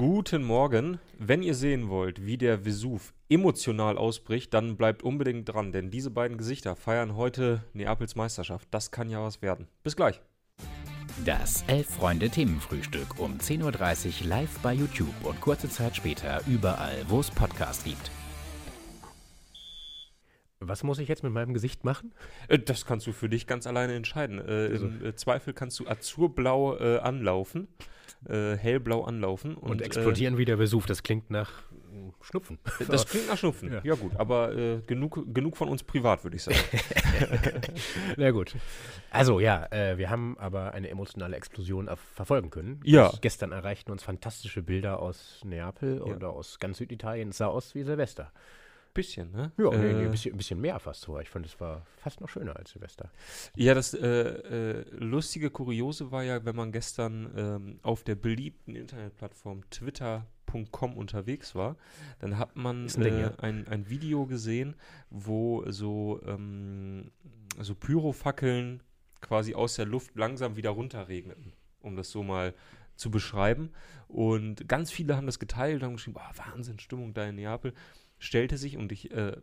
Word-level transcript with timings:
Guten 0.00 0.44
Morgen. 0.44 0.98
Wenn 1.18 1.42
ihr 1.42 1.54
sehen 1.54 1.90
wollt, 1.90 2.24
wie 2.24 2.38
der 2.38 2.64
Vesuv 2.64 3.12
emotional 3.28 3.98
ausbricht, 3.98 4.54
dann 4.54 4.78
bleibt 4.78 5.02
unbedingt 5.02 5.46
dran, 5.46 5.72
denn 5.72 5.90
diese 5.90 6.10
beiden 6.10 6.38
Gesichter 6.38 6.74
feiern 6.74 7.16
heute 7.16 7.64
Neapels 7.74 8.16
Meisterschaft. 8.16 8.66
Das 8.70 8.92
kann 8.92 9.10
ja 9.10 9.22
was 9.22 9.42
werden. 9.42 9.68
Bis 9.82 9.96
gleich. 9.96 10.22
Das 11.26 11.64
Elf-Freunde-Themenfrühstück 11.66 13.18
um 13.18 13.36
10.30 13.36 14.22
Uhr 14.22 14.28
live 14.28 14.58
bei 14.60 14.72
YouTube 14.72 15.12
und 15.22 15.38
kurze 15.42 15.68
Zeit 15.68 15.94
später 15.94 16.40
überall, 16.46 17.04
wo 17.08 17.20
es 17.20 17.30
Podcasts 17.30 17.84
gibt. 17.84 18.10
Was 20.62 20.82
muss 20.82 20.98
ich 20.98 21.08
jetzt 21.08 21.22
mit 21.22 21.32
meinem 21.32 21.54
Gesicht 21.54 21.84
machen? 21.84 22.12
Äh, 22.48 22.58
Das 22.58 22.84
kannst 22.84 23.06
du 23.06 23.12
für 23.12 23.30
dich 23.30 23.46
ganz 23.46 23.66
alleine 23.66 23.94
entscheiden. 23.94 24.38
Äh, 24.46 24.66
Im 24.66 25.04
äh, 25.04 25.14
Zweifel 25.14 25.54
kannst 25.54 25.80
du 25.80 25.88
azurblau 25.88 26.76
äh, 26.76 26.98
anlaufen, 26.98 27.66
äh, 28.28 28.56
hellblau 28.56 29.04
anlaufen. 29.04 29.54
Und, 29.54 29.70
Und, 29.70 29.82
explodieren 29.82 30.36
wie 30.36 30.44
der 30.44 30.58
Vesuv. 30.58 30.84
Das 30.84 31.02
klingt 31.02 31.30
nach 31.30 31.50
mm, 31.90 32.10
Schnupfen. 32.20 32.58
Äh, 32.78 32.84
das 32.84 33.06
klingt 33.06 33.28
nach 33.28 33.38
Schnupfen. 33.38 33.72
Ja. 33.72 33.80
Ja, 33.84 33.94
gut, 33.94 34.14
aber 34.16 34.54
äh, 34.54 34.80
genug, 34.86 35.24
genug 35.32 35.56
von 35.56 35.70
uns 35.70 35.82
privat, 35.82 36.24
würde 36.24 36.36
ich 36.36 36.42
sagen. 36.42 36.58
Na 38.18 38.30
gut. 38.30 38.54
Also 39.10 39.40
ja, 39.40 39.64
äh, 39.72 39.96
wir 39.96 40.10
haben 40.10 40.36
aber 40.38 40.74
eine 40.74 40.90
emotionale 40.90 41.36
Explosion 41.36 41.88
erf- 41.88 41.96
verfolgen 42.14 42.50
können. 42.50 42.80
Ja. 42.84 43.10
Gestern 43.22 43.52
erreichten 43.52 43.90
uns 43.92 44.02
fantastische 44.02 44.60
Bilder 44.62 45.00
aus 45.00 45.40
Neapel 45.42 45.96
Ja. 46.06 46.14
oder 46.14 46.30
aus 46.30 46.58
ganz 46.58 46.76
Süditalien. 46.76 47.30
Es 47.30 47.38
sah 47.38 47.46
aus 47.46 47.74
wie 47.74 47.82
Silvester. 47.82 48.30
Bisschen, 48.92 49.30
ne? 49.30 49.52
Ja, 49.56 49.70
nee, 49.70 49.76
nee, 49.76 50.02
Äh, 50.02 50.04
ein, 50.06 50.10
bisschen, 50.10 50.34
ein 50.34 50.36
bisschen 50.36 50.60
mehr 50.60 50.78
fast 50.80 51.02
sogar. 51.02 51.22
Ich 51.22 51.30
fand, 51.30 51.46
es 51.46 51.60
war 51.60 51.86
fast 51.96 52.20
noch 52.20 52.28
schöner 52.28 52.56
als 52.56 52.70
Silvester. 52.70 53.10
Ja, 53.54 53.74
das 53.74 53.94
äh, 53.94 54.08
äh, 54.08 54.84
lustige 54.96 55.50
Kuriose 55.50 56.10
war 56.10 56.24
ja, 56.24 56.44
wenn 56.44 56.56
man 56.56 56.72
gestern 56.72 57.32
ähm, 57.36 57.80
auf 57.82 58.02
der 58.02 58.16
beliebten 58.16 58.74
Internetplattform 58.74 59.68
twitter.com 59.70 60.96
unterwegs 60.96 61.54
war, 61.54 61.76
dann 62.18 62.36
hat 62.36 62.56
man 62.56 62.86
ein 62.86 63.02
Ding, 63.02 63.14
äh, 63.14 63.20
ja. 63.22 63.34
ein, 63.38 63.68
ein 63.68 63.88
Video 63.88 64.26
gesehen, 64.26 64.74
wo 65.08 65.64
so, 65.70 66.20
ähm, 66.26 67.12
so 67.60 67.76
Pyrofackeln 67.76 68.82
quasi 69.20 69.54
aus 69.54 69.76
der 69.76 69.86
Luft 69.86 70.16
langsam 70.16 70.56
wieder 70.56 70.70
runterregneten, 70.70 71.52
um 71.80 71.94
das 71.94 72.10
so 72.10 72.22
mal 72.22 72.54
zu 72.96 73.10
beschreiben. 73.10 73.70
Und 74.08 74.68
ganz 74.68 74.90
viele 74.90 75.16
haben 75.16 75.26
das 75.26 75.38
geteilt, 75.38 75.82
haben 75.82 75.94
geschrieben, 75.94 76.18
oh, 76.18 76.38
Wahnsinn, 76.38 76.78
Stimmung 76.78 77.14
da 77.14 77.24
in 77.26 77.36
Neapel. 77.36 77.72
Stellte 78.22 78.58
sich 78.58 78.76
und 78.76 78.92
ich, 78.92 79.10
äh, 79.12 79.34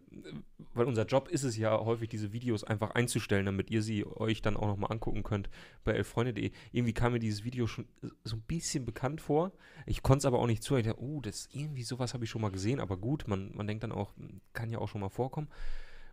weil 0.76 0.86
unser 0.86 1.06
Job 1.06 1.30
ist 1.30 1.44
es 1.44 1.58
ja 1.58 1.78
häufig, 1.80 2.10
diese 2.10 2.32
Videos 2.32 2.64
einfach 2.64 2.92
einzustellen, 2.92 3.48
damit 3.48 3.72
ihr 3.72 3.82
sie 3.82 4.06
euch 4.06 4.44
dann 4.44 4.56
auch 4.56 4.68
nochmal 4.68 4.92
angucken 4.92 5.24
könnt 5.24 5.50
bei 5.84 5.94
elfreunde.de. 5.94 6.52
Irgendwie 6.72 6.94
kam 6.94 7.14
mir 7.14 7.20
dieses 7.20 7.44
Video 7.44 7.66
schon 7.66 7.88
so 8.24 8.36
ein 8.36 8.44
bisschen 8.44 8.86
bekannt 8.86 9.20
vor. 9.20 9.52
Ich 9.88 10.04
konnte 10.04 10.20
es 10.20 10.26
aber 10.26 10.38
auch 10.38 10.46
nicht 10.46 10.62
zu. 10.62 10.76
Ich 10.76 10.86
dachte, 10.86 11.02
oh, 11.02 11.22
das 11.22 11.50
irgendwie 11.52 11.82
sowas 11.82 12.14
habe 12.14 12.26
ich 12.26 12.30
schon 12.30 12.42
mal 12.42 12.52
gesehen, 12.52 12.80
aber 12.80 12.98
gut, 12.98 13.28
man, 13.28 13.52
man 13.56 13.66
denkt 13.66 13.84
dann 13.84 13.92
auch, 13.92 14.14
kann 14.54 14.70
ja 14.70 14.78
auch 14.78 14.88
schon 14.88 15.02
mal 15.02 15.10
vorkommen. 15.10 15.48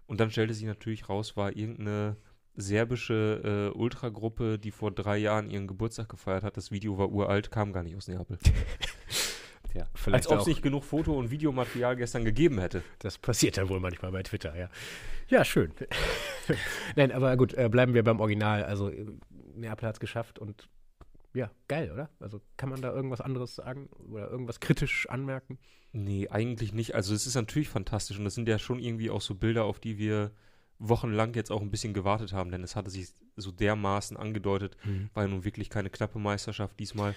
Und 0.06 0.20
dann 0.20 0.30
stellte 0.30 0.54
sich 0.54 0.64
natürlich 0.64 1.10
raus, 1.10 1.36
war 1.36 1.54
irgendeine 1.54 2.16
serbische 2.56 3.72
äh, 3.74 3.78
Ultragruppe, 3.78 4.58
die 4.58 4.70
vor 4.70 4.90
drei 4.90 5.18
Jahren 5.18 5.50
ihren 5.50 5.66
Geburtstag 5.66 6.08
gefeiert 6.08 6.44
hat. 6.44 6.56
Das 6.56 6.70
Video 6.70 6.96
war 6.96 7.10
uralt, 7.10 7.50
kam 7.50 7.74
gar 7.74 7.82
nicht 7.82 7.96
aus 7.96 8.08
Neapel. 8.08 8.38
Vielleicht 9.94 10.26
als 10.26 10.28
ob 10.28 10.40
es 10.40 10.46
nicht 10.46 10.62
genug 10.62 10.84
Foto- 10.84 11.18
und 11.18 11.30
Videomaterial 11.30 11.96
gestern 11.96 12.24
gegeben 12.24 12.58
hätte. 12.58 12.82
Das 13.00 13.18
passiert 13.18 13.56
ja 13.56 13.68
wohl 13.68 13.80
manchmal 13.80 14.12
bei 14.12 14.22
Twitter, 14.22 14.56
ja. 14.56 14.68
Ja, 15.28 15.44
schön. 15.44 15.72
Nein, 16.96 17.12
aber 17.12 17.36
gut, 17.36 17.54
äh, 17.54 17.68
bleiben 17.68 17.94
wir 17.94 18.04
beim 18.04 18.20
Original. 18.20 18.64
Also, 18.64 18.90
äh, 18.90 19.06
Neapel 19.54 19.88
hat 19.88 19.96
es 19.96 20.00
geschafft 20.00 20.38
und 20.38 20.68
ja, 21.32 21.50
geil, 21.66 21.90
oder? 21.90 22.10
Also, 22.20 22.40
kann 22.56 22.68
man 22.68 22.80
da 22.80 22.92
irgendwas 22.92 23.20
anderes 23.20 23.56
sagen 23.56 23.88
oder 24.10 24.30
irgendwas 24.30 24.60
kritisch 24.60 25.08
anmerken? 25.08 25.58
Nee, 25.92 26.28
eigentlich 26.28 26.72
nicht. 26.72 26.94
Also 26.94 27.14
es 27.14 27.24
ist 27.24 27.36
natürlich 27.36 27.68
fantastisch 27.68 28.18
und 28.18 28.24
das 28.24 28.34
sind 28.34 28.48
ja 28.48 28.58
schon 28.58 28.80
irgendwie 28.80 29.10
auch 29.10 29.20
so 29.20 29.36
Bilder, 29.36 29.64
auf 29.64 29.78
die 29.78 29.96
wir 29.96 30.32
wochenlang 30.80 31.34
jetzt 31.34 31.52
auch 31.52 31.62
ein 31.62 31.70
bisschen 31.70 31.94
gewartet 31.94 32.32
haben, 32.32 32.50
denn 32.50 32.64
es 32.64 32.74
hatte 32.74 32.90
sich 32.90 33.10
so 33.36 33.52
dermaßen 33.52 34.16
angedeutet, 34.16 34.76
war 35.14 35.22
ja 35.22 35.28
nun 35.28 35.44
wirklich 35.44 35.70
keine 35.70 35.90
knappe 35.90 36.18
Meisterschaft 36.18 36.78
diesmal. 36.80 37.14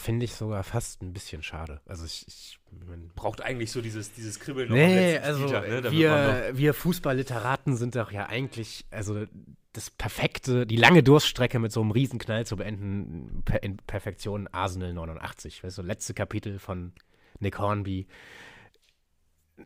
Finde 0.00 0.24
ich 0.24 0.34
sogar 0.34 0.62
fast 0.64 1.02
ein 1.02 1.12
bisschen 1.12 1.42
schade. 1.42 1.80
Also, 1.86 2.04
ich. 2.04 2.24
ich 2.26 2.58
mein, 2.86 3.10
Braucht 3.14 3.42
eigentlich 3.42 3.70
so 3.70 3.80
dieses, 3.80 4.12
dieses 4.12 4.40
Kribbeln 4.40 4.72
Nee, 4.72 5.18
also 5.18 5.40
Spieltag, 5.48 5.68
ne? 5.68 5.80
Man 5.82 5.92
wir, 5.92 6.50
wir 6.54 6.74
Fußballliteraten 6.74 7.76
sind 7.76 7.96
doch 7.96 8.10
ja 8.10 8.26
eigentlich, 8.26 8.86
also 8.90 9.26
das 9.72 9.90
perfekte, 9.90 10.66
die 10.66 10.76
lange 10.76 11.02
Durststrecke 11.02 11.58
mit 11.58 11.70
so 11.70 11.80
einem 11.80 11.90
Riesenknall 11.90 12.46
zu 12.46 12.56
beenden, 12.56 13.44
in 13.60 13.76
Perfektion 13.76 14.48
Arsenal 14.48 14.92
89. 14.94 15.62
Weißt 15.62 15.78
du, 15.78 15.82
letzte 15.82 16.14
Kapitel 16.14 16.58
von 16.58 16.92
Nick 17.38 17.58
Hornby. 17.58 18.06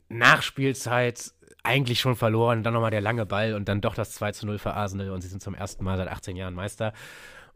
Nachspielzeit 0.09 1.33
eigentlich 1.62 2.01
schon 2.01 2.16
verloren, 2.16 2.62
dann 2.62 2.75
nochmal 2.75 2.91
der 2.91 3.01
lange 3.01 3.25
Ball 3.25 3.55
und 3.55 3.69
dann 3.69 3.81
doch 3.81 3.95
das 3.95 4.12
2 4.12 4.33
zu 4.33 4.47
0 4.47 4.59
für 4.59 4.75
Arsenal 4.75 5.11
und 5.11 5.21
sie 5.21 5.28
sind 5.28 5.43
zum 5.43 5.55
ersten 5.55 5.84
Mal 5.84 5.97
seit 5.97 6.09
18 6.09 6.37
Jahren 6.37 6.55
Meister. 6.55 6.93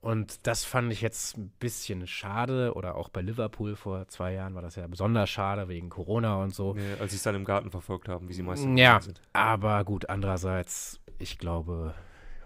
Und 0.00 0.46
das 0.46 0.64
fand 0.64 0.92
ich 0.92 1.00
jetzt 1.00 1.36
ein 1.36 1.50
bisschen 1.58 2.06
schade. 2.06 2.74
Oder 2.74 2.94
auch 2.94 3.08
bei 3.08 3.20
Liverpool 3.20 3.74
vor 3.76 4.06
zwei 4.08 4.32
Jahren 4.32 4.54
war 4.54 4.62
das 4.62 4.76
ja 4.76 4.86
besonders 4.86 5.28
schade 5.28 5.68
wegen 5.68 5.88
Corona 5.88 6.40
und 6.42 6.54
so. 6.54 6.74
nee, 6.74 6.80
als 7.00 7.10
sie 7.10 7.16
es 7.16 7.22
dann 7.24 7.34
im 7.34 7.44
Garten 7.44 7.70
verfolgt 7.70 8.08
haben, 8.08 8.28
wie 8.28 8.32
sie 8.32 8.42
Meister 8.42 8.68
Ja, 8.70 9.00
sind. 9.00 9.20
aber 9.32 9.84
gut, 9.84 10.08
andererseits, 10.08 11.00
ich 11.18 11.38
glaube, 11.38 11.94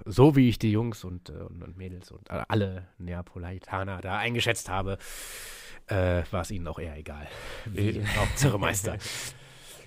so 0.06 0.34
wie 0.34 0.48
ich 0.48 0.58
die 0.58 0.72
Jungs 0.72 1.04
und, 1.04 1.28
äh, 1.28 1.32
und, 1.34 1.62
und 1.62 1.76
Mädels 1.76 2.10
und 2.10 2.30
alle 2.30 2.86
Neapolitaner 2.98 4.00
da 4.00 4.16
eingeschätzt 4.18 4.68
habe, 4.70 4.96
äh, 5.88 6.22
war 6.30 6.40
es 6.40 6.50
ihnen 6.50 6.66
auch 6.68 6.78
eher 6.78 6.96
egal. 6.96 7.28
Wie 7.66 7.98
Äh. 7.98 8.04
Hauptsache 8.16 8.58
Meister. 8.58 8.96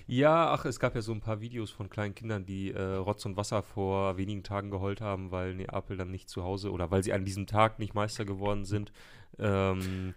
Ja, 0.08 0.52
ach, 0.52 0.64
es 0.64 0.78
gab 0.78 0.94
ja 0.94 1.02
so 1.02 1.12
ein 1.12 1.20
paar 1.20 1.40
Videos 1.40 1.70
von 1.70 1.90
kleinen 1.90 2.14
Kindern, 2.14 2.46
die 2.46 2.70
äh, 2.72 2.80
Rotz 2.80 3.24
und 3.26 3.36
Wasser 3.36 3.62
vor 3.62 4.16
wenigen 4.16 4.44
Tagen 4.44 4.70
geheult 4.70 5.00
haben, 5.00 5.32
weil 5.32 5.54
Neapel 5.54 5.96
dann 5.96 6.12
nicht 6.12 6.28
zu 6.28 6.44
Hause 6.44 6.70
oder 6.70 6.90
weil 6.92 7.02
sie 7.02 7.12
an 7.12 7.24
diesem 7.24 7.46
Tag 7.46 7.78
nicht 7.80 7.94
Meister 7.94 8.24
geworden 8.24 8.64
sind. 8.64 8.92
Ähm, 9.38 10.14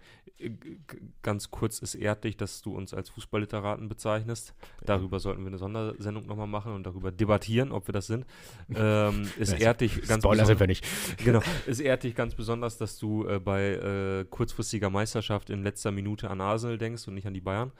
ganz 1.22 1.50
kurz, 1.50 1.82
es 1.82 1.94
ehrt 1.94 2.24
dich, 2.24 2.36
dass 2.36 2.62
du 2.62 2.74
uns 2.74 2.94
als 2.94 3.10
Fußballliteraten 3.10 3.88
bezeichnest. 3.88 4.54
Darüber 4.86 5.18
sollten 5.18 5.42
wir 5.42 5.48
eine 5.48 5.58
Sondersendung 5.58 6.26
nochmal 6.26 6.46
machen 6.46 6.72
und 6.72 6.84
darüber 6.84 7.10
debattieren, 7.10 7.72
ob 7.72 7.88
wir 7.88 7.92
das 7.92 8.06
sind. 8.06 8.24
Ähm, 8.74 9.28
es 9.38 9.52
ehrt 9.52 9.80
dich 9.80 10.06
ganz 10.06 10.22
Spoiler 10.22 10.46
sind 10.46 10.58
besonders- 10.58 10.60
wir 10.60 10.66
nicht. 10.68 10.86
Genau. 11.24 11.42
Es 11.66 11.80
ehrt 11.80 12.04
dich 12.04 12.14
ganz 12.14 12.34
besonders, 12.34 12.78
dass 12.78 12.96
du 12.98 13.26
äh, 13.26 13.40
bei 13.40 13.72
äh, 13.72 14.24
kurzfristiger 14.30 14.88
Meisterschaft 14.88 15.50
in 15.50 15.62
letzter 15.64 15.90
Minute 15.90 16.30
an 16.30 16.40
Arsenal 16.40 16.78
denkst 16.78 17.06
und 17.08 17.14
nicht 17.14 17.26
an 17.26 17.34
die 17.34 17.40
Bayern. 17.40 17.72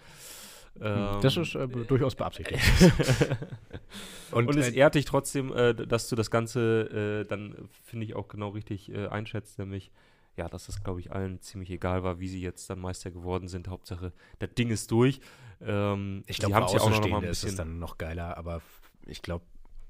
Ähm, 0.80 1.20
Das 1.20 1.36
ist 1.36 1.54
äh, 1.54 1.66
durchaus 1.66 2.14
beabsichtigt. 2.14 2.60
und, 4.30 4.48
und 4.48 4.58
es 4.58 4.70
ehrt 4.70 4.94
dich 4.94 5.04
trotzdem, 5.04 5.52
äh, 5.52 5.74
dass 5.74 6.08
du 6.08 6.16
das 6.16 6.30
Ganze 6.30 7.22
äh, 7.22 7.28
dann, 7.28 7.68
finde 7.84 8.06
ich, 8.06 8.14
auch 8.14 8.28
genau 8.28 8.50
richtig 8.50 8.90
äh, 8.92 9.08
einschätzt, 9.08 9.58
nämlich, 9.58 9.90
ja, 10.36 10.48
dass 10.48 10.66
das, 10.66 10.82
glaube 10.82 11.00
ich, 11.00 11.12
allen 11.12 11.40
ziemlich 11.40 11.70
egal 11.70 12.02
war, 12.02 12.20
wie 12.20 12.28
sie 12.28 12.40
jetzt 12.40 12.70
dann 12.70 12.78
Meister 12.80 13.10
geworden 13.10 13.48
sind. 13.48 13.68
Hauptsache, 13.68 14.12
das 14.38 14.54
Ding 14.54 14.70
ist 14.70 14.90
durch. 14.90 15.20
Ähm, 15.60 16.22
ich 16.26 16.38
glaube, 16.38 16.56
auch 16.56 16.90
noch 16.90 17.08
mal 17.08 17.18
ein 17.18 17.24
ist 17.24 17.38
es 17.38 17.42
bisschen. 17.42 17.56
dann 17.58 17.78
noch 17.78 17.98
geiler, 17.98 18.38
aber 18.38 18.62
ich 19.06 19.22
glaube, 19.22 19.44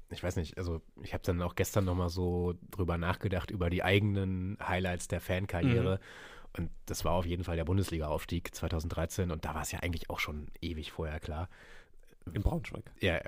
ich 0.09 0.21
weiß 0.21 0.35
nicht, 0.35 0.57
also 0.57 0.81
ich 1.01 1.13
habe 1.13 1.23
dann 1.23 1.41
auch 1.41 1.55
gestern 1.55 1.85
noch 1.85 1.95
mal 1.95 2.09
so 2.09 2.55
drüber 2.69 2.97
nachgedacht, 2.97 3.49
über 3.49 3.69
die 3.69 3.83
eigenen 3.83 4.57
Highlights 4.61 5.07
der 5.07 5.21
Fankarriere. 5.21 5.99
Und 6.57 6.69
das 6.85 7.05
war 7.05 7.13
auf 7.13 7.25
jeden 7.25 7.43
Fall 7.43 7.55
der 7.55 7.65
Bundesliga-Aufstieg 7.65 8.53
2013 8.53 9.31
und 9.31 9.45
da 9.45 9.55
war 9.55 9.61
es 9.61 9.71
ja 9.71 9.79
eigentlich 9.79 10.09
auch 10.09 10.19
schon 10.19 10.47
ewig 10.61 10.91
vorher 10.91 11.19
klar. 11.19 11.49
In 12.33 12.41
Braunschweig. 12.41 12.83
Ja, 12.99 13.19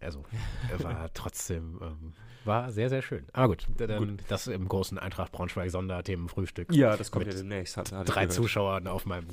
also 0.00 0.22
er 0.70 0.84
war 0.84 1.10
trotzdem, 1.14 1.78
ähm, 1.82 2.12
war 2.44 2.72
sehr, 2.72 2.88
sehr 2.88 3.02
schön. 3.02 3.24
Aber 3.32 3.48
gut, 3.48 3.66
dann 3.76 4.18
das 4.28 4.46
im 4.46 4.68
großen 4.68 4.98
Eintracht 4.98 5.32
Braunschweig 5.32 5.70
Sonderthemenfrühstück. 5.70 6.72
Ja, 6.72 6.96
das 6.96 7.10
kommt 7.10 7.26
Mit 7.26 7.34
ja 7.34 7.40
demnächst. 7.40 7.76
Hat, 7.76 7.92
ich 7.92 7.98
Drei. 8.04 8.26
Zuschauern 8.26 8.86
auf 8.86 9.06
meinem, 9.06 9.26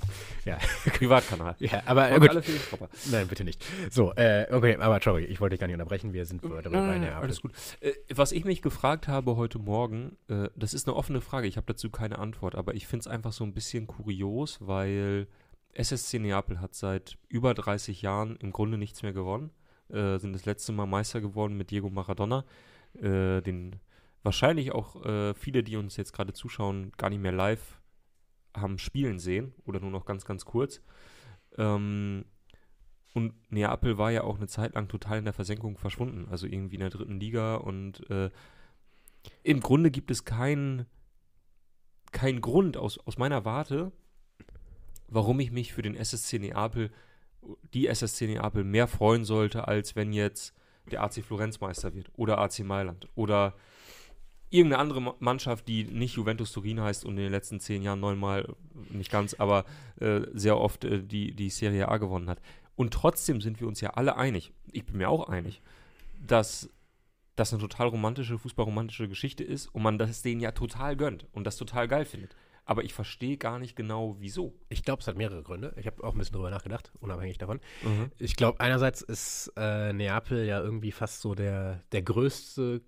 ja, 0.45 0.57
Privatkanal. 0.85 1.55
ja 1.59 1.81
aber 1.85 2.11
äh, 2.11 2.19
gut. 2.19 2.29
alle. 2.29 2.43
Nein, 3.11 3.27
bitte 3.27 3.43
nicht. 3.43 3.63
So, 3.89 4.13
äh, 4.13 4.47
okay, 4.51 4.75
aber 4.75 4.99
sorry, 5.01 5.25
ich 5.25 5.41
wollte 5.41 5.53
dich 5.53 5.59
gar 5.59 5.67
nicht 5.67 5.75
unterbrechen. 5.75 6.13
Wir 6.13 6.25
sind 6.25 6.41
bei 6.41 6.49
Nein, 6.49 6.71
nein, 6.71 7.01
Neapel. 7.01 7.23
alles 7.23 7.41
gut. 7.41 7.51
Äh, 7.81 7.93
was 8.13 8.31
ich 8.31 8.45
mich 8.45 8.61
gefragt 8.61 9.07
habe 9.07 9.35
heute 9.35 9.59
Morgen, 9.59 10.17
äh, 10.27 10.49
das 10.55 10.73
ist 10.73 10.87
eine 10.87 10.95
offene 10.95 11.21
Frage, 11.21 11.47
ich 11.47 11.57
habe 11.57 11.65
dazu 11.67 11.89
keine 11.89 12.19
Antwort, 12.19 12.55
aber 12.55 12.73
ich 12.75 12.87
finde 12.87 13.01
es 13.01 13.07
einfach 13.07 13.31
so 13.31 13.43
ein 13.43 13.53
bisschen 13.53 13.87
kurios, 13.87 14.59
weil 14.61 15.27
SSC 15.73 16.19
Neapel 16.19 16.59
hat 16.59 16.73
seit 16.73 17.17
über 17.27 17.53
30 17.53 18.01
Jahren 18.01 18.35
im 18.37 18.51
Grunde 18.51 18.77
nichts 18.77 19.03
mehr 19.03 19.13
gewonnen, 19.13 19.51
äh, 19.89 20.17
sind 20.17 20.33
das 20.33 20.45
letzte 20.45 20.71
Mal 20.71 20.85
Meister 20.85 21.21
geworden 21.21 21.57
mit 21.57 21.71
Diego 21.71 21.89
Maradona, 21.89 22.45
äh, 22.95 23.41
den 23.41 23.75
wahrscheinlich 24.23 24.71
auch 24.71 25.05
äh, 25.05 25.33
viele, 25.33 25.63
die 25.63 25.77
uns 25.77 25.97
jetzt 25.97 26.13
gerade 26.13 26.33
zuschauen, 26.33 26.91
gar 26.97 27.09
nicht 27.09 27.21
mehr 27.21 27.31
live 27.31 27.79
haben 28.55 28.79
spielen 28.79 29.19
sehen 29.19 29.53
oder 29.65 29.79
nur 29.79 29.91
noch 29.91 30.05
ganz, 30.05 30.25
ganz 30.25 30.45
kurz. 30.45 30.81
Ähm, 31.57 32.25
und 33.13 33.33
Neapel 33.51 33.97
war 33.97 34.11
ja 34.11 34.23
auch 34.23 34.37
eine 34.37 34.47
Zeit 34.47 34.75
lang 34.75 34.87
total 34.87 35.19
in 35.19 35.25
der 35.25 35.33
Versenkung 35.33 35.77
verschwunden, 35.77 36.27
also 36.29 36.45
irgendwie 36.45 36.75
in 36.75 36.81
der 36.81 36.89
dritten 36.89 37.19
Liga. 37.19 37.55
Und 37.55 38.07
äh, 38.09 38.29
im 39.43 39.59
Grunde 39.59 39.91
gibt 39.91 40.11
es 40.11 40.25
keinen 40.25 40.85
keinen 42.11 42.41
Grund 42.41 42.77
aus, 42.77 42.97
aus 42.97 43.17
meiner 43.17 43.45
Warte, 43.45 43.91
warum 45.09 45.39
ich 45.39 45.51
mich 45.51 45.73
für 45.73 45.81
den 45.81 45.95
SSC 45.95 46.39
Neapel, 46.39 46.91
die 47.73 47.87
SSC 47.87 48.27
Neapel 48.27 48.63
mehr 48.63 48.87
freuen 48.87 49.25
sollte, 49.25 49.67
als 49.67 49.95
wenn 49.95 50.13
jetzt 50.13 50.53
der 50.91 51.03
AC 51.03 51.23
Florenz 51.23 51.59
Meister 51.59 51.93
wird 51.93 52.09
oder 52.15 52.39
AC 52.39 52.59
Mailand 52.59 53.07
oder 53.15 53.53
irgendeine 54.49 54.81
andere 54.81 55.01
Ma- 55.01 55.15
Mannschaft, 55.19 55.67
die 55.67 55.83
nicht 55.83 56.15
Juventus 56.15 56.51
Turin 56.51 56.81
heißt 56.81 57.05
und 57.05 57.11
in 57.11 57.23
den 57.23 57.31
letzten 57.31 57.59
zehn 57.59 57.83
Jahren 57.83 57.99
neunmal, 57.99 58.55
nicht 58.89 59.11
ganz, 59.11 59.35
aber 59.35 59.65
äh, 59.99 60.21
sehr 60.33 60.57
oft 60.57 60.83
äh, 60.85 61.03
die, 61.03 61.33
die 61.33 61.49
Serie 61.51 61.87
A 61.87 61.97
gewonnen 61.97 62.29
hat. 62.29 62.41
Und 62.75 62.93
trotzdem 62.93 63.41
sind 63.41 63.59
wir 63.59 63.67
uns 63.67 63.81
ja 63.81 63.91
alle 63.91 64.15
einig, 64.17 64.51
ich 64.71 64.85
bin 64.85 64.97
mir 64.97 65.09
auch 65.09 65.29
einig, 65.29 65.61
dass 66.25 66.69
das 67.35 67.53
eine 67.53 67.61
total 67.61 67.87
romantische, 67.87 68.37
fußballromantische 68.39 69.07
Geschichte 69.07 69.43
ist 69.43 69.67
und 69.67 69.83
man 69.83 69.97
das 69.97 70.21
denen 70.23 70.41
ja 70.41 70.51
total 70.51 70.95
gönnt 70.97 71.27
und 71.31 71.45
das 71.45 71.55
total 71.57 71.87
geil 71.87 72.05
findet. 72.05 72.35
Aber 72.69 72.83
ich 72.83 72.93
verstehe 72.93 73.35
gar 73.35 73.57
nicht 73.57 73.75
genau, 73.75 74.15
wieso. 74.19 74.53
Ich 74.69 74.83
glaube, 74.83 75.01
es 75.01 75.07
hat 75.07 75.17
mehrere 75.17 75.41
Gründe. 75.41 75.73
Ich 75.77 75.87
habe 75.87 76.03
auch 76.03 76.13
ein 76.13 76.19
bisschen 76.19 76.35
drüber 76.35 76.51
nachgedacht, 76.51 76.91
unabhängig 76.99 77.39
davon. 77.39 77.59
Mhm. 77.81 78.11
Ich 78.19 78.35
glaube, 78.35 78.59
einerseits 78.59 79.01
ist 79.01 79.51
äh, 79.57 79.91
Neapel 79.91 80.45
ja 80.45 80.59
irgendwie 80.61 80.91
fast 80.91 81.21
so 81.21 81.33
der, 81.33 81.81
der 81.91 82.03
größte 82.03 82.83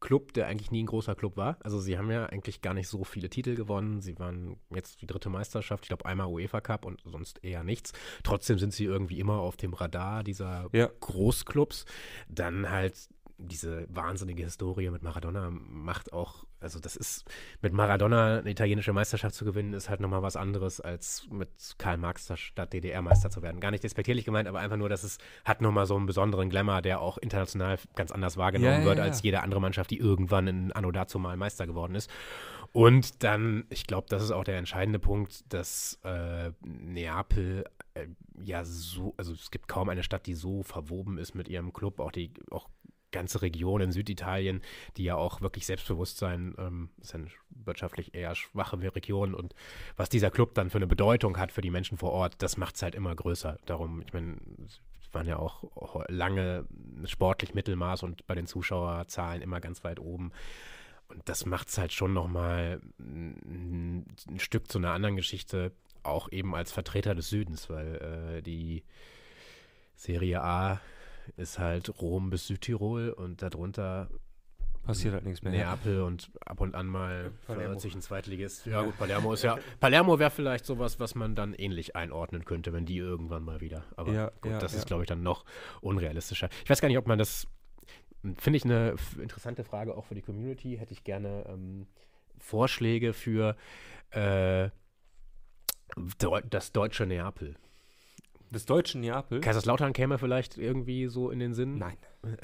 Club, 0.00 0.32
der 0.32 0.46
eigentlich 0.46 0.70
nie 0.70 0.82
ein 0.82 0.86
großer 0.86 1.14
Club 1.14 1.36
war. 1.36 1.58
Also 1.62 1.80
sie 1.80 1.98
haben 1.98 2.10
ja 2.10 2.24
eigentlich 2.24 2.62
gar 2.62 2.72
nicht 2.72 2.88
so 2.88 3.04
viele 3.04 3.28
Titel 3.28 3.56
gewonnen. 3.56 4.00
Sie 4.00 4.18
waren 4.18 4.56
jetzt 4.74 5.02
die 5.02 5.06
dritte 5.06 5.28
Meisterschaft, 5.28 5.84
ich 5.84 5.88
glaube 5.88 6.06
einmal 6.06 6.28
UEFA 6.28 6.62
Cup 6.62 6.86
und 6.86 7.02
sonst 7.04 7.44
eher 7.44 7.62
nichts. 7.62 7.92
Trotzdem 8.22 8.58
sind 8.58 8.72
sie 8.72 8.84
irgendwie 8.84 9.20
immer 9.20 9.38
auf 9.40 9.58
dem 9.58 9.74
Radar 9.74 10.24
dieser 10.24 10.70
Ja. 10.72 10.88
Großclubs. 11.00 11.84
Dann 12.28 12.70
halt 12.70 13.08
diese 13.38 13.86
wahnsinnige 13.90 14.44
Historie 14.44 14.90
mit 14.90 15.02
Maradona 15.02 15.50
macht 15.50 16.12
auch, 16.12 16.44
also 16.60 16.80
das 16.80 16.96
ist, 16.96 17.24
mit 17.60 17.72
Maradona 17.72 18.38
eine 18.38 18.50
italienische 18.50 18.92
Meisterschaft 18.92 19.34
zu 19.34 19.44
gewinnen, 19.44 19.74
ist 19.74 19.90
halt 19.90 20.00
nochmal 20.00 20.22
was 20.22 20.36
anderes, 20.36 20.80
als 20.80 21.26
mit 21.30 21.48
Karl 21.78 21.98
Marx 21.98 22.32
statt 22.38 22.72
DDR-Meister 22.72 23.30
zu 23.30 23.42
werden. 23.42 23.60
Gar 23.60 23.72
nicht 23.72 23.84
despektierlich 23.84 24.24
gemeint, 24.24 24.48
aber 24.48 24.60
einfach 24.60 24.78
nur, 24.78 24.88
dass 24.88 25.04
es 25.04 25.18
hat 25.44 25.60
nochmal 25.60 25.86
so 25.86 25.96
einen 25.96 26.06
besonderen 26.06 26.48
Glamour, 26.48 26.80
der 26.82 27.00
auch 27.00 27.18
international 27.18 27.78
ganz 27.94 28.10
anders 28.10 28.36
wahrgenommen 28.36 28.72
Ja, 28.72 28.78
ja, 28.80 28.84
wird, 28.84 28.98
ja. 28.98 29.04
als 29.04 29.22
jede 29.22 29.42
andere 29.42 29.60
Mannschaft, 29.60 29.90
die 29.90 29.98
irgendwann 29.98 30.46
in 30.46 30.72
Anno 30.72 30.90
dazu 30.90 31.18
mal 31.18 31.36
Meister 31.36 31.66
geworden 31.66 31.94
ist. 31.94 32.10
Und 32.72 33.22
dann, 33.22 33.64
ich 33.70 33.86
glaube, 33.86 34.06
das 34.10 34.22
ist 34.22 34.32
auch 34.32 34.44
der 34.44 34.58
entscheidende 34.58 34.98
Punkt, 34.98 35.52
dass 35.52 35.98
äh, 36.04 36.52
Neapel 36.62 37.64
äh, 37.94 38.06
ja 38.42 38.64
so, 38.64 39.14
also 39.16 39.32
es 39.32 39.50
gibt 39.50 39.68
kaum 39.68 39.88
eine 39.88 40.02
Stadt, 40.02 40.26
die 40.26 40.34
so 40.34 40.62
verwoben 40.62 41.18
ist 41.18 41.34
mit 41.34 41.48
ihrem 41.48 41.72
Club, 41.72 42.00
auch 42.00 42.12
die, 42.12 42.32
auch 42.50 42.68
ganze 43.16 43.42
Region 43.42 43.80
in 43.80 43.92
Süditalien, 43.92 44.62
die 44.96 45.04
ja 45.04 45.16
auch 45.16 45.40
wirklich 45.40 45.66
Selbstbewusstsein, 45.66 46.54
ähm, 46.58 46.90
ist 47.00 47.14
eine 47.14 47.26
wirtschaftlich 47.50 48.14
eher 48.14 48.34
schwache 48.34 48.76
Region 48.94 49.34
und 49.34 49.54
was 49.96 50.08
dieser 50.08 50.30
Club 50.30 50.54
dann 50.54 50.70
für 50.70 50.78
eine 50.78 50.86
Bedeutung 50.86 51.38
hat 51.38 51.50
für 51.50 51.62
die 51.62 51.70
Menschen 51.70 51.98
vor 51.98 52.12
Ort, 52.12 52.36
das 52.38 52.56
macht 52.56 52.76
es 52.76 52.82
halt 52.82 52.94
immer 52.94 53.14
größer. 53.14 53.58
Darum, 53.66 54.02
ich 54.02 54.12
meine, 54.12 54.36
waren 55.16 55.26
ja 55.26 55.38
auch 55.38 56.04
lange 56.08 56.66
sportlich 57.06 57.54
Mittelmaß 57.54 58.02
und 58.02 58.26
bei 58.26 58.34
den 58.34 58.46
Zuschauerzahlen 58.46 59.42
immer 59.42 59.60
ganz 59.60 59.82
weit 59.82 59.98
oben. 59.98 60.30
Und 61.08 61.28
das 61.28 61.46
macht 61.46 61.68
es 61.68 61.78
halt 61.78 61.92
schon 61.92 62.12
nochmal 62.12 62.80
ein, 62.98 64.06
ein 64.28 64.38
Stück 64.38 64.70
zu 64.70 64.78
einer 64.78 64.92
anderen 64.92 65.16
Geschichte, 65.16 65.72
auch 66.02 66.30
eben 66.30 66.54
als 66.54 66.70
Vertreter 66.70 67.14
des 67.14 67.30
Südens, 67.30 67.70
weil 67.70 68.36
äh, 68.38 68.42
die 68.42 68.84
Serie 69.94 70.42
A 70.42 70.80
ist 71.36 71.58
halt 71.58 72.00
Rom 72.00 72.30
bis 72.30 72.46
Südtirol 72.46 73.10
und 73.10 73.42
darunter 73.42 74.08
Passiert 74.86 75.14
halt 75.14 75.24
nichts 75.24 75.42
mehr. 75.42 75.52
Neapel 75.52 76.02
und 76.02 76.30
ab 76.44 76.60
und 76.60 76.76
an 76.76 76.86
mal 76.86 77.32
Palermo. 77.46 77.64
verirrt 77.64 77.80
sich 77.80 77.94
ein 77.96 78.00
Zweitligist. 78.02 78.66
Ja 78.66 78.82
gut, 78.82 78.96
Palermo 78.96 79.32
ist 79.32 79.42
ja, 79.42 79.58
Palermo 79.80 80.20
wäre 80.20 80.30
vielleicht 80.30 80.64
sowas, 80.64 81.00
was 81.00 81.16
man 81.16 81.34
dann 81.34 81.54
ähnlich 81.54 81.96
einordnen 81.96 82.44
könnte, 82.44 82.72
wenn 82.72 82.86
die 82.86 82.96
irgendwann 82.96 83.42
mal 83.42 83.60
wieder. 83.60 83.84
Aber 83.96 84.12
Ja, 84.12 84.30
gut, 84.40 84.52
ja, 84.52 84.58
das 84.60 84.72
ja. 84.72 84.78
ist 84.78 84.86
glaube 84.86 85.02
ich 85.02 85.08
dann 85.08 85.24
noch 85.24 85.44
unrealistischer. 85.80 86.48
Ich 86.62 86.70
weiß 86.70 86.80
gar 86.80 86.86
nicht, 86.86 86.98
ob 86.98 87.08
man 87.08 87.18
das, 87.18 87.48
finde 88.36 88.58
ich 88.58 88.64
eine 88.64 88.94
interessante 89.20 89.64
Frage 89.64 89.96
auch 89.96 90.04
für 90.04 90.14
die 90.14 90.22
Community, 90.22 90.76
hätte 90.76 90.92
ich 90.92 91.02
gerne 91.02 91.44
ähm, 91.48 91.88
Vorschläge 92.38 93.12
für 93.12 93.56
äh, 94.10 94.70
Deu 96.18 96.42
das 96.48 96.72
deutsche 96.72 97.06
Neapel. 97.06 97.56
Des 98.50 98.64
deutschen 98.64 99.00
Neapel? 99.00 99.40
Kaiserslautern 99.40 99.92
käme 99.92 100.18
vielleicht 100.18 100.56
irgendwie 100.56 101.06
so 101.08 101.30
in 101.30 101.38
den 101.38 101.54
Sinn. 101.54 101.78
Nein. 101.78 101.96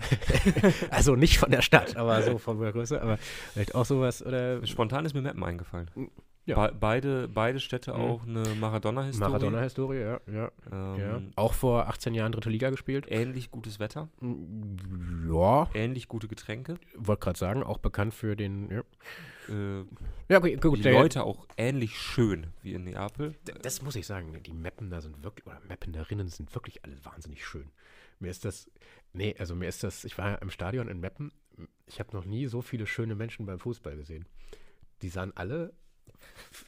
Also 0.90 1.16
nicht 1.16 1.38
von 1.38 1.50
der 1.50 1.62
Stadt, 1.62 1.96
aber 1.96 2.22
so 2.22 2.38
von 2.38 2.60
der 2.60 2.72
Größe, 2.72 3.00
aber 3.00 3.16
vielleicht 3.52 3.74
auch 3.74 3.84
sowas 3.84 4.24
oder 4.24 4.64
Spontan 4.66 5.04
ist 5.04 5.14
mir 5.14 5.22
Meppen 5.22 5.42
eingefallen. 5.42 5.90
Ja. 6.44 6.66
Be 6.68 6.76
beide, 6.78 7.28
beide 7.28 7.60
Städte 7.60 7.92
Mhm. 7.94 8.00
auch 8.00 8.26
eine 8.26 8.42
Maradona-Historie. 8.56 9.28
Maradona-Historie, 9.30 10.00
ja, 10.00 10.20
ja, 10.26 10.50
Ähm, 10.72 10.98
ja. 11.00 11.22
Auch 11.36 11.54
vor 11.54 11.86
18 11.88 12.14
Jahren 12.14 12.32
dritte 12.32 12.50
Liga 12.50 12.70
gespielt. 12.70 13.06
Ähnlich 13.08 13.50
gutes 13.52 13.78
Wetter, 13.78 14.08
Ja, 15.32 15.68
ähnlich 15.74 16.08
gute 16.08 16.28
Getränke. 16.28 16.78
wollte 16.96 17.20
gerade 17.24 17.38
sagen, 17.38 17.62
auch 17.62 17.78
bekannt 17.78 18.14
für 18.14 18.36
den. 18.36 18.70
Ja, 18.70 18.82
Äh, 19.48 19.84
ja 20.28 20.38
okay, 20.38 20.56
gut. 20.56 20.78
die 20.78 20.82
der- 20.82 20.92
Leute 20.94 21.24
auch 21.24 21.46
ähnlich 21.56 21.98
schön 21.98 22.48
wie 22.62 22.74
in 22.74 22.84
Neapel. 22.84 23.34
Das 23.62 23.82
muss 23.82 23.96
ich 23.96 24.06
sagen, 24.06 24.36
die 24.44 24.52
Mappener 24.52 25.00
sind 25.00 25.22
wirklich, 25.22 25.46
oder 25.46 25.60
Mappenerinnen 25.68 26.28
sind 26.28 26.54
wirklich 26.54 26.84
alle 26.84 26.96
wahnsinnig 27.04 27.44
schön. 27.46 27.70
Mir 28.20 28.30
ist 28.30 28.44
das, 28.44 28.70
nee, 29.12 29.34
also 29.38 29.54
mir 29.56 29.68
ist 29.68 29.82
das, 29.82 30.04
ich 30.04 30.16
war 30.18 30.30
ja 30.30 30.34
im 30.36 30.50
Stadion 30.50 30.88
in 30.88 31.00
Meppen, 31.00 31.32
ich 31.86 31.98
habe 32.00 32.16
noch 32.16 32.24
nie 32.24 32.46
so 32.46 32.62
viele 32.62 32.86
schöne 32.86 33.14
Menschen 33.14 33.46
beim 33.46 33.58
Fußball 33.58 33.96
gesehen. 33.96 34.26
Die 35.02 35.08
sahen 35.08 35.32
alle, 35.36 35.72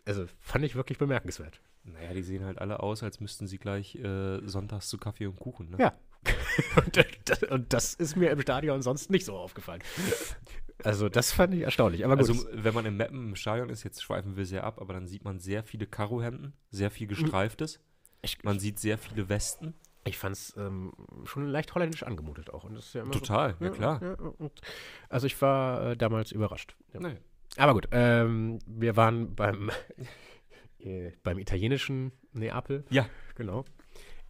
also 0.04 0.26
fand 0.40 0.64
ich 0.64 0.74
wirklich 0.74 0.98
bemerkenswert. 0.98 1.60
Naja, 1.84 2.14
die 2.14 2.22
sehen 2.22 2.44
halt 2.44 2.58
alle 2.58 2.80
aus, 2.80 3.02
als 3.02 3.20
müssten 3.20 3.46
sie 3.46 3.58
gleich 3.58 3.94
äh, 3.96 4.40
sonntags 4.46 4.88
zu 4.88 4.96
Kaffee 4.98 5.26
und 5.26 5.36
Kuchen. 5.38 5.70
Ne? 5.70 5.76
Ja. 5.78 5.92
und, 6.76 6.96
das, 7.28 7.42
und 7.42 7.72
das 7.74 7.92
ist 7.94 8.16
mir 8.16 8.30
im 8.30 8.40
Stadion 8.40 8.80
sonst 8.80 9.10
nicht 9.10 9.26
so 9.26 9.36
aufgefallen. 9.36 9.82
Also 10.82 11.08
das 11.10 11.32
fand 11.32 11.52
ich 11.54 11.60
erstaunlich. 11.62 12.04
Aber 12.04 12.16
gut, 12.16 12.28
Also, 12.30 12.46
wenn 12.52 12.72
man 12.74 12.86
im 12.86 12.96
Mappen 12.96 13.28
im 13.28 13.36
Stadion 13.36 13.68
ist, 13.68 13.82
jetzt 13.84 14.02
schweifen 14.02 14.36
wir 14.36 14.46
sehr 14.46 14.64
ab, 14.64 14.80
aber 14.80 14.94
dann 14.94 15.06
sieht 15.06 15.24
man 15.24 15.38
sehr 15.38 15.62
viele 15.62 15.86
Karohemden, 15.86 16.54
sehr 16.70 16.90
viel 16.90 17.06
gestreiftes. 17.06 17.80
ich, 18.22 18.42
Man 18.42 18.58
sieht 18.58 18.78
sehr 18.78 18.96
viele 18.98 19.28
Westen. 19.28 19.74
ich 20.04 20.16
fand 20.18 20.36
es 20.36 20.54
ähm, 20.56 20.92
schon 21.24 21.46
leicht 21.48 21.74
holländisch 21.74 22.02
angemutet 22.02 22.48
auch. 22.50 22.64
Und 22.64 22.74
das 22.74 22.86
ist 22.86 22.94
ja 22.94 23.02
immer 23.02 23.12
so- 23.12 23.20
Total, 23.20 23.54
ja, 23.60 23.68
klar. 23.70 24.00
Ja, 24.02 24.16
also 25.10 25.26
ich 25.26 25.40
war 25.42 25.90
äh, 25.92 25.96
damals 25.96 26.32
überrascht. 26.32 26.74
Ja. 26.94 27.00
Nee. 27.00 27.18
Aber 27.56 27.74
gut, 27.74 27.88
ähm, 27.92 28.58
wir 28.66 28.96
waren 28.96 29.34
beim, 29.34 29.70
äh, 30.78 31.12
beim 31.22 31.38
italienischen 31.38 32.12
Neapel. 32.32 32.84
Ja. 32.90 33.08
Genau. 33.34 33.64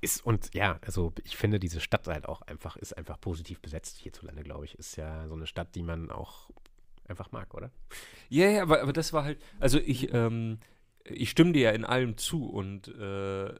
Ist, 0.00 0.24
und 0.24 0.52
ja, 0.54 0.78
also 0.82 1.12
ich 1.24 1.36
finde, 1.36 1.58
diese 1.58 1.80
Stadt 1.80 2.06
halt 2.06 2.26
auch 2.28 2.42
einfach, 2.42 2.76
ist 2.76 2.96
einfach 2.96 3.18
positiv 3.20 3.60
besetzt 3.60 3.96
hierzulande, 3.98 4.42
glaube 4.42 4.66
ich. 4.66 4.78
Ist 4.78 4.96
ja 4.96 5.26
so 5.28 5.34
eine 5.34 5.46
Stadt, 5.46 5.74
die 5.74 5.82
man 5.82 6.10
auch 6.10 6.50
einfach 7.08 7.32
mag, 7.32 7.54
oder? 7.54 7.70
Ja, 8.28 8.48
ja, 8.48 8.62
aber, 8.62 8.82
aber 8.82 8.92
das 8.92 9.12
war 9.12 9.24
halt, 9.24 9.38
also 9.60 9.78
ich, 9.78 10.12
ähm, 10.12 10.58
ich 11.04 11.30
stimme 11.30 11.52
dir 11.52 11.62
ja 11.62 11.70
in 11.70 11.84
allem 11.84 12.16
zu 12.16 12.46
und 12.46 12.88
äh, 12.88 13.54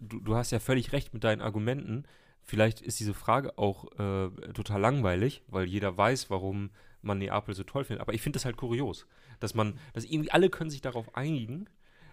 du, 0.00 0.20
du 0.20 0.34
hast 0.34 0.50
ja 0.50 0.60
völlig 0.60 0.92
recht 0.92 1.12
mit 1.14 1.24
deinen 1.24 1.40
Argumenten. 1.40 2.04
Vielleicht 2.42 2.80
ist 2.80 3.00
diese 3.00 3.14
Frage 3.14 3.58
auch 3.58 3.90
äh, 3.98 4.30
total 4.52 4.80
langweilig, 4.80 5.42
weil 5.48 5.66
jeder 5.66 5.96
weiß, 5.96 6.30
warum 6.30 6.70
man 7.02 7.18
Neapel 7.18 7.54
so 7.54 7.62
toll 7.64 7.84
findet. 7.84 8.02
Aber 8.02 8.14
ich 8.14 8.22
finde 8.22 8.36
das 8.36 8.44
halt 8.44 8.56
kurios, 8.56 9.06
dass 9.40 9.54
man, 9.54 9.78
dass 9.92 10.04
irgendwie 10.04 10.30
alle 10.30 10.50
können 10.50 10.70
sich 10.70 10.80
darauf 10.80 11.14
einigen, 11.16 11.66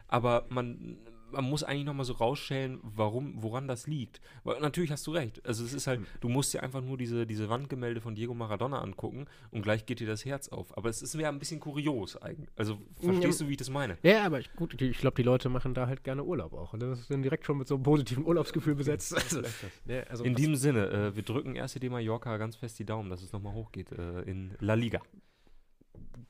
aber 0.08 0.46
man, 0.50 0.98
man 1.32 1.46
muss 1.46 1.64
eigentlich 1.64 1.86
nochmal 1.86 2.06
so 2.06 2.14
rausstellen, 2.14 2.80
warum, 2.82 3.42
woran 3.42 3.68
das 3.68 3.88
liegt. 3.88 4.22
Weil 4.44 4.60
natürlich 4.60 4.92
hast 4.92 5.06
du 5.08 5.12
recht. 5.12 5.46
Also 5.46 5.64
es 5.64 5.74
ist 5.74 5.88
halt, 5.88 6.02
du 6.22 6.30
musst 6.30 6.54
dir 6.54 6.64
einfach 6.64 6.82
nur 6.82 6.98
diese, 6.98 7.26
diese 7.26 7.50
Wandgemälde 7.50 8.02
von 8.02 8.16
Diego 8.16 8.34
Maradona 8.34 8.82
angucken 8.82 9.26
und 9.52 9.62
gleich 9.62 9.86
geht 9.86 10.00
dir 10.00 10.08
das 10.08 10.26
Herz 10.26 10.50
auf. 10.50 10.78
Aber 10.78 10.90
es 10.90 11.02
ist 11.02 11.16
mir 11.16 11.28
ein 11.28 11.40
bisschen 11.40 11.60
kurios 11.60 12.16
eigentlich. 12.18 12.50
Also 12.56 12.80
verstehst 13.02 13.42
du, 13.42 13.48
wie 13.48 13.52
ich 13.52 13.58
das 13.58 13.70
meine? 13.70 13.98
Ja, 14.04 14.26
aber 14.26 14.40
ich, 14.40 14.54
gut, 14.54 14.80
die, 14.80 14.86
ich 14.86 14.98
glaube, 15.00 15.16
die 15.16 15.24
Leute 15.24 15.50
machen 15.50 15.74
da 15.74 15.88
halt 15.88 16.04
gerne 16.04 16.24
Urlaub 16.24 16.54
auch. 16.54 16.74
Und 16.74 16.82
das 16.82 17.00
ist 17.00 17.12
dann 17.12 17.22
direkt 17.22 17.46
schon 17.46 17.58
mit 17.58 17.68
so 17.68 17.76
einem 17.76 17.84
positiven 17.84 18.26
Urlaubsgefühl 18.26 18.76
besetzt. 18.76 19.14
Also, 19.14 19.42
ne, 19.86 20.06
also 20.10 20.24
In 20.24 20.36
diesem 20.36 20.56
Sinne, 20.56 20.90
äh, 20.90 21.16
wir 21.16 21.24
drücken 21.24 21.56
RCD 21.56 21.90
Mallorca 21.90 22.38
ganz 22.38 22.56
fest 22.56 22.80
die 22.80 22.86
Daumen, 22.86 23.10
dass 23.10 23.22
es 23.22 23.32
nochmal 23.32 23.54
hochgeht 23.54 23.92
äh, 23.92 24.22
in 24.22 24.56
La 24.60 24.76
Liga. 24.76 25.02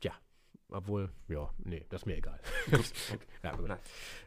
ja, 0.03 0.13
obwohl, 0.69 1.09
ja, 1.27 1.49
nee, 1.63 1.85
das 1.89 2.01
ist 2.01 2.05
mir 2.05 2.17
egal. 2.17 2.39
ja, 3.43 3.55
gut. 3.55 3.67
Nein. 3.67 3.79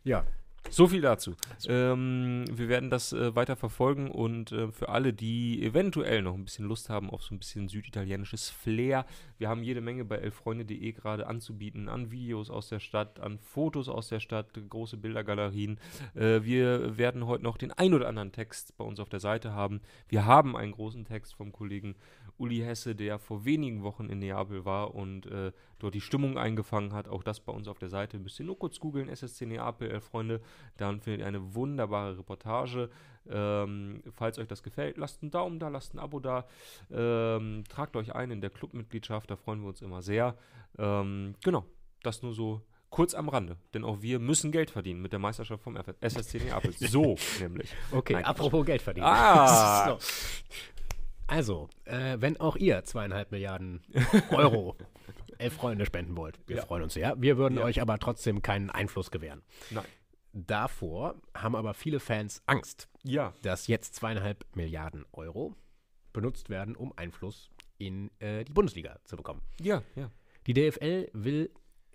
ja, 0.05 0.25
So 0.69 0.87
viel 0.87 1.01
dazu. 1.01 1.35
Ähm, 1.67 2.45
wir 2.51 2.69
werden 2.69 2.91
das 2.91 3.13
äh, 3.13 3.35
weiter 3.35 3.57
verfolgen 3.57 4.11
und 4.11 4.53
äh, 4.53 4.71
für 4.71 4.89
alle, 4.89 5.13
die 5.13 5.65
eventuell 5.65 6.23
noch 6.23 6.35
ein 6.35 6.45
bisschen 6.45 6.67
Lust 6.67 6.91
haben 6.91 7.11
auf 7.11 7.23
so 7.23 7.35
ein 7.35 7.39
bisschen 7.39 7.69
süditalienisches 7.69 8.51
Flair, 8.51 9.05
wir 9.39 9.49
haben 9.49 9.63
jede 9.63 9.81
Menge 9.81 10.05
bei 10.05 10.17
elfreunde.de 10.17 10.93
gerade 10.93 11.27
anzubieten 11.27 11.89
an 11.89 12.11
Videos 12.11 12.51
aus 12.51 12.69
der 12.69 12.79
Stadt, 12.79 13.21
an 13.21 13.39
Fotos 13.39 13.89
aus 13.89 14.09
der 14.09 14.21
Stadt, 14.21 14.49
große 14.69 14.99
Bildergalerien. 14.99 15.81
Äh, 16.15 16.43
wir 16.45 16.99
werden 16.99 17.27
heute 17.27 17.43
noch 17.43 17.57
den 17.57 17.73
ein 17.73 17.95
oder 17.95 18.07
anderen 18.07 18.33
Text 18.33 18.77
bei 18.77 18.85
uns 18.85 19.01
auf 19.01 19.09
der 19.09 19.21
Seite 19.21 19.55
haben. 19.55 19.81
Wir 20.09 20.27
haben 20.27 20.57
einen 20.57 20.73
großen 20.73 21.07
Text 21.07 21.35
vom 21.35 21.53
Kollegen 21.53 21.97
Uli 22.41 22.59
Hesse, 22.59 22.95
der 22.95 23.19
vor 23.19 23.45
wenigen 23.45 23.83
Wochen 23.83 24.09
in 24.09 24.19
Neapel 24.19 24.65
war 24.65 24.95
und 24.95 25.27
äh, 25.27 25.53
dort 25.79 25.95
die 25.95 26.01
Stimmung 26.01 26.39
eingefangen 26.39 26.93
hat. 26.93 27.07
Auch 27.07 27.23
das 27.23 27.41
bei 27.41 27.53
uns 27.53 27.69
auf 27.69 27.79
der 27.79 27.91
Seite. 27.91 28.19
Müsst 28.19 28.41
ihr 28.41 28.47
nur 28.47 28.59
kurz 28.59 28.81
googeln, 28.81 29.09
SSC 29.09 29.47
Neapel, 29.47 29.91
elf 29.91 30.05
Freunde. 30.05 30.41
Dann 30.77 31.01
findet 31.01 31.21
ihr 31.21 31.27
eine 31.27 31.55
wunderbare 31.55 32.19
Reportage. 32.19 32.91
Ähm, 33.29 34.03
falls 34.13 34.39
euch 34.39 34.49
das 34.49 34.63
gefällt, 34.63 34.97
lasst 34.97 35.23
einen 35.23 35.31
Daumen 35.31 35.59
da, 35.59 35.69
lasst 35.69 35.95
ein 35.95 35.99
Abo 35.99 36.19
da. 36.19 36.47
Ähm, 36.91 37.65
tragt 37.69 37.95
euch 37.97 38.15
ein 38.15 38.31
in 38.31 38.41
der 38.41 38.51
Clubmitgliedschaft, 38.51 39.31
da 39.31 39.37
freuen 39.37 39.61
wir 39.61 39.69
uns 39.69 39.83
immer 39.83 40.01
sehr. 40.01 40.37
Ähm, 40.79 41.35
genau, 41.45 41.67
das 42.03 42.23
nur 42.23 42.33
so 42.33 42.63
kurz 42.89 43.15
am 43.15 43.29
Rande. 43.29 43.57
Denn 43.75 43.85
auch 43.85 44.03
wir 44.03 44.19
müssen 44.19 44.51
Geld 44.51 44.71
verdienen 44.71 45.03
mit 45.03 45.13
der 45.13 45.19
Meisterschaft 45.21 45.63
vom 45.63 45.77
SSC 46.01 46.39
Neapel. 46.39 46.73
So 46.79 47.17
nämlich. 47.39 47.71
Okay, 47.93 48.15
Nein, 48.15 48.25
apropos 48.25 48.65
Geld 48.67 48.83
verdienen. 48.83 49.07
Ah! 49.07 49.99
So. 50.01 50.79
Also, 51.31 51.69
äh, 51.85 52.17
wenn 52.21 52.39
auch 52.41 52.57
ihr 52.57 52.83
zweieinhalb 52.85 53.31
Milliarden 53.33 53.83
Euro 54.31 54.77
elf 55.39 55.55
Freunde 55.55 55.87
spenden 55.87 56.17
wollt, 56.17 56.39
wir 56.47 56.57
Ja. 56.57 56.63
freuen 56.67 56.83
uns 56.83 56.95
sehr. 56.95 57.15
Wir 57.21 57.37
würden 57.39 57.59
Ja. 57.59 57.65
euch 57.65 57.81
aber 57.81 57.99
trotzdem 57.99 58.43
keinen 58.43 58.69
Einfluss 58.71 59.11
gewähren. 59.11 59.43
Nein. 59.71 59.85
Davor 60.33 61.17
haben 61.35 61.57
aber 61.57 61.75
viele 61.75 61.99
Fans 62.01 62.43
Angst, 62.47 62.89
Ja. 63.03 63.33
dass 63.43 63.67
jetzt 63.67 63.95
zweieinhalb 63.95 64.45
Milliarden 64.55 65.05
Euro 65.13 65.55
benutzt 66.13 66.51
werden, 66.51 66.77
um 66.77 66.93
Einfluss 66.97 67.51
in 67.79 68.11
äh, 68.21 68.45
die 68.45 68.53
Bundesliga 68.53 68.99
zu 69.05 69.17
bekommen. 69.17 69.41
Ja, 69.61 69.83
ja. 69.97 70.11
Die 70.47 70.55
DFL 70.55 71.09
will 71.13 71.51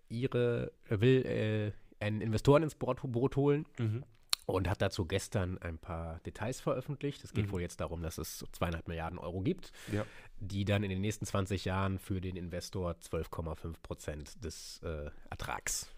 ihre 0.10 0.72
will 0.90 1.26
äh, 1.26 2.04
einen 2.04 2.22
Investoren 2.22 2.64
ins 2.64 2.76
Boot, 2.76 3.00
Boot 3.04 3.36
holen 3.36 3.66
Mhm. 3.80 4.04
Und 4.46 4.70
hat 4.70 4.82
dazu 4.82 5.06
gestern 5.06 5.58
ein 5.58 5.78
paar 5.80 6.20
Details 6.20 6.60
veröffentlicht. 6.62 7.24
Es 7.24 7.34
geht 7.34 7.48
Mhm. 7.48 7.52
wohl 7.52 7.62
jetzt 7.62 7.80
darum, 7.82 8.02
dass 8.04 8.18
es 8.18 8.44
zweieinhalb 8.52 8.88
Milliarden 8.88 9.18
Euro 9.20 9.42
gibt, 9.42 9.72
Ja. 9.92 10.06
die 10.40 10.66
dann 10.66 10.84
in 10.84 10.90
den 10.90 11.02
nächsten 11.02 11.26
20 11.26 11.66
Jahren 11.66 11.98
für 12.00 12.22
den 12.22 12.36
Investor 12.36 12.96
12,5 13.00 13.82
Prozent 13.82 14.44
des 14.44 14.82
äh, 14.84 15.10
Ertrags. 15.30 15.90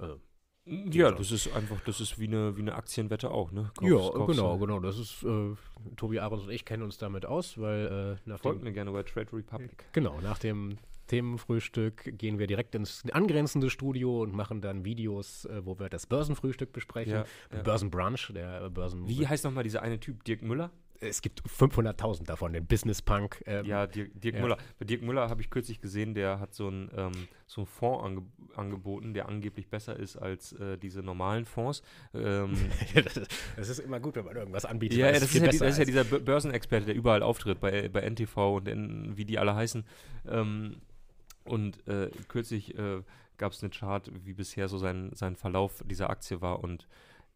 Äh, 0.00 0.14
Ja, 0.68 1.12
das 1.12 1.30
ist 1.30 1.52
einfach, 1.54 1.80
das 1.82 2.00
ist 2.00 2.18
wie 2.18 2.26
eine, 2.26 2.56
wie 2.56 2.60
eine 2.62 2.74
Aktienwette 2.74 3.30
auch, 3.30 3.52
ne? 3.52 3.70
Kaufst- 3.78 3.88
ja, 3.88 3.96
kaufst 4.10 4.26
genau, 4.36 4.54
du- 4.54 4.66
genau. 4.66 4.80
Das 4.80 4.98
ist 4.98 5.22
äh, 5.22 5.54
Tobi 5.94 6.18
Ahrens 6.18 6.42
und 6.42 6.50
ich 6.50 6.64
kennen 6.64 6.82
uns 6.82 6.98
damit 6.98 7.24
aus, 7.24 7.56
weil 7.58 8.18
äh, 8.26 8.28
nach 8.28 8.40
Folgt 8.40 8.62
dem, 8.62 8.64
mir 8.64 8.72
gerne 8.72 8.90
bei 8.90 9.04
Trade 9.04 9.32
Republic. 9.32 9.84
genau 9.92 10.20
nach 10.20 10.38
dem 10.38 10.76
Themenfrühstück 11.06 12.16
gehen 12.18 12.38
wir 12.38 12.46
direkt 12.46 12.74
ins 12.74 13.04
angrenzende 13.12 13.70
Studio 13.70 14.22
und 14.22 14.34
machen 14.34 14.60
dann 14.60 14.84
Videos, 14.84 15.44
äh, 15.46 15.64
wo 15.64 15.78
wir 15.78 15.88
das 15.88 16.06
Börsenfrühstück 16.06 16.72
besprechen. 16.72 17.12
Ja, 17.12 17.24
ja. 17.54 17.62
Börsenbrunch, 17.62 18.32
der 18.34 18.68
Börsen. 18.70 19.06
Wie 19.08 19.26
heißt 19.26 19.44
nochmal 19.44 19.64
dieser 19.64 19.82
eine 19.82 20.00
Typ? 20.00 20.24
Dirk 20.24 20.42
Müller? 20.42 20.70
Es 20.98 21.20
gibt 21.20 21.42
500.000 21.42 22.24
davon, 22.24 22.54
den 22.54 22.64
Business 22.66 23.02
Punk. 23.02 23.42
ähm, 23.44 23.66
Ja, 23.66 23.86
Dirk, 23.86 24.18
Dirk 24.18 24.36
Ja. 24.36 24.40
Müller. 24.40 24.56
Bei 24.78 24.86
Dirk 24.86 25.02
Müller 25.02 25.28
habe 25.28 25.42
ich 25.42 25.50
kürzlich 25.50 25.82
gesehen, 25.82 26.14
der 26.14 26.40
hat 26.40 26.54
so 26.54 26.68
einen 26.68 26.90
ähm, 26.96 27.12
so 27.44 27.60
einen 27.60 27.66
Fonds 27.66 28.02
ange 28.02 28.22
angeboten, 28.56 29.12
der 29.12 29.28
angeblich 29.28 29.68
besser 29.68 29.94
ist 29.98 30.16
als 30.16 30.52
äh, 30.54 30.78
diese 30.78 31.02
normalen 31.02 31.44
Fonds. 31.44 31.82
Ähm, 32.14 32.54
das, 32.94 33.18
ist, 33.18 33.30
das 33.56 33.68
ist 33.68 33.78
immer 33.80 34.00
gut, 34.00 34.16
wenn 34.16 34.24
man 34.24 34.36
irgendwas 34.36 34.64
anbietet. 34.64 34.96
ja, 34.98 35.12
das, 35.12 35.24
ist 35.24 35.34
ja, 35.34 35.40
die- 35.48 35.58
das 35.58 35.68
ist 35.72 35.78
ja 35.78 35.84
dieser 35.84 36.00
Bö- 36.02 36.20
Börsenexperte, 36.20 36.86
der 36.86 36.94
überall 36.94 37.22
auftritt, 37.22 37.60
bei, 37.60 37.90
bei 37.90 38.00
NTV 38.00 38.56
und 38.56 38.66
in, 38.66 39.18
wie 39.18 39.26
die 39.26 39.38
alle 39.38 39.54
heißen. 39.54 39.84
Ähm, 40.26 40.76
und 41.48 41.86
äh, 41.88 42.10
kürzlich 42.28 42.76
äh, 42.78 43.02
gab 43.38 43.52
es 43.52 43.62
eine 43.62 43.70
Chart, 43.70 44.10
wie 44.24 44.32
bisher 44.34 44.68
so 44.68 44.78
sein, 44.78 45.10
sein 45.14 45.36
Verlauf 45.36 45.82
dieser 45.86 46.10
Aktie 46.10 46.40
war. 46.40 46.60
Und 46.62 46.86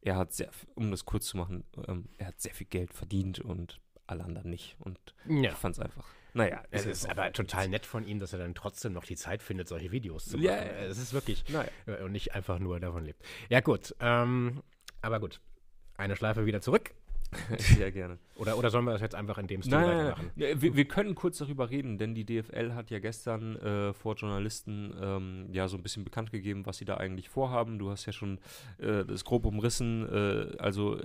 er 0.02 0.16
hat 0.16 0.32
sehr, 0.32 0.50
um 0.74 0.90
das 0.90 1.04
kurz 1.04 1.26
zu 1.26 1.36
machen, 1.36 1.64
ähm, 1.88 2.08
er 2.18 2.28
hat 2.28 2.40
sehr 2.40 2.54
viel 2.54 2.66
Geld 2.66 2.92
verdient 2.94 3.38
und 3.40 3.80
alle 4.06 4.24
anderen 4.24 4.50
nicht. 4.50 4.76
Und 4.80 4.98
Ja. 5.28 5.50
ich 5.50 5.56
fand 5.56 5.76
es 5.76 5.80
einfach. 5.82 6.06
Naja, 6.32 6.62
Es 6.70 6.86
ist 6.86 7.10
aber 7.10 7.32
total 7.32 7.68
nett 7.68 7.84
von 7.84 8.06
ihm, 8.06 8.20
dass 8.20 8.32
er 8.32 8.38
dann 8.38 8.54
trotzdem 8.54 8.92
noch 8.92 9.04
die 9.04 9.16
Zeit 9.16 9.42
findet, 9.42 9.66
solche 9.66 9.90
Videos 9.90 10.26
zu 10.26 10.36
machen. 10.36 10.46
Ja. 10.46 10.56
Es 10.62 10.98
ist 10.98 11.12
wirklich. 11.12 11.44
Naja. 11.48 11.68
äh, 11.86 12.02
Und 12.04 12.12
nicht 12.12 12.34
einfach 12.34 12.58
nur 12.60 12.78
davon 12.78 13.04
lebt. 13.04 13.20
Ja, 13.48 13.60
gut. 13.60 13.94
Ähm, 14.00 14.62
aber 15.02 15.18
gut. 15.20 15.40
Eine 15.96 16.16
Schleife 16.16 16.46
wieder 16.46 16.60
zurück. 16.60 16.94
Sehr 17.58 17.92
gerne. 17.92 18.18
Oder, 18.36 18.58
oder 18.58 18.70
sollen 18.70 18.84
wir 18.84 18.92
das 18.92 19.02
jetzt 19.02 19.14
einfach 19.14 19.38
in 19.38 19.46
dem 19.46 19.62
Stil 19.62 19.72
Nein, 19.72 19.86
nein, 19.86 19.96
weitermachen? 19.98 20.30
nein. 20.36 20.48
Ja, 20.50 20.62
Wir, 20.62 20.76
wir 20.76 20.84
können 20.86 21.14
kurz 21.14 21.38
darüber 21.38 21.70
reden, 21.70 21.98
denn 21.98 22.14
die 22.14 22.24
DFL 22.24 22.74
hat 22.74 22.90
ja 22.90 22.98
gestern 22.98 23.56
äh, 23.56 23.92
vor 23.92 24.16
Journalisten 24.16 24.94
ähm, 25.00 25.46
ja 25.52 25.68
so 25.68 25.76
ein 25.76 25.82
bisschen 25.82 26.04
bekannt 26.04 26.30
gegeben, 26.32 26.66
was 26.66 26.78
sie 26.78 26.84
da 26.84 26.96
eigentlich 26.96 27.28
vorhaben. 27.28 27.78
Du 27.78 27.90
hast 27.90 28.06
ja 28.06 28.12
schon 28.12 28.38
äh, 28.78 29.04
das 29.04 29.24
grob 29.24 29.46
umrissen. 29.46 30.08
Äh, 30.08 30.56
also 30.58 30.98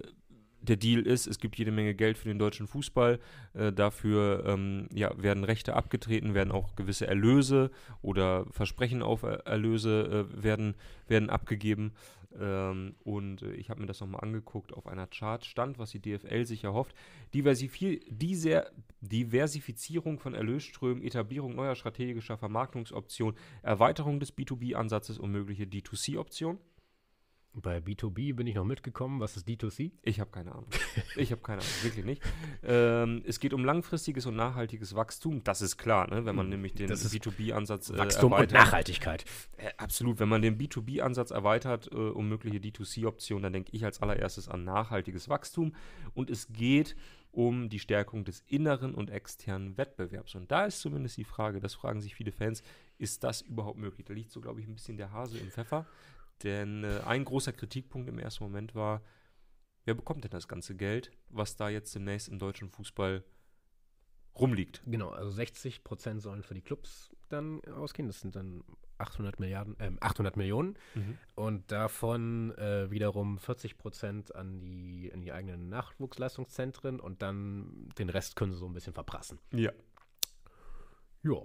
der 0.66 0.78
Deal 0.78 1.02
ist, 1.02 1.28
es 1.28 1.40
gibt 1.40 1.58
jede 1.58 1.72
Menge 1.72 1.96
Geld 1.96 2.18
für 2.18 2.28
den 2.28 2.40
deutschen 2.40 2.68
Fußball. 2.68 3.20
Äh, 3.54 3.72
dafür 3.72 4.44
ähm, 4.46 4.88
ja, 4.94 5.12
werden 5.22 5.44
Rechte 5.44 5.76
abgetreten, 5.76 6.34
werden 6.34 6.52
auch 6.52 6.76
gewisse 6.76 7.08
Erlöse 7.08 7.72
oder 8.02 8.46
Versprechen 8.52 9.02
auf 9.02 9.24
Er- 9.24 9.46
Erlöse 9.46 10.28
äh, 10.32 10.44
werden, 10.44 10.76
werden 11.08 11.30
abgegeben. 11.30 11.94
Ähm, 12.40 12.96
und 13.04 13.42
äh, 13.44 13.54
ich 13.54 13.70
habe 13.70 13.82
mir 13.82 13.88
das 13.88 14.02
nochmal 14.02 14.22
angeguckt. 14.22 14.74
Auf 14.74 14.88
einer 14.88 15.08
Chart 15.08 15.46
stand, 15.46 15.80
was 15.80 15.92
die 15.92 16.00
DFL 16.00 16.46
sich 16.46 16.64
erhofft. 16.64 16.96
Diversifi 17.34 18.02
diese 18.10 18.72
Diversifizierung 19.02 20.20
von 20.20 20.34
Erlösströmen, 20.34 21.04
Etablierung 21.04 21.56
neuer 21.56 21.76
strategischer 21.76 22.38
Vermarktungsoptionen, 22.38 23.36
Erweiterung 23.62 24.20
des 24.20 24.36
B2B-Ansatzes 24.36 25.18
und 25.20 25.32
mögliche 25.32 25.64
D2C-Optionen. 25.64 26.60
Bei 27.62 27.78
B2B 27.78 28.36
bin 28.36 28.48
ich 28.48 28.56
noch 28.56 28.66
mitgekommen. 28.66 29.20
Was 29.20 29.38
ist 29.38 29.48
D2C? 29.48 29.92
Ich 30.04 30.20
habe 30.20 30.30
keine 30.32 30.52
Ahnung. 30.52 30.68
Ich 31.18 31.32
habe 31.32 31.42
keine 31.42 31.62
Ahnung, 31.62 31.74
wirklich 31.84 32.06
nicht. 32.06 32.22
Ähm, 32.64 33.24
es 33.26 33.40
geht 33.40 33.54
um 33.54 33.64
langfristiges 33.64 34.26
und 34.26 34.36
nachhaltiges 34.36 34.96
Wachstum. 34.96 35.44
Das 35.44 35.62
ist 35.62 35.78
klar, 35.78 36.10
ne? 36.10 36.26
wenn 36.26 36.36
man 36.36 36.50
nämlich 36.50 36.74
den 36.74 36.88
Das 36.88 37.06
ist 37.06 37.14
B2B-Ansatz 37.14 37.90
äh, 37.90 37.98
Wachstum 37.98 38.34
und 38.34 38.40
erweitert. 38.40 38.66
Nachhaltigkeit. 38.66 39.26
Äh, 39.58 39.70
absolut. 39.78 40.20
Wenn 40.20 40.30
man 40.30 40.42
den 40.42 40.58
B2B-Ansatz 40.58 41.32
erweitert 41.32 41.90
äh, 41.92 41.96
um 41.96 42.28
mögliche 42.28 42.58
D2C-Optionen, 42.58 43.44
dann 43.44 43.54
denke 43.54 43.72
ich 43.74 43.86
als 43.86 44.02
allererstes 44.02 44.50
an 44.50 44.66
nachhaltiges 44.66 45.30
Wachstum. 45.30 45.74
Und 46.14 46.30
es 46.30 46.52
geht 46.52 46.96
um 47.36 47.70
die 47.70 47.80
Stärkung 47.80 48.24
des 48.24 48.44
inneren 48.48 48.96
und 48.96 49.10
externen 49.10 49.78
Wettbewerbs. 49.78 50.36
Und 50.36 50.52
da 50.52 50.66
ist 50.66 50.80
zumindest 50.80 51.18
die 51.18 51.26
Frage, 51.26 51.60
das 51.60 51.74
fragen 51.74 52.02
sich 52.02 52.16
viele 52.16 52.32
Fans, 52.32 52.64
ist 52.98 53.24
das 53.24 53.42
überhaupt 53.42 53.78
möglich? 53.78 54.06
Da 54.06 54.14
liegt 54.14 54.32
so, 54.32 54.40
glaube 54.40 54.62
ich, 54.62 54.68
ein 54.68 54.74
bisschen 54.74 54.98
der 54.98 55.12
Hase 55.12 55.38
im 55.38 55.52
Pfeffer. 55.52 55.86
Denn 56.44 56.84
äh, 56.84 57.02
ein 57.06 57.26
großer 57.26 57.54
Kritikpunkt 57.54 58.10
im 58.10 58.20
ersten 58.20 58.44
Moment 58.44 58.76
war, 58.76 59.02
wer 59.86 59.94
bekommt 59.94 60.24
denn 60.24 60.32
das 60.32 60.48
ganze 60.48 60.76
Geld, 60.76 61.12
was 61.30 61.56
da 61.56 61.70
jetzt 61.70 61.96
demnächst 61.96 62.28
im 62.28 62.40
deutschen 62.40 62.70
Fußball 62.70 63.24
rumliegt? 64.38 64.82
Genau, 64.86 65.10
also 65.10 65.32
60 65.32 65.84
Prozent 65.84 66.22
sollen 66.22 66.44
für 66.44 66.54
die 66.54 66.62
Clubs 66.62 67.16
dann 67.30 67.64
ausgehen. 67.66 68.08
Das 68.08 68.20
sind 68.20 68.36
dann 68.36 68.64
800 68.98 69.40
Milliarden, 69.40 69.76
ähm, 69.80 69.98
800 70.02 70.38
Millionen. 70.38 70.78
Und 71.36 71.72
davon 71.72 72.56
äh, 72.58 72.90
wiederum 72.92 73.38
40 73.38 73.78
Prozent 73.78 74.36
an 74.36 74.60
die, 74.60 75.12
an 75.14 75.22
die 75.22 75.32
eigenen 75.32 75.70
Nachwuchsleistungszentren 75.70 77.00
und 77.00 77.22
dann 77.22 77.90
den 77.98 78.10
Rest 78.10 78.36
können 78.36 78.52
sie 78.52 78.58
so 78.58 78.68
ein 78.68 78.74
bisschen 78.74 78.94
verprassen. 78.94 79.40
Ja. 79.52 79.72
Ja, 81.24 81.42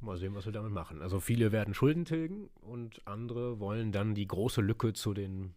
mal 0.00 0.16
sehen, 0.16 0.34
was 0.34 0.44
wir 0.46 0.52
damit 0.52 0.72
machen. 0.72 1.02
Also 1.02 1.20
viele 1.20 1.52
werden 1.52 1.74
Schulden 1.74 2.04
tilgen 2.04 2.48
und 2.60 3.06
andere 3.06 3.60
wollen 3.60 3.92
dann 3.92 4.14
die 4.14 4.26
große 4.26 4.60
Lücke 4.60 4.92
zu 4.92 5.14
den, 5.14 5.54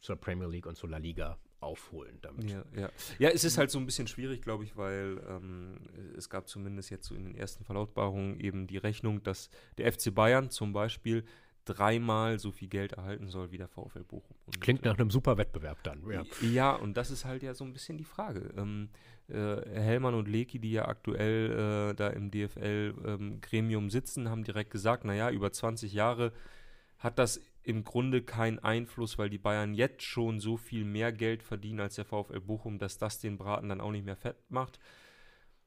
zur 0.00 0.16
Premier 0.16 0.48
League 0.48 0.66
und 0.66 0.76
zur 0.76 0.90
La 0.90 0.98
Liga 0.98 1.38
aufholen 1.60 2.18
damit. 2.22 2.50
Ja, 2.50 2.64
ja. 2.76 2.90
ja, 3.18 3.28
es 3.30 3.44
ist 3.44 3.58
halt 3.58 3.70
so 3.70 3.78
ein 3.78 3.86
bisschen 3.86 4.06
schwierig, 4.06 4.42
glaube 4.42 4.64
ich, 4.64 4.76
weil 4.76 5.20
ähm, 5.28 5.78
es 6.16 6.28
gab 6.28 6.48
zumindest 6.48 6.90
jetzt 6.90 7.06
so 7.06 7.14
in 7.14 7.24
den 7.24 7.34
ersten 7.34 7.64
Verlautbarungen 7.64 8.38
eben 8.40 8.66
die 8.66 8.76
Rechnung, 8.76 9.22
dass 9.22 9.48
der 9.78 9.90
FC 9.92 10.14
Bayern 10.14 10.50
zum 10.50 10.72
Beispiel 10.72 11.24
dreimal 11.66 12.38
so 12.38 12.50
viel 12.50 12.68
Geld 12.68 12.92
erhalten 12.92 13.28
soll 13.28 13.50
wie 13.50 13.58
der 13.58 13.68
VfL 13.68 14.04
Bochum. 14.04 14.36
Und, 14.46 14.60
Klingt 14.60 14.84
nach 14.84 14.98
einem 14.98 15.10
super 15.10 15.36
Wettbewerb 15.36 15.82
dann. 15.82 16.02
Ja. 16.10 16.22
Ja, 16.40 16.72
und 16.72 16.96
das 16.96 17.10
ist 17.10 17.24
halt 17.24 17.42
ja 17.42 17.52
so 17.52 17.64
ein 17.64 17.72
bisschen 17.72 17.98
die 17.98 18.04
Frage. 18.04 18.54
Ähm, 18.56 18.88
äh, 19.28 19.34
Hellmann 19.34 20.14
und 20.14 20.28
Leki, 20.28 20.58
die 20.58 20.72
ja 20.72 20.86
aktuell 20.86 21.90
äh, 21.90 21.94
da 21.94 22.08
im 22.08 22.30
DFL-Gremium 22.30 23.90
sitzen, 23.90 24.30
haben 24.30 24.44
direkt 24.44 24.70
gesagt, 24.70 25.04
naja, 25.04 25.30
über 25.30 25.52
20 25.52 25.92
Jahre 25.92 26.32
hat 26.98 27.18
das 27.18 27.40
im 27.62 27.82
Grunde 27.82 28.22
keinen 28.22 28.60
Einfluss, 28.60 29.18
weil 29.18 29.28
die 29.28 29.38
Bayern 29.38 29.74
jetzt 29.74 30.02
schon 30.02 30.38
so 30.38 30.56
viel 30.56 30.84
mehr 30.84 31.12
Geld 31.12 31.42
verdienen 31.42 31.80
als 31.80 31.96
der 31.96 32.04
VfL 32.04 32.40
Bochum, 32.40 32.78
dass 32.78 32.96
das 32.96 33.18
den 33.18 33.36
Braten 33.36 33.68
dann 33.68 33.80
auch 33.80 33.90
nicht 33.90 34.06
mehr 34.06 34.16
fett 34.16 34.36
macht. 34.48 34.78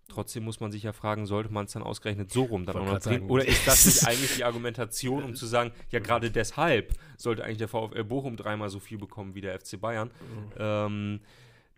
Trotzdem 0.09 0.43
muss 0.43 0.59
man 0.59 0.71
sich 0.71 0.83
ja 0.83 0.91
fragen, 0.91 1.25
sollte 1.25 1.53
man 1.53 1.65
es 1.65 1.71
dann 1.73 1.83
ausgerechnet 1.83 2.31
so 2.31 2.43
rum 2.43 2.65
dann 2.65 2.75
auch 2.77 2.85
noch 2.85 3.01
sagen. 3.01 3.29
Oder 3.29 3.47
ist 3.47 3.65
das 3.65 3.85
nicht 3.85 4.03
eigentlich 4.07 4.35
die 4.35 4.43
Argumentation, 4.43 5.23
um 5.23 5.35
zu 5.35 5.45
sagen, 5.45 5.71
ja, 5.91 5.99
gerade 5.99 6.31
deshalb 6.31 6.93
sollte 7.17 7.43
eigentlich 7.45 7.59
der 7.59 7.67
VfL 7.67 8.03
Bochum 8.03 8.35
dreimal 8.35 8.69
so 8.69 8.79
viel 8.79 8.97
bekommen 8.97 9.35
wie 9.35 9.41
der 9.41 9.57
FC 9.59 9.79
Bayern? 9.79 10.11
Ähm, 10.57 11.21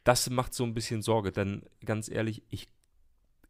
das 0.03 0.29
macht 0.29 0.53
so 0.53 0.63
ein 0.63 0.73
bisschen 0.73 1.01
Sorge, 1.01 1.31
denn 1.31 1.63
ganz 1.85 2.09
ehrlich, 2.09 2.43
ich, 2.49 2.67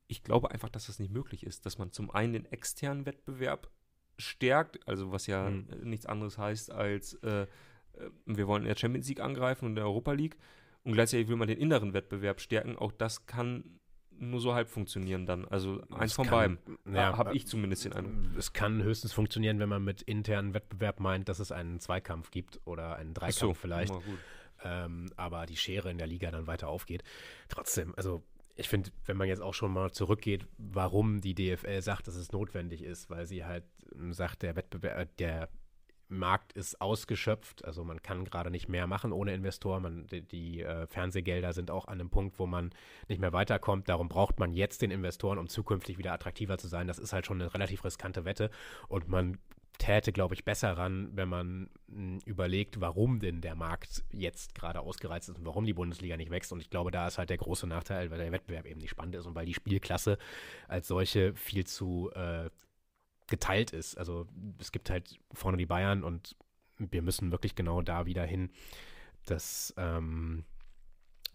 ich 0.07 0.23
glaube 0.23 0.51
einfach, 0.51 0.69
dass 0.69 0.88
das 0.88 1.00
nicht 1.00 1.13
möglich 1.13 1.45
ist, 1.45 1.65
dass 1.65 1.77
man 1.77 1.91
zum 1.91 2.11
einen 2.11 2.33
den 2.33 2.45
externen 2.51 3.05
Wettbewerb 3.05 3.69
stärkt, 4.17 4.85
also 4.88 5.11
was 5.11 5.27
ja 5.27 5.50
Mhm. 5.50 5.67
nichts 5.83 6.05
anderes 6.05 6.38
heißt 6.38 6.71
als, 6.71 7.13
äh, 7.23 7.43
äh, 7.43 7.47
wir 8.25 8.47
wollen 8.47 8.63
in 8.63 8.67
der 8.67 8.75
Champions 8.75 9.07
League 9.07 9.21
angreifen 9.21 9.65
und 9.65 9.71
in 9.71 9.75
der 9.75 9.85
Europa 9.85 10.11
League 10.11 10.38
und 10.83 10.93
gleichzeitig 10.93 11.27
will 11.27 11.35
man 11.38 11.47
den 11.47 11.57
inneren 11.57 11.93
Wettbewerb 11.93 12.41
stärken. 12.41 12.77
Auch 12.77 12.91
das 12.91 13.25
kann 13.25 13.79
nur 14.21 14.39
so 14.39 14.53
halb 14.53 14.69
funktionieren 14.69 15.25
dann. 15.25 15.45
Also 15.47 15.81
eins 15.91 16.11
Es 16.11 16.15
von 16.15 16.25
kann- 16.27 16.57
beiden. 16.85 16.95
ja, 16.95 17.17
Habe 17.17 17.35
ich 17.35 17.47
zumindest 17.47 17.85
den 17.85 17.93
Eindruck. 17.93 18.37
Es 18.37 18.53
kann 18.53 18.81
höchstens 18.83 19.13
funktionieren, 19.13 19.59
wenn 19.59 19.69
man 19.69 19.83
mit 19.83 20.01
internen 20.03 20.53
Wettbewerb 20.53 20.99
meint, 20.99 21.27
dass 21.27 21.39
es 21.39 21.51
einen 21.51 21.79
Zweikampf 21.79 22.31
gibt 22.31 22.59
oder 22.65 22.95
einen 22.95 23.13
Dreikampf 23.13 23.57
vielleicht. 23.59 23.91
na 23.91 23.99
gut. 23.99 24.19
ähm, 24.63 25.09
aber 25.17 25.45
die 25.47 25.57
Schere 25.57 25.89
in 25.91 25.97
der 25.97 26.07
Liga 26.07 26.29
dann 26.31 26.47
weiter 26.47 26.67
aufgeht. 26.69 27.03
Trotzdem, 27.49 27.93
also 27.97 28.23
ich 28.55 28.69
finde, 28.69 28.91
wenn 29.05 29.17
man 29.17 29.27
jetzt 29.27 29.41
auch 29.41 29.53
schon 29.55 29.73
mal 29.73 29.91
zurückgeht, 29.91 30.45
warum 30.57 31.19
die 31.21 31.33
DFL 31.33 31.81
sagt, 31.81 32.07
dass 32.07 32.15
es 32.15 32.31
notwendig 32.31 32.83
ist, 32.83 33.09
weil 33.09 33.25
sie 33.25 33.43
halt 33.43 33.63
ähm, 33.95 34.13
sagt, 34.13 34.43
der 34.43 34.55
Wettbewerb, 34.55 34.97
äh, 34.99 35.07
der 35.17 35.49
Markt 36.12 36.53
ist 36.53 36.82
ausgeschöpft, 36.82 37.65
also 37.65 37.84
man 37.84 38.01
kann 38.01 38.25
gerade 38.25 38.51
nicht 38.51 38.68
mehr 38.68 38.86
machen 38.86 39.12
ohne 39.12 39.34
Investoren. 39.34 39.84
Man, 39.84 40.08
die 40.08 40.22
die 40.22 40.62
äh, 40.62 40.86
Fernsehgelder 40.88 41.53
sind 41.53 41.72
auch 41.72 41.86
an 41.88 42.00
einem 42.00 42.10
Punkt, 42.10 42.38
wo 42.38 42.46
man 42.46 42.72
nicht 43.08 43.22
mehr 43.22 43.34
weiterkommt. 43.34 43.89
Darum 43.89 44.10
braucht 44.10 44.39
man 44.39 44.53
jetzt 44.53 44.82
den 44.82 44.91
Investoren, 44.91 45.38
um 45.38 45.48
zukünftig 45.48 45.98
wieder 45.98 46.13
attraktiver 46.13 46.58
zu 46.58 46.68
sein. 46.68 46.88
Das 46.88 47.00
ist 47.00 47.13
halt 47.13 47.25
schon 47.25 47.41
eine 47.41 47.53
relativ 47.53 47.84
riskante 47.86 48.25
Wette 48.25 48.51
und 48.88 49.08
man 49.08 49.38
täte, 49.77 50.12
glaube 50.12 50.36
ich, 50.36 50.46
besser 50.46 50.77
ran, 50.77 51.10
wenn 51.13 51.27
man 51.27 51.70
mh, 51.88 52.20
überlegt, 52.25 52.82
warum 52.82 53.20
denn 53.20 53.41
der 53.41 53.56
Markt 53.56 54.03
jetzt 54.12 54.53
gerade 54.53 54.82
ausgereizt 54.82 55.30
ist 55.30 55.38
und 55.38 55.46
warum 55.46 55.65
die 55.65 55.74
Bundesliga 55.74 56.18
nicht 56.18 56.30
wächst. 56.30 56.51
Und 56.51 56.60
ich 56.60 56.70
glaube, 56.70 56.91
da 56.91 57.08
ist 57.08 57.18
halt 57.18 57.32
der 57.32 57.38
große 57.38 57.65
Nachteil, 57.65 58.12
weil 58.12 58.20
der 58.20 58.32
Wettbewerb 58.32 58.68
eben 58.68 58.80
nicht 58.80 58.91
spannend 58.91 59.15
ist 59.15 59.25
und 59.25 59.34
weil 59.34 59.48
die 59.48 59.56
Spielklasse 59.56 60.20
als 60.68 60.88
solche 60.88 61.34
viel 61.34 61.65
zu 61.65 62.12
äh, 62.13 62.50
geteilt 63.31 63.71
ist. 63.71 63.97
Also 63.97 64.27
es 64.59 64.71
gibt 64.71 64.91
halt 64.91 65.19
vorne 65.31 65.57
die 65.57 65.65
Bayern 65.65 66.03
und 66.03 66.35
wir 66.77 67.01
müssen 67.01 67.31
wirklich 67.31 67.55
genau 67.55 67.81
da 67.81 68.05
wieder 68.05 68.25
hin, 68.25 68.51
dass, 69.25 69.73
ähm, 69.77 70.43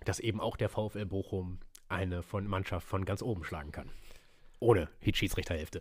dass 0.05 0.21
eben 0.21 0.41
auch 0.41 0.57
der 0.57 0.69
VfL 0.69 1.07
Bochum 1.07 1.59
eine 1.89 2.23
von 2.23 2.47
Mannschaft 2.47 2.87
von 2.87 3.05
ganz 3.05 3.23
oben 3.23 3.43
schlagen 3.43 3.73
kann. 3.73 3.91
Ohne 4.59 4.89
Schiedsrichterhälfte. 5.03 5.81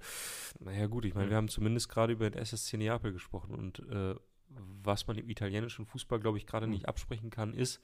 Naja, 0.59 0.87
gut, 0.87 1.05
ich 1.05 1.13
meine, 1.13 1.29
wir 1.29 1.37
haben 1.37 1.47
zumindest 1.47 1.89
gerade 1.89 2.13
über 2.13 2.29
den 2.29 2.41
SSC 2.41 2.77
Neapel 2.77 3.13
gesprochen 3.13 3.53
und 3.53 3.79
äh, 3.89 4.15
was 4.83 5.07
man 5.07 5.17
im 5.17 5.29
italienischen 5.29 5.85
Fußball, 5.85 6.19
glaube 6.19 6.37
ich, 6.37 6.45
gerade 6.45 6.67
nicht 6.67 6.87
absprechen 6.87 7.29
kann, 7.29 7.53
ist, 7.53 7.81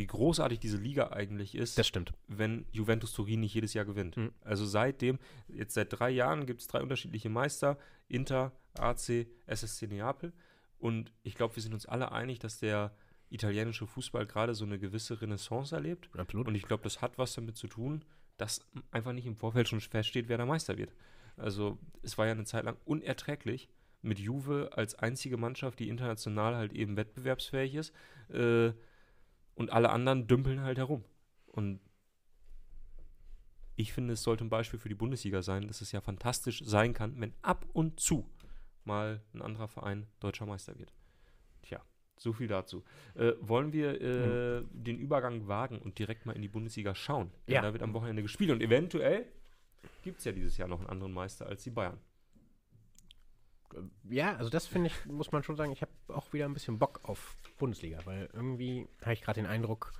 wie 0.00 0.06
großartig 0.06 0.58
diese 0.58 0.78
Liga 0.78 1.08
eigentlich 1.10 1.54
ist, 1.54 1.76
Das 1.78 1.86
stimmt. 1.86 2.14
wenn 2.26 2.64
Juventus 2.72 3.12
Turin 3.12 3.40
nicht 3.40 3.52
jedes 3.54 3.74
Jahr 3.74 3.84
gewinnt. 3.84 4.16
Mhm. 4.16 4.32
Also 4.40 4.64
seitdem, 4.64 5.18
jetzt 5.46 5.74
seit 5.74 5.88
drei 5.90 6.08
Jahren 6.08 6.46
gibt 6.46 6.62
es 6.62 6.66
drei 6.68 6.80
unterschiedliche 6.80 7.28
Meister, 7.28 7.78
Inter, 8.08 8.52
AC, 8.78 9.26
SSC 9.46 9.86
Neapel. 9.88 10.32
Und 10.78 11.12
ich 11.22 11.34
glaube, 11.34 11.54
wir 11.54 11.62
sind 11.62 11.74
uns 11.74 11.84
alle 11.84 12.12
einig, 12.12 12.38
dass 12.38 12.58
der 12.58 12.94
italienische 13.28 13.86
Fußball 13.86 14.24
gerade 14.26 14.54
so 14.54 14.64
eine 14.64 14.78
gewisse 14.78 15.20
Renaissance 15.20 15.74
erlebt. 15.74 16.08
Absolut. 16.16 16.48
Und 16.48 16.54
ich 16.54 16.62
glaube, 16.62 16.82
das 16.82 17.02
hat 17.02 17.18
was 17.18 17.34
damit 17.34 17.58
zu 17.58 17.68
tun, 17.68 18.02
dass 18.38 18.66
einfach 18.90 19.12
nicht 19.12 19.26
im 19.26 19.36
Vorfeld 19.36 19.68
schon 19.68 19.82
feststeht, 19.82 20.30
wer 20.30 20.38
der 20.38 20.46
Meister 20.46 20.78
wird. 20.78 20.94
Also 21.36 21.78
es 22.02 22.16
war 22.16 22.24
ja 22.24 22.32
eine 22.32 22.44
Zeit 22.44 22.64
lang 22.64 22.78
unerträglich 22.86 23.68
mit 24.00 24.18
Juve 24.18 24.70
als 24.72 24.94
einzige 24.94 25.36
Mannschaft, 25.36 25.78
die 25.78 25.90
international 25.90 26.56
halt 26.56 26.72
eben 26.72 26.96
wettbewerbsfähig 26.96 27.74
ist. 27.74 27.92
Äh, 28.30 28.72
und 29.60 29.70
alle 29.70 29.90
anderen 29.90 30.26
dümpeln 30.26 30.62
halt 30.62 30.78
herum. 30.78 31.04
Und 31.46 31.80
ich 33.76 33.92
finde, 33.92 34.14
es 34.14 34.22
sollte 34.22 34.42
ein 34.42 34.48
Beispiel 34.48 34.78
für 34.78 34.88
die 34.88 34.94
Bundesliga 34.94 35.42
sein, 35.42 35.68
dass 35.68 35.82
es 35.82 35.92
ja 35.92 36.00
fantastisch 36.00 36.62
sein 36.64 36.94
kann, 36.94 37.20
wenn 37.20 37.34
ab 37.42 37.66
und 37.74 38.00
zu 38.00 38.26
mal 38.84 39.20
ein 39.34 39.42
anderer 39.42 39.68
Verein 39.68 40.06
deutscher 40.18 40.46
Meister 40.46 40.78
wird. 40.78 40.94
Tja, 41.60 41.84
so 42.16 42.32
viel 42.32 42.48
dazu. 42.48 42.84
Äh, 43.14 43.32
wollen 43.42 43.74
wir 43.74 44.00
äh, 44.00 44.64
den 44.70 44.98
Übergang 44.98 45.46
wagen 45.46 45.78
und 45.78 45.98
direkt 45.98 46.24
mal 46.24 46.34
in 46.34 46.40
die 46.40 46.48
Bundesliga 46.48 46.94
schauen? 46.94 47.30
Denn 47.46 47.56
Ja. 47.56 47.60
Da 47.60 47.74
wird 47.74 47.82
am 47.82 47.92
Wochenende 47.92 48.22
gespielt 48.22 48.50
und 48.50 48.62
eventuell 48.62 49.26
gibt 50.02 50.20
es 50.20 50.24
ja 50.24 50.32
dieses 50.32 50.56
Jahr 50.56 50.68
noch 50.68 50.80
einen 50.80 50.88
anderen 50.88 51.12
Meister 51.12 51.44
als 51.44 51.62
die 51.64 51.70
Bayern. 51.70 51.98
Ja, 54.08 54.36
also 54.36 54.50
das 54.50 54.66
finde 54.66 54.88
ich, 54.88 55.06
muss 55.06 55.32
man 55.32 55.42
schon 55.42 55.56
sagen, 55.56 55.72
ich 55.72 55.82
habe 55.82 55.92
auch 56.08 56.32
wieder 56.32 56.44
ein 56.46 56.54
bisschen 56.54 56.78
Bock 56.78 57.00
auf 57.04 57.36
Bundesliga, 57.58 58.00
weil 58.04 58.28
irgendwie 58.32 58.88
habe 59.02 59.12
ich 59.12 59.22
gerade 59.22 59.40
den 59.40 59.46
Eindruck, 59.46 59.92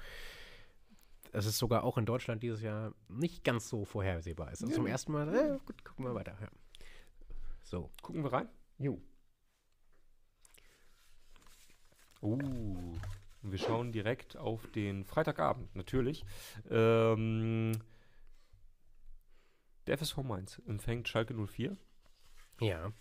dass 1.33 1.47
es 1.47 1.59
sogar 1.59 1.85
auch 1.85 1.97
in 1.99 2.07
Deutschland 2.07 2.43
dieses 2.43 2.63
Jahr 2.63 2.93
nicht 3.09 3.45
ganz 3.45 3.69
so 3.69 3.85
vorhersehbar 3.85 4.53
ist. 4.53 4.63
Also 4.63 4.75
zum 4.75 4.87
ersten 4.87 5.13
Mal, 5.13 5.35
äh, 5.35 5.59
gut, 5.65 5.85
gucken 5.85 6.05
wir 6.05 6.15
weiter. 6.15 6.37
Ja. 6.41 6.49
So. 7.63 7.91
Gucken 8.03 8.25
wir 8.25 8.33
rein. 8.33 8.49
Jo. 8.79 9.01
Uh, 12.23 12.97
wir 13.43 13.59
schauen 13.59 13.93
direkt 13.93 14.37
auf 14.37 14.67
den 14.73 15.05
Freitagabend, 15.05 15.75
natürlich. 15.75 16.25
Ähm, 16.69 17.73
der 19.87 19.97
FSV 19.97 20.19
Mainz 20.19 20.61
empfängt 20.67 21.09
Schalke 21.09 21.35
04. 21.35 21.77
Ja. 22.61 22.93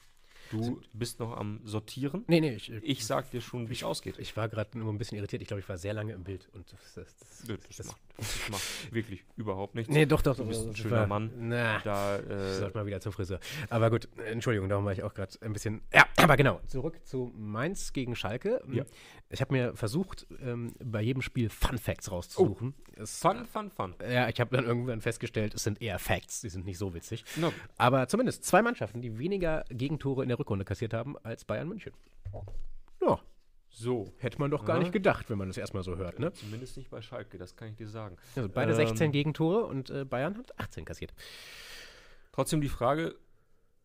Du 0.51 0.81
bist 0.93 1.19
noch 1.19 1.35
am 1.38 1.59
Sortieren. 1.63 2.23
Nee, 2.27 2.41
nee, 2.41 2.53
ich, 2.55 2.69
Ich 2.83 3.05
sag 3.05 3.29
dir 3.31 3.41
schon, 3.41 3.69
wie 3.69 3.73
es 3.73 3.83
ausgeht. 3.83 4.17
ich 4.19 4.35
war 4.38 4.49
gerade 4.49 4.77
nur 4.77 4.91
ein 4.91 4.97
bisschen 4.97 5.17
irritiert. 5.17 5.41
Ich 5.41 5.47
glaube, 5.47 5.62
ich 5.62 5.69
war 5.69 5.77
sehr 5.77 5.93
lange 5.93 6.13
im 6.13 6.23
Bild. 6.23 6.49
Und 6.53 6.71
das, 6.71 6.93
das, 6.95 7.15
das, 7.17 7.47
Nö, 7.47 7.57
das, 7.67 7.77
das, 7.77 7.88
macht, 7.88 7.99
das 8.17 8.49
macht 8.49 8.93
wirklich 8.93 9.23
überhaupt 9.38 9.75
nichts. 9.75 9.93
nee, 9.93 10.05
doch, 10.05 10.21
doch. 10.21 10.35
Du 10.38 10.45
bist 10.45 10.65
ein 10.67 10.75
schöner 10.75 10.97
war- 11.01 11.07
Mann. 11.07 11.31
Na, 11.38 11.79
Da, 11.79 12.19
Ich 12.19 12.29
äh, 12.29 12.53
sollte 12.55 12.77
mal 12.77 12.85
wieder 12.85 12.99
zum 13.01 13.12
Friseur. 13.12 13.39
Aber 13.69 13.89
gut, 13.89 14.07
Entschuldigung, 14.25 14.69
darum 14.69 14.85
war 14.85 14.93
ich 14.93 15.03
auch 15.03 15.13
gerade 15.13 15.33
ein 15.41 15.53
bisschen. 15.53 15.81
Ja, 15.93 16.05
aber 16.17 16.35
genau, 16.38 16.59
zurück 16.67 16.99
zu 17.05 17.31
Mainz 17.38 17.93
gegen 17.93 18.15
Schalke. 18.15 18.62
Ja. 18.71 18.83
Ich 19.31 19.41
habe 19.41 19.53
mir 19.53 19.75
versucht, 19.75 20.25
ähm, 20.41 20.73
bei 20.83 21.01
jedem 21.01 21.21
Spiel 21.21 21.49
Fun 21.49 21.77
Facts 21.77 22.09
rauszusuchen. 22.12 22.73
Es, 22.95 23.19
fun, 23.19 23.45
fun, 23.45 23.69
fun. 23.69 23.93
Ja, 24.01 24.27
ich 24.27 24.39
habe 24.39 24.55
dann 24.55 24.65
irgendwann 24.65 25.01
festgestellt, 25.01 25.53
es 25.53 25.63
sind 25.63 25.81
eher 25.83 25.99
Facts, 25.99 26.41
die 26.41 26.49
sind 26.49 26.65
nicht 26.65 26.79
so 26.79 26.95
witzig. 26.95 27.23
Na, 27.35 27.51
Aber 27.77 28.07
zumindest 28.07 28.43
zwei 28.43 28.63
Mannschaften, 28.63 29.01
die 29.01 29.19
weniger 29.19 29.65
Gegentore 29.69 30.23
in 30.23 30.29
der 30.29 30.38
Rückrunde 30.39 30.65
kassiert 30.65 30.93
haben 30.93 31.17
als 31.19 31.45
Bayern 31.45 31.67
München. 31.69 31.93
Ja, 33.02 33.19
so. 33.69 34.12
hätte 34.17 34.39
man 34.39 34.49
doch 34.52 34.65
gar 34.65 34.78
Ja. 34.78 34.84
nicht 34.84 34.91
gedacht, 34.91 35.30
wenn 35.30 35.38
man 35.38 35.47
das 35.47 35.58
erstmal 35.58 35.84
so 35.84 35.95
hört, 35.97 36.19
ne? 36.19 36.34
Zumindest 36.34 36.78
nicht 36.78 36.89
bei 36.89 37.02
Schalke, 37.02 37.38
das 37.38 37.56
kann 37.56 37.69
ich 37.69 37.75
dir 37.75 37.88
sagen. 37.88 38.17
Also 38.36 38.49
beide 38.49 38.71
Ähm, 38.71 38.78
16 38.78 39.12
Gegentore 39.12 39.65
und 39.65 39.89
äh, 39.89 40.06
Bayern 40.06 40.38
hat 40.38 40.58
18 40.60 40.86
kassiert. 40.86 41.13
Trotzdem 42.32 42.62
die 42.62 42.69
Frage, 42.69 43.15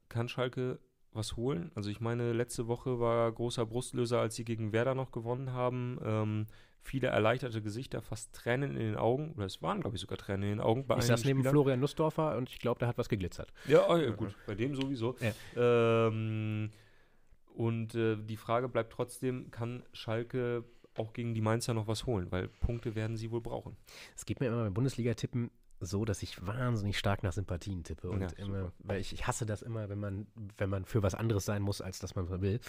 kann 0.08 0.28
Schalke 0.28 0.78
was 1.12 1.36
holen? 1.36 1.70
Also 1.74 1.90
ich 1.90 2.00
meine, 2.00 2.32
letzte 2.32 2.66
Woche 2.66 2.98
war 2.98 3.30
großer 3.30 3.64
Brustlöser, 3.66 4.20
als 4.20 4.34
sie 4.34 4.44
gegen 4.44 4.72
Werder 4.72 4.94
noch 4.94 5.12
gewonnen 5.12 5.52
haben. 5.52 5.98
Ähm, 6.04 6.46
viele 6.84 7.08
erleichterte 7.08 7.62
Gesichter, 7.62 8.02
fast 8.02 8.34
Tränen 8.34 8.72
in 8.72 8.78
den 8.78 8.96
Augen. 8.96 9.32
Oder 9.32 9.46
es 9.46 9.62
waren, 9.62 9.80
glaube 9.80 9.96
ich, 9.96 10.00
sogar 10.00 10.18
Tränen 10.18 10.42
in 10.44 10.48
den 10.50 10.60
Augen 10.60 10.86
bei 10.86 10.98
Ich 10.98 11.04
saß 11.04 11.24
neben 11.24 11.40
Spielern. 11.40 11.52
Florian 11.52 11.80
Nussdorfer 11.80 12.36
und 12.36 12.50
ich 12.50 12.58
glaube, 12.58 12.78
da 12.80 12.86
hat 12.86 12.98
was 12.98 13.08
geglitzert. 13.08 13.52
Ja, 13.66 13.88
oh 13.88 13.96
ja, 13.96 14.10
gut, 14.10 14.34
bei 14.46 14.54
dem 14.54 14.74
sowieso. 14.74 15.16
Ja. 15.20 16.06
Ähm, 16.08 16.70
und 17.54 17.94
äh, 17.94 18.16
die 18.16 18.36
Frage 18.36 18.68
bleibt 18.68 18.92
trotzdem, 18.92 19.50
kann 19.50 19.82
Schalke 19.92 20.64
auch 20.96 21.12
gegen 21.12 21.34
die 21.34 21.40
Mainzer 21.40 21.74
noch 21.74 21.88
was 21.88 22.06
holen? 22.06 22.30
Weil 22.30 22.48
Punkte 22.48 22.94
werden 22.94 23.16
sie 23.16 23.30
wohl 23.30 23.40
brauchen. 23.40 23.76
Es 24.14 24.24
geht 24.26 24.40
mir 24.40 24.46
immer 24.46 24.62
beim 24.62 24.74
Bundesliga-Tippen 24.74 25.50
so, 25.80 26.04
dass 26.04 26.22
ich 26.22 26.46
wahnsinnig 26.46 26.98
stark 26.98 27.22
nach 27.22 27.32
Sympathien 27.32 27.82
tippe. 27.82 28.08
Und 28.08 28.22
Ja, 28.22 28.28
immer, 28.36 28.72
weil 28.78 29.00
ich, 29.00 29.12
ich 29.12 29.26
hasse 29.26 29.46
das 29.46 29.62
immer, 29.62 29.88
wenn 29.88 29.98
man, 29.98 30.26
wenn 30.56 30.70
man 30.70 30.84
für 30.84 31.02
was 31.02 31.14
anderes 31.14 31.44
sein 31.44 31.62
muss, 31.62 31.80
als 31.80 31.98
das 31.98 32.14
man 32.14 32.28
will. 32.40 32.60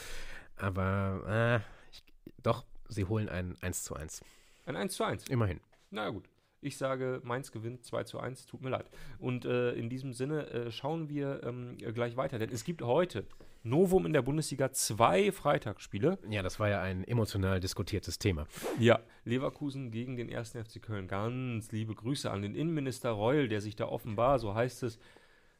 Aber 0.58 1.62
äh, 1.63 1.91
ich, 1.91 2.04
doch, 2.41 2.65
sie 2.88 3.06
holen 3.06 3.30
ein 3.30 3.56
1 3.62 3.84
zu 3.84 3.95
1. 3.95 4.24
Ein 4.65 4.76
1 4.76 4.95
zu 4.95 5.04
1. 5.04 5.28
Immerhin. 5.28 5.60
Na 5.91 6.06
ja, 6.06 6.10
gut. 6.10 6.30
Ich 6.62 6.78
sage, 6.78 7.21
Mainz 7.24 7.52
gewinnt 7.52 7.86
2 7.86 8.06
zu 8.06 8.19
1, 8.19 8.48
tut 8.48 8.62
mir 8.63 8.69
leid. 8.69 8.89
Und 9.19 9.45
äh, 9.45 9.74
in 9.74 9.88
diesem 9.88 10.13
Sinne 10.13 10.50
äh, 10.50 10.71
schauen 10.71 11.10
wir 11.10 11.43
ähm, 11.43 11.78
gleich 11.78 12.17
weiter, 12.17 12.39
denn 12.39 12.50
es 12.50 12.63
gibt 12.63 12.82
heute 12.82 13.28
Novum 13.62 14.06
in 14.08 14.13
der 14.13 14.24
Bundesliga 14.24 14.71
zwei 14.71 15.32
Freitagsspiele. 15.32 16.17
Ja, 16.28 16.41
das 16.41 16.60
war 16.60 16.69
ja 16.69 16.82
ein 16.82 17.04
emotional 17.04 17.60
diskutiertes 17.60 18.17
Thema. 18.17 18.48
Ja, 18.80 19.00
Leverkusen 19.26 19.91
gegen 19.91 20.17
den 20.17 20.36
1. 20.36 20.52
FC 20.52 20.82
Köln. 20.82 21.08
Ganz 21.08 21.71
liebe 21.71 21.93
Grüße 21.93 22.32
an 22.32 22.41
den 22.41 22.56
Innenminister 22.56 23.12
Reul, 23.12 23.48
der 23.48 23.62
sich 23.62 23.76
da 23.76 23.86
offenbar, 23.86 24.39
so 24.39 24.56
heißt 24.56 24.84
es, 24.84 24.98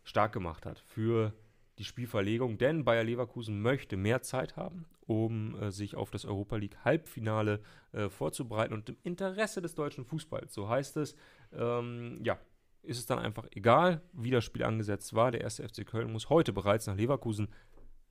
stark 0.04 0.34
gemacht 0.34 0.66
hat 0.66 0.80
für 0.80 1.34
die 1.78 1.84
Spielverlegung. 1.84 2.58
Denn 2.58 2.86
Bayer 2.86 3.04
Leverkusen 3.04 3.62
möchte 3.62 3.98
mehr 3.98 4.22
Zeit 4.22 4.56
haben, 4.56 4.86
um 5.08 5.60
äh, 5.62 5.72
sich 5.72 5.96
auf 5.96 6.12
das 6.12 6.26
Europa 6.26 6.56
League 6.58 6.78
Halbfinale 6.84 7.62
äh, 7.92 8.10
vorzubereiten 8.10 8.74
und 8.74 8.90
im 8.90 8.98
Interesse 9.04 9.62
des 9.62 9.76
deutschen 9.76 10.06
Fußballs, 10.06 10.54
so 10.54 10.70
heißt 10.70 10.98
es, 10.98 11.16
ähm, 11.54 12.20
ja, 12.24 12.40
ist 12.84 13.00
es 13.00 13.06
dann 13.06 13.20
einfach 13.20 13.48
egal, 13.52 14.02
wie 14.14 14.30
das 14.30 14.44
Spiel 14.44 14.64
angesetzt 14.64 15.14
war. 15.16 15.32
Der 15.32 15.44
1. 15.44 15.58
FC 15.58 15.86
Köln 15.86 16.12
muss 16.12 16.30
heute 16.30 16.54
bereits 16.54 16.86
nach 16.88 16.96
Leverkusen 16.96 17.48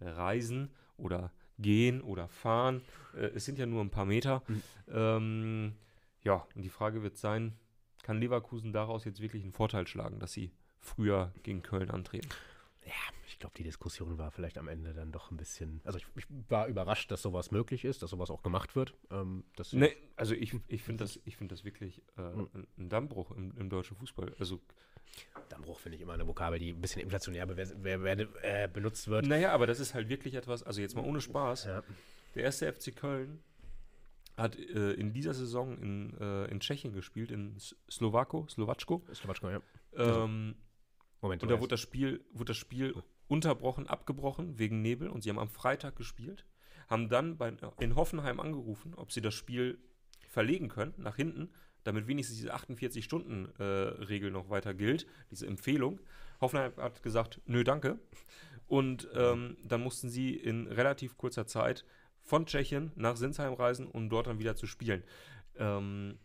reisen 0.00 0.70
oder 0.96 1.32
gehen 1.58 2.00
oder 2.02 2.28
fahren. 2.28 2.82
Äh, 3.14 3.26
es 3.34 3.44
sind 3.44 3.58
ja 3.58 3.66
nur 3.66 3.82
ein 3.82 3.90
paar 3.90 4.04
Meter. 4.06 4.42
Ähm, 4.88 5.74
ja, 6.22 6.46
und 6.54 6.62
die 6.62 6.70
Frage 6.70 7.02
wird 7.02 7.16
sein, 7.16 7.54
kann 8.02 8.18
Leverkusen 8.18 8.72
daraus 8.72 9.04
jetzt 9.04 9.20
wirklich 9.20 9.42
einen 9.42 9.52
Vorteil 9.52 9.86
schlagen, 9.86 10.18
dass 10.18 10.32
sie 10.32 10.50
früher 10.80 11.32
gegen 11.42 11.62
Köln 11.62 11.90
antreten? 11.90 12.28
Ja, 12.84 12.92
glaube, 13.44 13.56
die 13.58 13.62
Diskussion 13.62 14.16
war 14.16 14.30
vielleicht 14.30 14.56
am 14.56 14.68
Ende 14.68 14.94
dann 14.94 15.12
doch 15.12 15.30
ein 15.30 15.36
bisschen. 15.36 15.82
Also 15.84 15.98
ich, 15.98 16.06
ich 16.16 16.24
war 16.48 16.66
überrascht, 16.66 17.10
dass 17.10 17.20
sowas 17.20 17.50
möglich 17.50 17.84
ist, 17.84 18.02
dass 18.02 18.08
sowas 18.08 18.30
auch 18.30 18.42
gemacht 18.42 18.74
wird. 18.74 18.94
Ähm, 19.10 19.44
Nee, 19.72 19.94
also 20.16 20.34
ich, 20.34 20.54
ich 20.68 20.82
finde 20.82 21.04
das, 21.04 21.20
ich 21.26 21.36
find 21.36 21.52
das 21.52 21.62
wirklich 21.62 22.00
äh, 22.16 22.22
ein, 22.22 22.66
ein 22.78 22.88
Dammbruch 22.88 23.32
im, 23.32 23.54
im 23.58 23.68
deutschen 23.68 23.98
Fußball. 23.98 24.34
Also, 24.38 24.60
Dammbruch 25.50 25.78
finde 25.78 25.96
ich 25.96 26.02
immer 26.02 26.14
eine 26.14 26.26
Vokabel, 26.26 26.58
die 26.58 26.70
ein 26.70 26.80
bisschen 26.80 27.02
inflationär 27.02 27.46
äh, 27.46 28.68
benutzt 28.68 29.08
wird. 29.08 29.26
naja, 29.26 29.52
aber 29.52 29.66
das 29.66 29.78
ist 29.78 29.92
halt 29.92 30.08
wirklich 30.08 30.34
etwas, 30.34 30.62
also 30.62 30.80
jetzt 30.80 30.96
mal 30.96 31.04
ohne 31.04 31.20
Spaß. 31.20 31.64
Ja. 31.66 31.82
Der 32.34 32.44
erste 32.44 32.72
FC 32.72 32.96
Köln 32.96 33.42
hat 34.38 34.58
äh, 34.58 34.92
in 34.92 35.12
dieser 35.12 35.34
Saison 35.34 35.76
in, 35.76 36.18
äh, 36.18 36.46
in 36.46 36.60
Tschechien 36.60 36.94
gespielt, 36.94 37.30
in 37.30 37.58
Slowako, 37.90 38.46
Slowatschko. 38.48 39.04
Slowatschko, 39.12 39.50
ja. 39.50 39.60
Ähm, 39.96 40.54
Moment, 41.20 41.42
und 41.42 41.50
da 41.50 41.60
wurde 41.60 41.70
das 41.70 41.80
Spiel, 41.80 42.24
wurde 42.32 42.50
das 42.50 42.58
Spiel 42.58 42.94
unterbrochen, 43.28 43.86
abgebrochen 43.86 44.58
wegen 44.58 44.82
Nebel 44.82 45.08
und 45.08 45.22
sie 45.22 45.30
haben 45.30 45.38
am 45.38 45.48
Freitag 45.48 45.96
gespielt, 45.96 46.44
haben 46.88 47.08
dann 47.08 47.36
bei, 47.36 47.52
in 47.80 47.96
Hoffenheim 47.96 48.40
angerufen, 48.40 48.94
ob 48.94 49.12
sie 49.12 49.20
das 49.20 49.34
Spiel 49.34 49.78
verlegen 50.28 50.68
können 50.68 50.94
nach 50.96 51.16
hinten, 51.16 51.50
damit 51.84 52.06
wenigstens 52.06 52.38
diese 52.38 52.54
48-Stunden-Regel 52.54 54.30
noch 54.30 54.50
weiter 54.50 54.74
gilt, 54.74 55.06
diese 55.30 55.46
Empfehlung. 55.46 56.00
Hoffenheim 56.40 56.72
hat 56.76 57.02
gesagt, 57.02 57.40
nö, 57.46 57.62
danke. 57.62 57.98
Und 58.66 59.08
ähm, 59.14 59.56
dann 59.62 59.82
mussten 59.82 60.08
sie 60.08 60.34
in 60.34 60.66
relativ 60.66 61.16
kurzer 61.18 61.46
Zeit 61.46 61.84
von 62.22 62.46
Tschechien 62.46 62.90
nach 62.96 63.16
Sinsheim 63.16 63.52
reisen, 63.52 63.86
um 63.86 64.08
dort 64.08 64.26
dann 64.26 64.38
wieder 64.38 64.56
zu 64.56 64.66
spielen. 64.66 65.04
Ähm, 65.56 66.18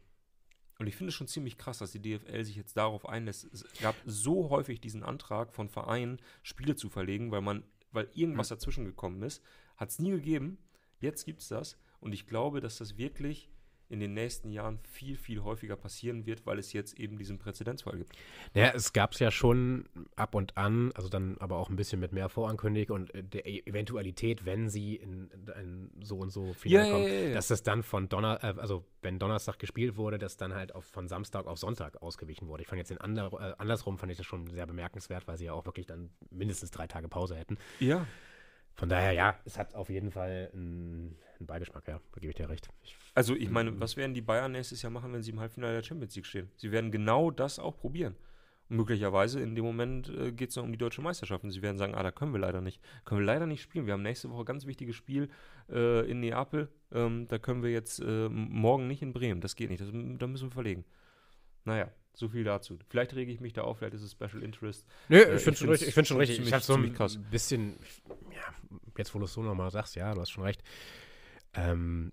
und 0.79 0.87
ich 0.87 0.95
finde 0.95 1.09
es 1.09 1.15
schon 1.15 1.27
ziemlich 1.27 1.57
krass, 1.57 1.79
dass 1.79 1.91
die 1.91 2.01
DFL 2.01 2.45
sich 2.45 2.55
jetzt 2.55 2.77
darauf 2.77 3.07
einlässt. 3.07 3.53
Es 3.53 3.65
gab 3.81 3.95
so 4.05 4.49
häufig 4.49 4.79
diesen 4.79 5.03
Antrag 5.03 5.53
von 5.53 5.67
Vereinen, 5.67 6.21
Spiele 6.41 6.75
zu 6.75 6.89
verlegen, 6.89 7.31
weil 7.31 7.41
man, 7.41 7.63
weil 7.91 8.09
irgendwas 8.13 8.47
dazwischen 8.47 8.85
gekommen 8.85 9.21
ist. 9.21 9.43
Hat 9.75 9.89
es 9.89 9.99
nie 9.99 10.11
gegeben. 10.11 10.57
Jetzt 11.01 11.25
gibt 11.25 11.41
es 11.41 11.49
das. 11.49 11.77
Und 11.99 12.13
ich 12.13 12.27
glaube, 12.27 12.61
dass 12.61 12.77
das 12.77 12.97
wirklich 12.97 13.49
in 13.89 13.99
den 13.99 14.13
nächsten 14.13 14.51
Jahren 14.51 14.79
viel, 14.83 15.17
viel 15.17 15.43
häufiger 15.43 15.75
passieren 15.75 16.25
wird, 16.25 16.45
weil 16.45 16.59
es 16.59 16.73
jetzt 16.73 16.99
eben 16.99 17.17
diesen 17.17 17.39
Präzedenzfall 17.39 17.97
gibt. 17.97 18.15
Ja, 18.53 18.69
es 18.69 18.93
gab 18.93 19.13
es 19.13 19.19
ja 19.19 19.31
schon 19.31 19.89
ab 20.15 20.35
und 20.35 20.55
an, 20.57 20.91
also 20.93 21.09
dann 21.09 21.37
aber 21.39 21.57
auch 21.57 21.69
ein 21.69 21.75
bisschen 21.75 21.99
mit 21.99 22.11
mehr 22.11 22.29
Vorankündigung 22.29 22.95
und 23.01 23.15
äh, 23.15 23.23
der 23.23 23.47
E- 23.47 23.63
Eventualität, 23.65 24.45
wenn 24.45 24.69
sie 24.69 24.95
in 24.95 25.29
ein 25.55 25.89
so 26.01 26.17
und 26.17 26.29
so 26.29 26.53
Finale 26.53 26.87
ja, 26.87 26.93
kommen, 26.93 27.07
ja, 27.07 27.13
ja. 27.29 27.33
dass 27.33 27.47
das 27.47 27.63
dann 27.63 27.81
von 27.81 28.09
Donner, 28.09 28.43
äh, 28.43 28.53
also 28.59 28.85
wenn 29.01 29.17
Donnerstag 29.17 29.57
gespielt 29.57 29.97
wurde, 29.97 30.19
dass 30.19 30.37
dann 30.37 30.53
halt 30.53 30.75
auf, 30.75 30.85
von 30.85 31.07
Samstag 31.07 31.47
auf 31.47 31.57
Sonntag 31.57 32.01
ausgewichen 32.01 32.47
wurde. 32.47 32.63
Ich 32.63 32.69
fand 32.69 32.77
jetzt 32.77 32.89
den 32.89 32.99
ander, 32.99 33.31
äh, 33.33 33.55
andersrum 33.57 33.97
fand 33.97 34.11
ich 34.11 34.17
das 34.17 34.27
schon 34.27 34.47
sehr 34.51 34.67
bemerkenswert, 34.67 35.27
weil 35.27 35.37
sie 35.37 35.45
ja 35.45 35.53
auch 35.53 35.65
wirklich 35.65 35.87
dann 35.87 36.11
mindestens 36.29 36.69
drei 36.71 36.87
Tage 36.87 37.07
Pause 37.07 37.35
hätten. 37.35 37.57
Ja. 37.79 38.05
Von 38.79 38.87
daher, 38.87 39.11
ja, 39.11 39.37
es 39.43 39.59
hat 39.59 39.75
auf 39.75 39.89
jeden 39.89 40.09
Fall 40.09 40.49
einen, 40.53 41.17
einen 41.37 41.45
Beigeschmack, 41.45 41.85
ja, 41.85 41.99
da 42.13 42.19
gebe 42.21 42.31
ich 42.31 42.37
dir 42.37 42.47
recht. 42.47 42.69
Ich, 42.81 42.95
Also 43.13 43.35
ich 43.35 43.49
meine, 43.49 43.77
was 43.77 43.97
werden 43.97 44.13
die 44.13 44.21
Bayern 44.21 44.53
nächstes 44.53 44.81
Jahr 44.81 44.89
machen, 44.89 45.11
wenn 45.11 45.21
sie 45.21 45.31
im 45.31 45.39
Halbfinale 45.41 45.73
der 45.73 45.83
Champions 45.83 46.15
League 46.15 46.25
stehen? 46.25 46.49
Sie 46.55 46.71
werden 46.71 46.89
genau 46.89 47.29
das 47.29 47.59
auch 47.59 47.75
probieren. 47.75 48.15
Und 48.69 48.77
möglicherweise 48.77 49.41
in 49.41 49.53
dem 49.53 49.65
Moment 49.65 50.07
äh, 50.07 50.31
geht 50.31 50.51
es 50.51 50.55
noch 50.55 50.63
um 50.63 50.71
die 50.71 50.77
deutsche 50.77 51.01
Meisterschaft 51.01 51.43
und 51.43 51.51
sie 51.51 51.61
werden 51.61 51.77
sagen, 51.77 51.93
ah, 51.93 52.03
da 52.03 52.11
können 52.11 52.31
wir 52.31 52.39
leider 52.39 52.61
nicht. 52.61 52.79
Können 53.03 53.19
wir 53.19 53.25
leider 53.25 53.47
nicht 53.47 53.61
spielen. 53.61 53.85
Wir 53.85 53.91
haben 53.91 54.01
nächste 54.01 54.29
Woche 54.29 54.43
ein 54.43 54.45
ganz 54.45 54.65
wichtiges 54.65 54.95
Spiel 54.95 55.27
äh, 55.69 56.09
in 56.09 56.21
Neapel. 56.21 56.69
Ähm, 56.93 57.27
da 57.27 57.37
können 57.37 57.61
wir 57.61 57.71
jetzt 57.71 57.99
äh, 57.99 58.29
morgen 58.29 58.87
nicht 58.87 59.01
in 59.01 59.11
Bremen. 59.11 59.41
Das 59.41 59.57
geht 59.57 59.71
nicht. 59.71 59.81
Das, 59.81 59.89
da 59.91 60.27
müssen 60.27 60.47
wir 60.47 60.53
verlegen. 60.53 60.85
Naja, 61.65 61.91
so 62.19 62.29
viel 62.29 62.43
dazu. 62.43 62.77
Vielleicht 62.89 63.13
rege 63.15 63.31
ich 63.31 63.39
mich 63.39 63.53
da 63.53 63.63
auf, 63.63 63.79
vielleicht 63.79 63.95
ist 63.95 64.01
es 64.03 64.11
Special 64.11 64.43
Interest. 64.43 64.85
Nö, 65.07 65.17
Äh, 65.17 65.35
ich 65.37 65.41
finde 65.43 65.57
schon. 65.59 65.73
Ich 65.73 65.93
finde 65.93 66.05
schon 66.05 66.17
richtig. 66.17 66.39
ich 66.39 66.53
habe 66.53 66.63
so 66.63 66.75
ein 66.75 66.93
krass. 66.93 67.17
bisschen, 67.31 67.77
ja, 68.31 68.53
jetzt 68.97 69.13
wo 69.15 69.19
du 69.19 69.25
es 69.25 69.33
so 69.33 69.41
nochmal 69.41 69.71
sagst, 69.71 69.95
ja, 69.95 70.13
du 70.13 70.21
hast 70.21 70.29
schon 70.29 70.43
recht. 70.43 70.61
Ähm, 71.53 72.11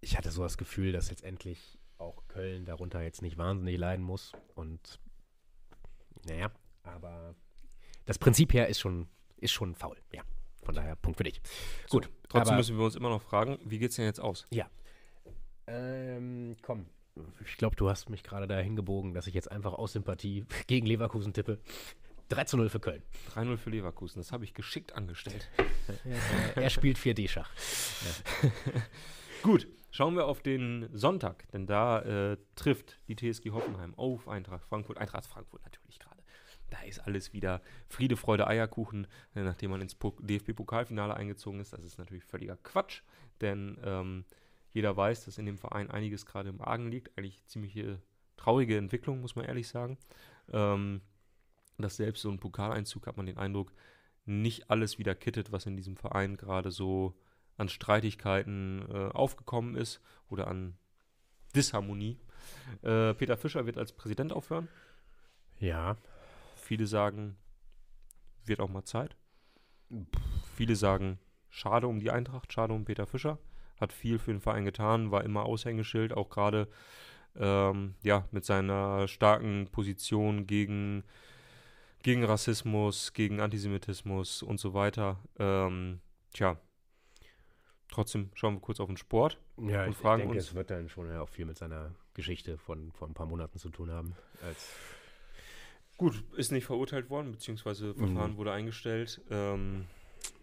ich 0.00 0.16
hatte 0.16 0.30
so 0.30 0.42
das 0.42 0.56
Gefühl, 0.58 0.92
dass 0.92 1.10
jetzt 1.10 1.24
endlich 1.24 1.78
auch 1.98 2.28
Köln 2.28 2.64
darunter 2.66 3.02
jetzt 3.02 3.22
nicht 3.22 3.38
wahnsinnig 3.38 3.78
leiden 3.78 4.04
muss. 4.04 4.32
Und 4.54 5.00
naja, 6.26 6.50
aber 6.82 7.34
das 8.04 8.18
Prinzip 8.18 8.52
her 8.52 8.68
ist 8.68 8.78
schon, 8.80 9.08
ist 9.38 9.52
schon 9.52 9.74
faul. 9.74 9.96
Ja, 10.12 10.22
von 10.62 10.74
daher 10.74 10.94
Punkt 10.96 11.16
für 11.16 11.24
dich. 11.24 11.40
Gut, 11.88 12.08
Trotzdem 12.28 12.48
aber- 12.50 12.56
müssen 12.58 12.76
wir 12.76 12.84
uns 12.84 12.94
immer 12.96 13.08
noch 13.08 13.22
fragen, 13.22 13.58
wie 13.64 13.78
geht 13.78 13.90
es 13.90 13.96
denn 13.96 14.04
jetzt 14.04 14.20
aus? 14.20 14.46
Ähm, 15.68 16.56
komm. 16.62 16.86
Ich 17.44 17.56
glaube, 17.56 17.76
du 17.76 17.88
hast 17.88 18.08
mich 18.10 18.22
gerade 18.22 18.46
dahin 18.46 18.76
gebogen, 18.76 19.14
dass 19.14 19.26
ich 19.26 19.34
jetzt 19.34 19.50
einfach 19.50 19.72
aus 19.74 19.92
Sympathie 19.92 20.44
gegen 20.66 20.86
Leverkusen 20.86 21.32
tippe. 21.32 21.58
3 22.28 22.44
zu 22.44 22.56
0 22.56 22.68
für 22.68 22.80
Köln. 22.80 23.02
3-0 23.34 23.56
für 23.56 23.70
Leverkusen. 23.70 24.18
Das 24.18 24.32
habe 24.32 24.44
ich 24.44 24.52
geschickt 24.52 24.94
angestellt. 24.94 25.48
er 26.56 26.70
spielt 26.70 26.98
4D-Schach. 26.98 27.48
Gut, 29.42 29.68
schauen 29.92 30.16
wir 30.16 30.26
auf 30.26 30.42
den 30.42 30.88
Sonntag, 30.92 31.48
denn 31.52 31.66
da 31.66 32.00
äh, 32.32 32.36
trifft 32.56 32.98
die 33.06 33.14
TSG 33.14 33.50
Hoffenheim 33.52 33.94
auf 33.94 34.26
Eintracht 34.28 34.64
Frankfurt. 34.64 34.98
Eintracht 34.98 35.26
Frankfurt 35.26 35.62
natürlich 35.64 35.98
gerade. 36.00 36.20
Da 36.70 36.80
ist 36.82 36.98
alles 37.06 37.32
wieder 37.32 37.62
Friede, 37.88 38.16
Freude, 38.16 38.48
Eierkuchen, 38.48 39.06
äh, 39.36 39.42
nachdem 39.42 39.70
man 39.70 39.80
ins 39.80 39.94
Po- 39.94 40.16
DFB-Pokalfinale 40.20 41.14
eingezogen 41.14 41.60
ist. 41.60 41.72
Das 41.72 41.84
ist 41.84 41.96
natürlich 41.98 42.24
völliger 42.24 42.56
Quatsch, 42.56 43.02
denn 43.40 43.78
ähm, 43.84 44.24
jeder 44.76 44.96
weiß, 44.96 45.24
dass 45.24 45.38
in 45.38 45.46
dem 45.46 45.58
Verein 45.58 45.90
einiges 45.90 46.26
gerade 46.26 46.50
im 46.50 46.60
Argen 46.60 46.90
liegt. 46.90 47.16
Eigentlich 47.16 47.44
ziemliche 47.46 48.00
traurige 48.36 48.76
Entwicklung, 48.76 49.20
muss 49.20 49.34
man 49.34 49.46
ehrlich 49.46 49.68
sagen. 49.68 49.98
Ähm, 50.52 51.00
dass 51.78 51.96
selbst 51.96 52.22
so 52.22 52.30
ein 52.30 52.38
Pokaleinzug, 52.38 53.06
hat 53.06 53.16
man 53.16 53.26
den 53.26 53.38
Eindruck, 53.38 53.72
nicht 54.26 54.70
alles 54.70 54.98
wieder 54.98 55.14
kittet, 55.14 55.50
was 55.50 55.66
in 55.66 55.76
diesem 55.76 55.96
Verein 55.96 56.36
gerade 56.36 56.70
so 56.70 57.14
an 57.56 57.68
Streitigkeiten 57.68 58.84
äh, 58.90 59.08
aufgekommen 59.12 59.76
ist 59.76 60.00
oder 60.28 60.46
an 60.48 60.76
Disharmonie. 61.54 62.18
Äh, 62.82 63.14
Peter 63.14 63.36
Fischer 63.36 63.66
wird 63.66 63.78
als 63.78 63.92
Präsident 63.92 64.32
aufhören. 64.32 64.68
Ja, 65.58 65.96
Viele 66.66 66.88
sagen, 66.88 67.36
wird 68.44 68.58
auch 68.58 68.68
mal 68.68 68.82
Zeit. 68.82 69.16
Viele 70.56 70.74
sagen, 70.74 71.20
schade 71.48 71.86
um 71.86 72.00
die 72.00 72.10
Eintracht, 72.10 72.52
schade 72.52 72.74
um 72.74 72.84
Peter 72.84 73.06
Fischer. 73.06 73.38
Hat 73.80 73.92
viel 73.92 74.18
für 74.18 74.30
den 74.32 74.40
Verein 74.40 74.64
getan, 74.64 75.10
war 75.10 75.24
immer 75.24 75.44
Aushängeschild, 75.44 76.12
auch 76.14 76.30
gerade 76.30 76.68
ähm, 77.38 77.94
ja, 78.02 78.26
mit 78.30 78.44
seiner 78.46 79.06
starken 79.08 79.68
Position 79.70 80.46
gegen, 80.46 81.04
gegen 82.02 82.24
Rassismus, 82.24 83.12
gegen 83.12 83.40
Antisemitismus 83.40 84.42
und 84.42 84.58
so 84.58 84.72
weiter. 84.72 85.18
Ähm, 85.38 86.00
tja, 86.32 86.56
trotzdem 87.90 88.30
schauen 88.34 88.54
wir 88.54 88.60
kurz 88.60 88.80
auf 88.80 88.88
den 88.88 88.96
Sport. 88.96 89.38
ja 89.58 89.84
Und 89.84 89.90
ich, 89.90 89.96
fragen 89.96 90.20
ich 90.22 90.24
denke, 90.28 90.38
uns- 90.38 90.48
es 90.48 90.54
wird 90.54 90.70
dann 90.70 90.88
schon 90.88 91.08
ja 91.10 91.20
auch 91.20 91.28
viel 91.28 91.44
mit 91.44 91.58
seiner 91.58 91.94
Geschichte 92.14 92.56
von 92.56 92.90
vor 92.92 93.06
ein 93.08 93.14
paar 93.14 93.26
Monaten 93.26 93.58
zu 93.58 93.68
tun 93.68 93.90
haben. 93.90 94.14
Gut, 95.98 96.22
ist 96.36 96.52
nicht 96.52 96.64
verurteilt 96.66 97.08
worden, 97.10 97.32
beziehungsweise 97.32 97.94
Verfahren 97.94 98.36
wurde 98.36 98.52
eingestellt. 98.52 99.20
Ähm, 99.30 99.86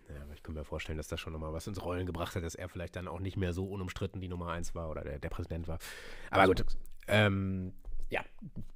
ja, 0.09 0.21
aber 0.23 0.33
ich 0.33 0.43
kann 0.43 0.55
mir 0.55 0.63
vorstellen, 0.65 0.97
dass 0.97 1.07
das 1.07 1.19
schon 1.19 1.33
nochmal 1.33 1.53
was 1.53 1.67
ins 1.67 1.81
Rollen 1.83 2.05
gebracht 2.05 2.35
hat, 2.35 2.43
dass 2.43 2.55
er 2.55 2.69
vielleicht 2.69 2.95
dann 2.95 3.07
auch 3.07 3.19
nicht 3.19 3.37
mehr 3.37 3.53
so 3.53 3.65
unumstritten 3.65 4.19
die 4.21 4.27
Nummer 4.27 4.49
eins 4.51 4.75
war 4.75 4.89
oder 4.89 5.01
der, 5.03 5.19
der 5.19 5.29
Präsident 5.29 5.67
war. 5.67 5.79
Aber 6.31 6.45
gut, 6.47 6.65
ähm, 7.07 7.73
ja, 8.09 8.23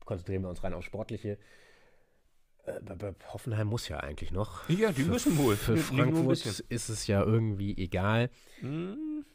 konzentrieren 0.06 0.42
wir 0.44 0.50
uns 0.50 0.64
rein 0.64 0.74
aufs 0.74 0.86
Sportliche. 0.86 1.38
Äh, 2.66 2.80
Hoffenheim 3.32 3.68
muss 3.68 3.88
ja 3.88 3.98
eigentlich 4.00 4.32
noch. 4.32 4.68
ja, 4.70 4.92
die 4.92 5.04
Für- 5.04 5.12
müssen 5.12 5.38
wohl. 5.38 5.56
Für 5.56 5.78
Frankfurt 5.78 6.46
ist 6.70 6.90
es 6.90 7.08
ja 7.08 7.24
irgendwie 7.24 7.78
egal. 7.78 8.30
Hm, 8.60 9.26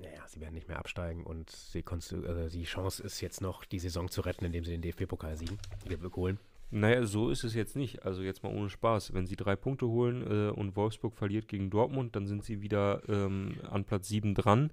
Naja, 0.00 0.26
sie 0.26 0.40
werden 0.40 0.54
nicht 0.54 0.66
mehr 0.68 0.78
absteigen 0.78 1.24
und 1.24 1.52
die, 1.74 1.82
Konstu- 1.82 2.24
also 2.26 2.48
die 2.48 2.64
Chance 2.64 3.02
ist 3.02 3.20
jetzt 3.20 3.40
noch, 3.42 3.64
die 3.64 3.78
Saison 3.78 4.08
zu 4.10 4.22
retten, 4.22 4.44
indem 4.46 4.64
sie 4.64 4.70
den 4.72 4.80
DFB-Pokal 4.82 5.36
siegen. 5.36 5.58
Die 5.84 6.00
wir 6.00 6.10
holen. 6.12 6.38
Naja, 6.70 7.04
so 7.04 7.30
ist 7.30 7.42
es 7.44 7.54
jetzt 7.54 7.74
nicht. 7.74 8.04
Also 8.04 8.22
jetzt 8.22 8.42
mal 8.42 8.54
ohne 8.54 8.70
Spaß. 8.70 9.12
Wenn 9.12 9.26
sie 9.26 9.36
drei 9.36 9.56
Punkte 9.56 9.88
holen 9.88 10.22
äh, 10.22 10.50
und 10.50 10.76
Wolfsburg 10.76 11.16
verliert 11.16 11.48
gegen 11.48 11.68
Dortmund, 11.70 12.14
dann 12.14 12.26
sind 12.26 12.44
sie 12.44 12.62
wieder 12.62 13.02
ähm, 13.08 13.56
an 13.68 13.84
Platz 13.84 14.08
7 14.08 14.34
dran. 14.34 14.72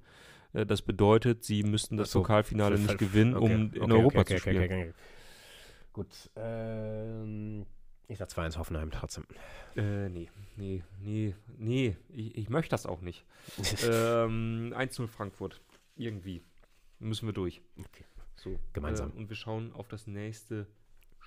Äh, 0.54 0.66
das 0.66 0.82
bedeutet, 0.82 1.44
sie 1.44 1.64
müssten 1.64 1.98
das 1.98 2.12
so, 2.12 2.22
Pokalfinale 2.22 2.78
Für- 2.78 2.84
nicht 2.84 2.98
gewinnen, 2.98 3.36
okay, 3.36 3.56
um 3.56 3.66
okay, 3.68 3.80
in 3.80 3.92
Europa 3.92 4.20
okay, 4.20 4.26
zu 4.26 4.34
okay, 4.34 4.40
spielen. 4.40 4.64
okay, 4.64 4.82
okay. 4.90 4.94
Gut, 5.94 6.30
ähm, 6.36 7.66
ich 8.08 8.20
sag 8.20 8.30
2-1 8.30 8.58
Hoffenheim 8.58 8.92
trotzdem. 8.92 9.26
Äh, 9.76 10.10
nee, 10.10 10.30
nee, 10.56 10.84
nee, 11.02 11.36
nee. 11.58 11.98
Ich, 12.10 12.38
ich 12.38 12.50
möchte 12.50 12.70
das 12.70 12.86
auch 12.86 13.02
nicht. 13.02 13.26
ähm, 13.84 14.74
1-0 14.76 15.08
Frankfurt. 15.08 15.60
Irgendwie. 15.96 16.44
Müssen 17.00 17.28
wir 17.28 17.34
durch. 17.34 17.62
Okay. 17.80 18.06
So. 18.36 18.60
Gemeinsam. 18.74 19.12
Äh, 19.12 19.18
und 19.18 19.30
wir 19.30 19.36
schauen 19.36 19.74
auf 19.74 19.88
das 19.88 20.06
nächste 20.06 20.68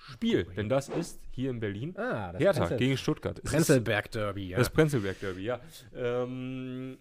Spiel. 0.09 0.43
Denn 0.45 0.67
das 0.69 0.89
ist 0.89 1.19
hier 1.31 1.49
in 1.51 1.59
Berlin. 1.59 1.95
Ah, 1.97 2.31
das 2.31 2.41
Hertha 2.41 2.61
Prenzel- 2.61 2.77
gegen 2.77 2.97
Stuttgart. 2.97 3.37
Es 3.39 3.45
ist- 3.45 3.51
Prenzlberg-Derby, 3.51 4.49
ja. 4.49 4.57
Das 4.57 4.69
Prenzlberg-Derby, 4.69 5.43
ja. 5.43 5.59
Ähm, 5.95 6.97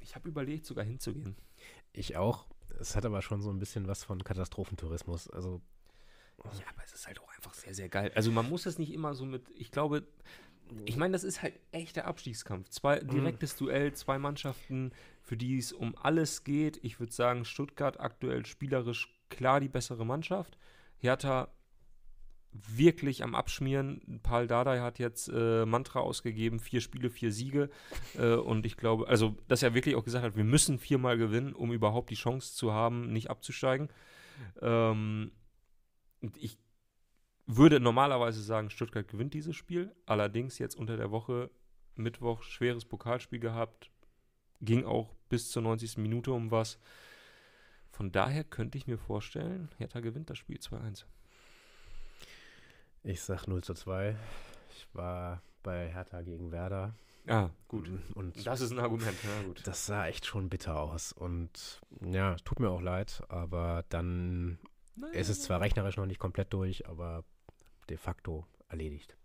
ich 0.00 0.14
habe 0.14 0.28
überlegt, 0.28 0.66
sogar 0.66 0.84
hinzugehen. 0.84 1.36
Ich 1.92 2.16
auch. 2.16 2.46
Es 2.80 2.96
hat 2.96 3.04
aber 3.04 3.22
schon 3.22 3.42
so 3.42 3.50
ein 3.50 3.58
bisschen 3.58 3.86
was 3.86 4.02
von 4.04 4.22
Katastrophentourismus. 4.24 5.30
Also, 5.30 5.60
Ja, 6.44 6.50
aber 6.74 6.82
es 6.84 6.92
ist 6.92 7.06
halt 7.06 7.20
auch 7.20 7.32
einfach 7.34 7.54
sehr, 7.54 7.74
sehr 7.74 7.88
geil. 7.88 8.10
Also 8.14 8.32
man 8.32 8.48
muss 8.48 8.64
das 8.64 8.78
nicht 8.78 8.92
immer 8.92 9.14
so 9.14 9.24
mit, 9.24 9.42
ich 9.54 9.70
glaube, 9.70 10.04
ich 10.86 10.96
meine, 10.96 11.12
das 11.12 11.22
ist 11.22 11.42
halt 11.42 11.54
echter 11.70 12.06
Abstiegskampf. 12.06 12.68
Zwei, 12.70 12.98
direktes 13.00 13.54
Duell, 13.56 13.92
zwei 13.92 14.18
Mannschaften, 14.18 14.92
für 15.20 15.36
die 15.36 15.58
es 15.58 15.72
um 15.72 15.94
alles 15.96 16.42
geht. 16.44 16.80
Ich 16.82 16.98
würde 16.98 17.12
sagen, 17.12 17.44
Stuttgart 17.44 18.00
aktuell 18.00 18.44
spielerisch 18.46 19.08
klar 19.28 19.60
die 19.60 19.68
bessere 19.68 20.04
Mannschaft. 20.06 20.56
Hertha 21.02 21.48
wirklich 22.52 23.24
am 23.24 23.34
Abschmieren. 23.34 24.20
Paul 24.22 24.46
Dardai 24.46 24.80
hat 24.80 24.98
jetzt 24.98 25.28
äh, 25.28 25.64
Mantra 25.66 26.00
ausgegeben, 26.00 26.60
vier 26.60 26.80
Spiele, 26.80 27.10
vier 27.10 27.32
Siege. 27.32 27.70
Äh, 28.16 28.34
und 28.34 28.66
ich 28.66 28.76
glaube, 28.76 29.08
also, 29.08 29.36
dass 29.48 29.62
er 29.62 29.74
wirklich 29.74 29.96
auch 29.96 30.04
gesagt 30.04 30.24
hat, 30.24 30.36
wir 30.36 30.44
müssen 30.44 30.78
viermal 30.78 31.16
gewinnen, 31.16 31.54
um 31.54 31.72
überhaupt 31.72 32.10
die 32.10 32.14
Chance 32.14 32.54
zu 32.54 32.72
haben, 32.72 33.12
nicht 33.12 33.30
abzusteigen. 33.30 33.88
Ähm, 34.60 35.32
ich 36.36 36.58
würde 37.46 37.80
normalerweise 37.80 38.42
sagen, 38.42 38.70
Stuttgart 38.70 39.08
gewinnt 39.08 39.34
dieses 39.34 39.56
Spiel. 39.56 39.94
Allerdings 40.06 40.58
jetzt 40.58 40.76
unter 40.76 40.96
der 40.96 41.10
Woche, 41.10 41.50
Mittwoch, 41.96 42.42
schweres 42.42 42.84
Pokalspiel 42.84 43.40
gehabt. 43.40 43.90
Ging 44.60 44.84
auch 44.84 45.14
bis 45.28 45.50
zur 45.50 45.62
90. 45.62 45.98
Minute 45.98 46.32
um 46.32 46.50
was. 46.50 46.78
Von 47.92 48.10
daher 48.10 48.42
könnte 48.42 48.78
ich 48.78 48.86
mir 48.86 48.98
vorstellen, 48.98 49.68
Hertha 49.78 50.00
gewinnt 50.00 50.30
das 50.30 50.38
Spiel 50.38 50.56
2-1. 50.58 51.04
Ich 53.04 53.20
sag 53.22 53.46
0 53.46 53.62
zu 53.62 53.74
2. 53.74 54.16
Ich 54.70 54.88
war 54.94 55.42
bei 55.62 55.88
Hertha 55.92 56.22
gegen 56.22 56.50
Werder. 56.52 56.94
Ah, 57.28 57.50
gut. 57.68 57.88
Und 58.14 58.44
Das 58.46 58.60
ist 58.60 58.72
ein 58.72 58.80
Argument, 58.80 59.16
ja 59.22 59.42
gut. 59.46 59.64
das 59.66 59.86
sah 59.86 60.06
echt 60.06 60.26
schon 60.26 60.48
bitter 60.48 60.80
aus. 60.80 61.12
Und 61.12 61.80
ja, 62.04 62.34
tut 62.44 62.58
mir 62.58 62.70
auch 62.70 62.80
leid, 62.80 63.22
aber 63.28 63.84
dann 63.90 64.58
ist 65.12 65.28
es 65.28 65.42
zwar 65.42 65.60
rechnerisch 65.60 65.96
noch 65.96 66.06
nicht 66.06 66.18
komplett 66.18 66.52
durch, 66.52 66.88
aber 66.88 67.24
de 67.88 67.96
facto 67.96 68.46
erledigt. 68.68 69.16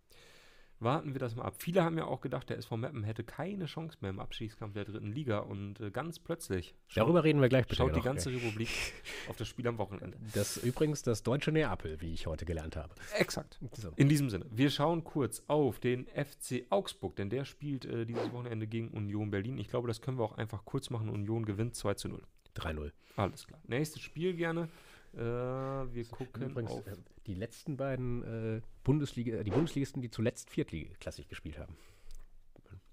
Warten 0.80 1.14
wir 1.14 1.20
das 1.20 1.36
mal 1.36 1.44
ab. 1.44 1.56
Viele 1.58 1.84
haben 1.84 1.98
ja 1.98 2.06
auch 2.06 2.22
gedacht, 2.22 2.50
der 2.50 2.58
SV 2.58 2.78
Meppen 2.78 3.04
hätte 3.04 3.24
keine 3.24 3.66
Chance 3.66 3.98
mehr 4.02 4.12
im 4.12 4.20
Abstiegskampf 4.20 4.74
der 4.74 4.86
dritten 4.86 5.12
Liga 5.12 5.40
und 5.40 5.80
äh, 5.80 5.90
ganz 5.90 6.20
plötzlich 6.20 6.76
schaut, 6.88 7.04
Darüber 7.04 7.24
reden 7.24 7.42
wir 7.42 7.50
gleich 7.50 7.66
bitte 7.66 7.78
schaut 7.78 7.96
die 7.96 8.02
ganze 8.02 8.30
gell? 8.32 8.40
Republik 8.40 8.70
auf 9.30 9.36
das 9.38 9.48
Spiel 9.48 9.68
am 9.68 9.80
Wochenende. 9.80 10.18
Das 10.34 10.58
ist 10.58 10.64
übrigens 10.64 11.02
das 11.02 11.24
deutsche 11.24 11.52
Neapel, 11.52 12.00
wie 12.02 12.14
ich 12.14 12.28
heute 12.28 12.46
gelernt 12.46 12.76
habe. 12.76 12.94
Exakt. 13.18 13.60
So. 13.74 13.92
In 13.96 14.08
diesem 14.08 14.30
Sinne, 14.30 14.46
wir 14.52 14.70
schauen 14.70 15.04
kurz 15.04 15.42
auf 15.48 15.80
den 15.80 16.06
FC 16.08 16.66
Augsburg, 16.70 17.16
denn 17.16 17.30
der 17.30 17.46
spielt 17.46 17.86
äh, 17.86 18.06
dieses 18.06 18.32
Wochenende 18.32 18.68
gegen 18.68 18.90
Union 18.90 19.32
Berlin. 19.32 19.58
Ich 19.58 19.70
glaube, 19.70 19.88
das 19.88 20.02
können 20.02 20.20
wir 20.20 20.24
auch 20.24 20.38
einfach 20.38 20.64
kurz 20.66 20.92
machen. 20.92 21.10
Union 21.10 21.46
gewinnt 21.46 21.76
2 21.76 21.96
zu 21.96 22.08
0. 22.08 22.22
3-0. 22.56 22.92
Alles 23.16 23.48
klar. 23.48 23.60
Nächstes 23.68 24.02
Spiel 24.02 24.36
gerne. 24.36 24.70
Äh, 25.14 25.20
wir 25.20 26.06
gucken 26.06 26.52
Übrigens, 26.52 26.72
auf. 26.72 26.84
Äh, 27.28 27.34
die 27.34 27.40
letzten 27.40 27.78
beiden 27.78 28.58
äh, 28.58 28.62
Bundesliga, 28.84 29.44
die 29.44 29.52
Bundesligisten, 29.52 30.02
die 30.02 30.10
zuletzt 30.10 30.50
viertklassig 30.50 31.28
gespielt 31.28 31.58
haben. 31.60 31.76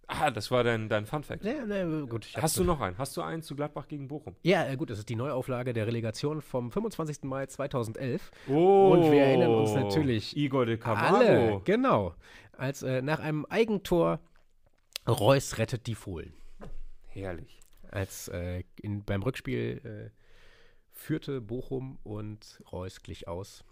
Ah, 0.06 0.30
das 0.30 0.50
war 0.50 0.64
dein, 0.64 0.88
dein 0.88 1.06
Fun 1.06 1.22
Fact. 1.22 1.44
Ja, 1.44 1.64
ne, 1.64 2.06
gut. 2.06 2.26
ich 2.26 2.36
Hast 2.36 2.58
du 2.58 2.64
noch 2.64 2.80
einen? 2.80 2.98
Hast 2.98 3.16
du 3.16 3.22
einen 3.22 3.42
zu 3.42 3.56
Gladbach 3.56 3.88
gegen 3.88 4.08
Bochum? 4.08 4.36
Ja, 4.42 4.66
äh, 4.66 4.76
gut, 4.76 4.90
das 4.90 4.98
ist 4.98 5.08
die 5.08 5.16
Neuauflage 5.16 5.72
der 5.72 5.86
Relegation 5.86 6.42
vom 6.42 6.70
25. 6.70 7.22
Mai 7.22 7.46
2011. 7.46 8.30
Oh, 8.48 8.90
Und 8.92 9.10
wir 9.10 9.22
erinnern 9.22 9.54
uns 9.54 9.72
natürlich 9.72 10.36
Igor 10.36 10.66
de 10.66 10.78
Alle, 10.82 11.26
Camargo. 11.26 11.62
genau. 11.64 12.14
Als 12.52 12.82
äh, 12.82 13.00
nach 13.00 13.20
einem 13.20 13.46
Eigentor 13.46 14.20
Reus 15.08 15.58
rettet 15.58 15.86
die 15.86 15.94
Fohlen. 15.94 16.34
Herrlich. 17.06 17.60
Als 17.90 18.28
äh, 18.28 18.62
in, 18.82 19.04
beim 19.04 19.22
Rückspiel 19.22 20.12
äh, 20.12 20.20
führte 20.90 21.40
Bochum 21.40 21.98
und 22.02 22.62
Reus 22.72 23.02
glich 23.02 23.26
aus. 23.26 23.64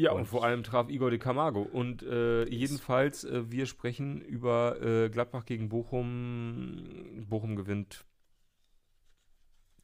Ja, 0.00 0.12
und, 0.12 0.20
Und- 0.20 0.26
vor 0.26 0.44
allem 0.44 0.62
traf 0.62 0.88
Igor 0.88 1.10
de 1.10 1.18
Camargo. 1.18 1.60
Und 1.60 2.02
äh, 2.02 2.44
jedenfalls, 2.48 3.24
äh, 3.24 3.50
wir 3.50 3.66
sprechen 3.66 4.22
über 4.22 4.80
äh, 4.80 5.10
Gladbach 5.10 5.44
gegen 5.44 5.68
Bochum. 5.68 7.26
Bochum 7.28 7.54
gewinnt 7.54 8.04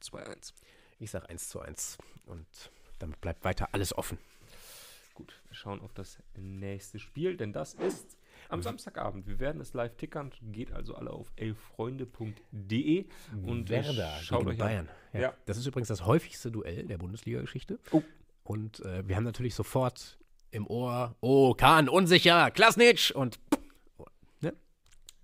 2-1. 0.01 0.53
Ich 0.99 1.11
sag 1.11 1.29
1 1.29 1.49
zu 1.49 1.59
1. 1.61 1.97
Und 2.25 2.47
damit 2.99 3.21
bleibt 3.21 3.43
weiter 3.43 3.69
alles 3.73 3.95
offen. 3.95 4.17
Gut, 5.13 5.39
wir 5.47 5.55
schauen 5.55 5.81
auf 5.81 5.93
das 5.93 6.17
nächste 6.35 6.97
Spiel, 6.99 7.37
denn 7.37 7.53
das 7.53 7.73
ist 7.75 8.17
am 8.49 8.61
Samstagabend. 8.63 9.27
Wir 9.27 9.39
werden 9.39 9.61
es 9.61 9.73
live 9.73 9.95
tickern. 9.97 10.31
Geht 10.51 10.71
also 10.71 10.95
alle 10.95 11.11
auf 11.11 11.31
elfreunde.de 11.35 13.05
und 13.45 13.69
Werder 13.69 14.09
schaut 14.21 14.39
gegen 14.39 14.49
euch. 14.51 14.57
Bayern. 14.57 14.89
Ja. 15.13 15.19
Ja. 15.19 15.33
Das 15.45 15.57
ist 15.57 15.65
übrigens 15.67 15.87
das 15.89 16.05
häufigste 16.05 16.51
Duell 16.51 16.85
der 16.87 16.97
Bundesliga-Geschichte. 16.97 17.79
Oh. 17.91 18.01
Und 18.47 18.79
äh, 18.85 19.05
wir 19.07 19.17
haben 19.17 19.25
natürlich 19.25 19.55
sofort 19.55 20.17
im 20.51 20.67
Ohr, 20.67 21.15
oh, 21.19 21.53
Kahn, 21.53 21.89
unsicher, 21.89 22.49
Klasnitsch 22.51 23.11
und 23.11 23.39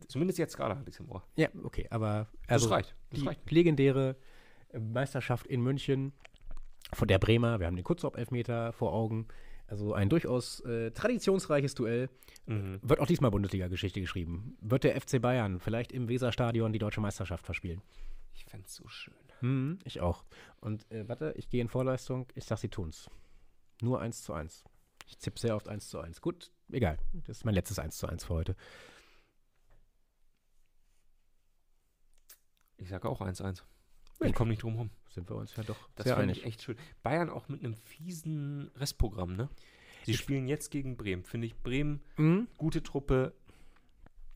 Zumindest 0.10 0.38
jetzt 0.38 0.58
gerade 0.58 0.76
hatte 0.78 0.90
ich 0.90 0.96
es 0.96 1.00
im 1.00 1.10
Ohr. 1.10 1.24
ja, 1.38 1.48
okay, 1.64 1.88
aber 1.90 2.28
Das 2.48 2.62
also 2.64 2.70
reicht. 2.70 2.94
Das 3.10 3.22
die 3.22 3.26
reicht. 3.26 3.50
legendäre 3.50 4.16
Meisterschaft 4.78 5.48
in 5.48 5.62
München 5.62 6.12
von 6.92 7.08
der 7.08 7.18
Bremer, 7.18 7.60
wir 7.60 7.66
haben 7.66 7.78
den 7.78 7.86
Kurzop-Elfmeter 7.86 8.74
vor 8.74 8.94
Augen, 8.94 9.28
also 9.66 9.94
ein 9.94 10.10
durchaus 10.10 10.60
äh, 10.66 10.92
traditionsreiches 10.92 11.74
Duell. 11.74 12.10
Mhm. 12.46 12.80
Wird 12.84 13.00
auch 13.00 13.08
diesmal 13.08 13.32
Bundesliga-Geschichte 13.32 14.02
geschrieben. 14.02 14.56
Wird 14.62 14.84
der 14.84 15.00
FC 15.00 15.20
Bayern 15.20 15.60
vielleicht 15.60 15.92
im 15.94 16.10
Weserstadion 16.10 16.74
die 16.74 16.80
deutsche 16.80 17.02
Meisterschaft 17.02 17.46
verspielen? 17.46 17.82
Ich 18.36 18.46
fände 18.46 18.68
es 18.68 18.76
so 18.76 18.88
schön. 18.90 19.16
Hm, 19.44 19.78
ich 19.84 20.00
auch. 20.02 20.24
Und 20.62 20.90
äh, 20.92 21.08
warte, 21.10 21.34
ich 21.38 21.50
gehe 21.50 21.62
in 21.62 21.68
Vorleistung. 21.70 22.28
Ich 22.34 22.46
sag, 22.46 22.58
sie 22.60 22.70
tun's. 22.70 23.10
Nur 23.82 24.00
1 24.00 24.24
zu 24.24 24.34
1. 24.34 24.64
Ich 25.08 25.18
tippe 25.18 25.38
sehr 25.40 25.56
oft 25.56 25.68
1 25.68 25.90
zu 25.90 26.00
1. 26.00 26.22
Gut, 26.22 26.52
egal. 26.72 26.98
Das 27.28 27.38
ist 27.40 27.44
mein 27.46 27.54
letztes 27.54 27.78
1 27.78 27.98
zu 27.98 28.08
1 28.08 28.24
für 28.24 28.34
heute. 28.34 28.56
Ich 32.78 32.90
sage 32.90 33.08
auch 33.10 33.22
1-1. 33.22 33.64
Ich 34.22 34.34
komme 34.34 34.52
nicht 34.52 34.64
drum 34.64 34.76
rum. 34.76 34.90
Sind 35.10 35.30
wir 35.30 35.36
uns 35.36 35.56
ja 35.56 35.64
doch 35.64 35.78
Das 35.96 36.06
sehr 36.06 36.18
einig. 36.18 36.40
ich 36.40 36.46
echt 36.46 36.62
schön. 36.64 36.78
Bayern 37.02 37.30
auch 37.30 37.50
mit 37.50 37.60
einem 37.64 37.76
fiesen 37.76 38.72
Restprogramm, 38.76 39.36
ne? 39.36 39.50
Sie 40.06 40.14
spielen 40.16 40.48
jetzt 40.48 40.70
gegen 40.72 40.98
Bremen. 40.98 41.24
Finde 41.24 41.48
ich 41.48 41.56
Bremen 41.58 42.02
Mhm. 42.18 42.48
gute 42.58 42.84
Truppe. 42.84 43.34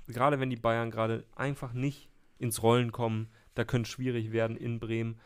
Gerade 0.08 0.40
wenn 0.40 0.50
die 0.50 0.56
Bayern 0.58 0.92
gerade 0.92 1.26
einfach 1.36 1.74
nicht 1.74 2.10
ins 2.40 2.64
Rollen 2.64 2.92
kommen, 2.92 3.30
da 3.58 3.64
könnte 3.66 3.88
es 3.88 3.92
schwierig 3.94 4.32
werden 4.32 4.56
in 4.58 4.80
Bremen. 4.80 5.20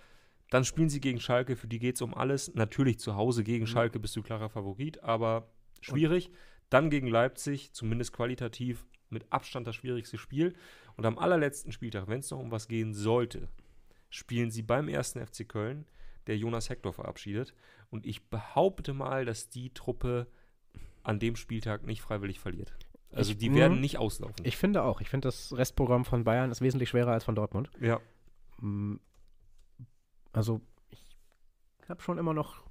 Dann 0.49 0.65
spielen 0.65 0.89
sie 0.89 0.99
gegen 0.99 1.19
Schalke, 1.19 1.55
für 1.55 1.67
die 1.67 1.79
geht 1.79 1.95
es 1.95 2.01
um 2.01 2.13
alles. 2.13 2.53
Natürlich 2.53 2.99
zu 2.99 3.15
Hause 3.15 3.43
gegen 3.43 3.67
Schalke 3.67 3.99
bist 3.99 4.15
du 4.15 4.21
klarer 4.23 4.49
Favorit, 4.49 5.01
aber 5.03 5.47
schwierig. 5.81 6.29
Dann 6.69 6.89
gegen 6.89 7.07
Leipzig, 7.07 7.71
zumindest 7.73 8.13
qualitativ 8.13 8.85
mit 9.09 9.25
Abstand 9.31 9.67
das 9.67 9.75
schwierigste 9.75 10.17
Spiel. 10.17 10.53
Und 10.97 11.05
am 11.05 11.17
allerletzten 11.17 11.71
Spieltag, 11.71 12.07
wenn 12.07 12.19
es 12.19 12.31
noch 12.31 12.39
um 12.39 12.51
was 12.51 12.67
gehen 12.67 12.93
sollte, 12.93 13.47
spielen 14.09 14.51
sie 14.51 14.61
beim 14.61 14.87
ersten 14.89 15.25
FC 15.25 15.47
Köln, 15.47 15.85
der 16.27 16.37
Jonas 16.37 16.69
Hector 16.69 16.93
verabschiedet. 16.93 17.53
Und 17.89 18.05
ich 18.05 18.23
behaupte 18.29 18.93
mal, 18.93 19.25
dass 19.25 19.49
die 19.49 19.73
Truppe 19.73 20.27
an 21.03 21.19
dem 21.19 21.35
Spieltag 21.35 21.85
nicht 21.85 22.01
freiwillig 22.01 22.39
verliert. 22.39 22.73
Also 23.11 23.31
Ich- 23.31 23.37
die 23.37 23.49
mhm. 23.49 23.55
werden 23.55 23.81
nicht 23.81 23.97
auslaufen. 23.97 24.45
Ich 24.45 24.55
finde 24.57 24.83
auch. 24.83 25.01
Ich 25.01 25.09
finde, 25.09 25.27
das 25.27 25.53
Restprogramm 25.55 26.05
von 26.05 26.23
Bayern 26.23 26.51
ist 26.51 26.61
wesentlich 26.61 26.89
schwerer 26.89 27.11
als 27.11 27.23
von 27.23 27.35
Dortmund. 27.35 27.69
ja. 27.79 27.99
Mm, 28.61 28.95
Also, 30.33 30.61
ich 30.91 31.89
habe 31.89 32.01
schon 32.01 32.17
immer 32.17 32.33
noch. 32.33 32.63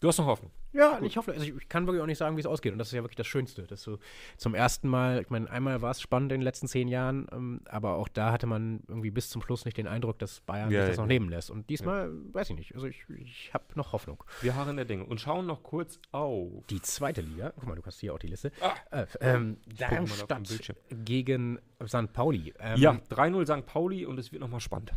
Du 0.00 0.06
hast 0.06 0.18
noch 0.18 0.26
Hoffnung. 0.26 0.52
Ja, 0.72 1.00
ich 1.02 1.16
hoffe, 1.16 1.32
also 1.32 1.44
ich, 1.44 1.52
ich 1.56 1.68
kann 1.68 1.86
wirklich 1.86 2.00
auch 2.00 2.06
nicht 2.06 2.18
sagen, 2.18 2.36
wie 2.36 2.40
es 2.40 2.46
ausgeht. 2.46 2.72
Und 2.72 2.78
das 2.78 2.88
ist 2.88 2.92
ja 2.92 3.02
wirklich 3.02 3.16
das 3.16 3.26
Schönste. 3.26 3.62
Dass 3.62 3.82
du 3.82 3.98
zum 4.36 4.54
ersten 4.54 4.86
Mal, 4.86 5.22
ich 5.22 5.30
meine, 5.30 5.50
einmal 5.50 5.82
war 5.82 5.90
es 5.90 6.00
spannend 6.00 6.30
in 6.30 6.38
den 6.38 6.44
letzten 6.44 6.68
zehn 6.68 6.86
Jahren, 6.86 7.26
ähm, 7.32 7.62
aber 7.64 7.96
auch 7.96 8.06
da 8.06 8.30
hatte 8.30 8.46
man 8.46 8.84
irgendwie 8.86 9.10
bis 9.10 9.28
zum 9.30 9.42
Schluss 9.42 9.64
nicht 9.64 9.76
den 9.76 9.88
Eindruck, 9.88 10.20
dass 10.20 10.40
Bayern 10.42 10.70
Ja, 10.70 10.82
sich 10.82 10.90
das 10.90 10.96
ja, 10.98 11.02
noch 11.02 11.10
ja. 11.10 11.14
nehmen 11.18 11.30
lässt. 11.30 11.50
Und 11.50 11.68
diesmal, 11.68 12.12
weiß 12.32 12.50
ich 12.50 12.56
nicht. 12.56 12.74
Also, 12.76 12.86
ich, 12.86 13.04
ich 13.08 13.52
habe 13.52 13.64
noch 13.74 13.92
Hoffnung. 13.92 14.22
Wir 14.40 14.54
harren 14.54 14.76
der 14.76 14.84
Dinge 14.84 15.04
und 15.04 15.20
schauen 15.20 15.46
noch 15.46 15.64
kurz 15.64 15.98
auf. 16.12 16.64
Die 16.70 16.80
zweite 16.82 17.22
Liga, 17.22 17.52
guck 17.56 17.66
mal, 17.66 17.74
du 17.74 17.82
hast 17.84 17.98
hier 17.98 18.14
auch 18.14 18.20
die 18.20 18.28
Liste. 18.28 18.52
Ah. 18.60 18.74
Äh, 18.92 19.06
ähm, 19.20 19.56
Darmstadt 19.76 20.48
gegen 20.90 21.58
St. 21.84 22.12
Pauli. 22.12 22.54
Ähm, 22.60 22.78
ja, 22.78 22.92
3-0 23.10 23.58
St. 23.62 23.66
Pauli 23.66 24.06
und 24.06 24.16
es 24.18 24.30
wird 24.30 24.42
nochmal 24.42 24.60
spannend. 24.60 24.92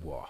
Boah. 0.00 0.28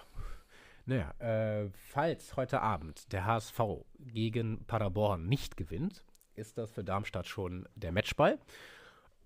Naja, 0.85 1.11
äh, 1.19 1.69
falls 1.73 2.37
heute 2.37 2.61
Abend 2.61 3.11
der 3.11 3.25
HSV 3.25 3.59
gegen 3.99 4.63
Paderborn 4.65 5.27
nicht 5.27 5.57
gewinnt, 5.57 6.03
ist 6.35 6.57
das 6.57 6.71
für 6.71 6.83
Darmstadt 6.83 7.27
schon 7.27 7.67
der 7.75 7.91
Matchball. 7.91 8.39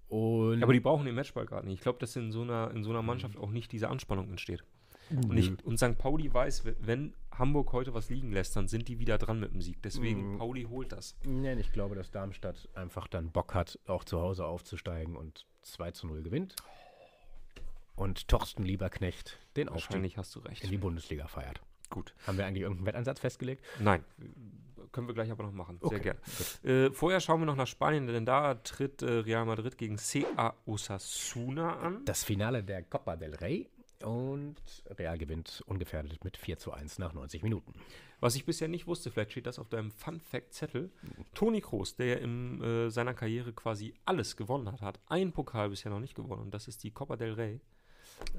Und 0.07 0.63
Aber 0.63 0.73
die 0.73 0.79
brauchen 0.79 1.05
den 1.05 1.15
Matchball 1.15 1.45
gerade 1.45 1.67
nicht. 1.67 1.75
Ich 1.75 1.81
glaube, 1.81 1.99
dass 1.99 2.15
in 2.15 2.31
so, 2.31 2.41
einer, 2.41 2.71
in 2.71 2.83
so 2.83 2.89
einer 2.89 3.01
Mannschaft 3.01 3.37
auch 3.37 3.49
nicht 3.49 3.71
diese 3.71 3.89
Anspannung 3.89 4.29
entsteht. 4.29 4.63
Und, 5.09 5.37
ich, 5.37 5.65
und 5.65 5.77
St. 5.77 5.97
Pauli 5.97 6.33
weiß, 6.33 6.63
wenn 6.79 7.13
Hamburg 7.31 7.73
heute 7.73 7.93
was 7.93 8.09
liegen 8.09 8.31
lässt, 8.31 8.55
dann 8.55 8.67
sind 8.67 8.87
die 8.87 8.99
wieder 8.99 9.17
dran 9.17 9.39
mit 9.39 9.53
dem 9.53 9.61
Sieg. 9.61 9.81
Deswegen, 9.83 10.37
Pauli 10.37 10.63
holt 10.63 10.91
das. 10.91 11.15
Nein, 11.25 11.59
ich 11.59 11.71
glaube, 11.71 11.95
dass 11.95 12.11
Darmstadt 12.11 12.69
einfach 12.75 13.07
dann 13.07 13.31
Bock 13.31 13.53
hat, 13.53 13.77
auch 13.87 14.03
zu 14.03 14.21
Hause 14.21 14.45
aufzusteigen 14.45 15.15
und 15.15 15.45
2 15.63 15.91
zu 15.91 16.07
0 16.07 16.23
gewinnt. 16.23 16.55
Und 17.95 18.27
Torsten 18.27 18.65
Lieberknecht 18.65 19.37
den 19.55 19.69
Aufstieg 19.69 20.17
hast 20.17 20.35
du 20.35 20.39
recht. 20.39 20.63
in 20.63 20.71
die 20.71 20.77
Bundesliga 20.77 21.27
feiert. 21.27 21.61
Gut. 21.89 22.15
Haben 22.25 22.37
wir 22.37 22.45
eigentlich 22.45 22.63
irgendeinen 22.63 22.87
Wettansatz 22.87 23.19
festgelegt? 23.19 23.63
Nein, 23.79 24.03
können 24.91 25.07
wir 25.07 25.13
gleich 25.13 25.31
aber 25.31 25.43
noch 25.43 25.51
machen. 25.51 25.77
Okay, 25.81 25.95
Sehr 25.95 26.17
gerne. 26.63 26.85
Äh, 26.87 26.91
vorher 26.91 27.19
schauen 27.19 27.41
wir 27.41 27.45
noch 27.45 27.55
nach 27.55 27.67
Spanien, 27.67 28.07
denn 28.07 28.25
da 28.25 28.55
tritt 28.55 29.01
äh, 29.01 29.11
Real 29.11 29.45
Madrid 29.45 29.77
gegen 29.77 29.97
CA 29.97 30.55
Osasuna 30.65 31.77
an. 31.79 32.05
Das 32.05 32.23
Finale 32.23 32.63
der 32.63 32.83
Copa 32.83 33.15
del 33.15 33.35
Rey 33.35 33.69
und 34.03 34.55
Real 34.87 35.17
gewinnt 35.17 35.63
ungefährdet 35.67 36.23
mit 36.23 36.37
4 36.37 36.57
zu 36.57 36.71
1 36.71 36.99
nach 36.99 37.13
90 37.13 37.43
Minuten. 37.43 37.73
Was 38.19 38.35
ich 38.35 38.45
bisher 38.45 38.67
nicht 38.67 38.87
wusste, 38.87 39.11
vielleicht 39.11 39.31
steht 39.31 39.47
das 39.47 39.59
auf 39.59 39.69
deinem 39.69 39.91
Fun-Fact-Zettel. 39.91 40.91
Toni 41.33 41.61
Kroos, 41.61 41.95
der 41.95 42.21
in 42.21 42.61
äh, 42.61 42.89
seiner 42.89 43.13
Karriere 43.13 43.53
quasi 43.53 43.93
alles 44.05 44.35
gewonnen 44.37 44.71
hat, 44.71 44.81
hat 44.81 44.99
einen 45.07 45.31
Pokal 45.31 45.69
bisher 45.69 45.91
noch 45.91 45.99
nicht 45.99 46.15
gewonnen 46.15 46.41
und 46.41 46.53
das 46.53 46.67
ist 46.67 46.83
die 46.83 46.91
Copa 46.91 47.15
del 47.15 47.33
Rey. 47.33 47.61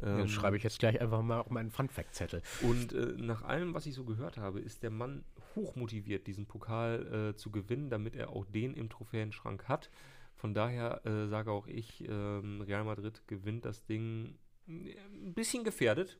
Das 0.00 0.20
Ähm, 0.20 0.28
schreibe 0.28 0.56
ich 0.56 0.62
jetzt 0.62 0.78
gleich 0.78 1.00
einfach 1.00 1.22
mal 1.22 1.40
auf 1.40 1.50
meinen 1.50 1.70
Fun-Fact-Zettel. 1.70 2.42
Und 2.62 2.92
äh, 2.92 3.14
nach 3.16 3.42
allem, 3.42 3.74
was 3.74 3.86
ich 3.86 3.94
so 3.94 4.04
gehört 4.04 4.36
habe, 4.36 4.60
ist 4.60 4.82
der 4.82 4.90
Mann 4.90 5.24
hochmotiviert, 5.54 6.26
diesen 6.26 6.46
Pokal 6.46 7.30
äh, 7.30 7.36
zu 7.36 7.50
gewinnen, 7.50 7.90
damit 7.90 8.16
er 8.16 8.30
auch 8.30 8.44
den 8.44 8.74
im 8.74 8.88
Trophäenschrank 8.88 9.68
hat. 9.68 9.90
Von 10.34 10.54
daher 10.54 11.04
äh, 11.06 11.28
sage 11.28 11.50
auch 11.52 11.66
ich, 11.66 12.02
ähm, 12.08 12.62
Real 12.62 12.84
Madrid 12.84 13.22
gewinnt 13.28 13.64
das 13.64 13.84
Ding 13.84 14.38
äh, 14.66 14.96
ein 15.14 15.34
bisschen 15.34 15.62
gefährdet, 15.62 16.18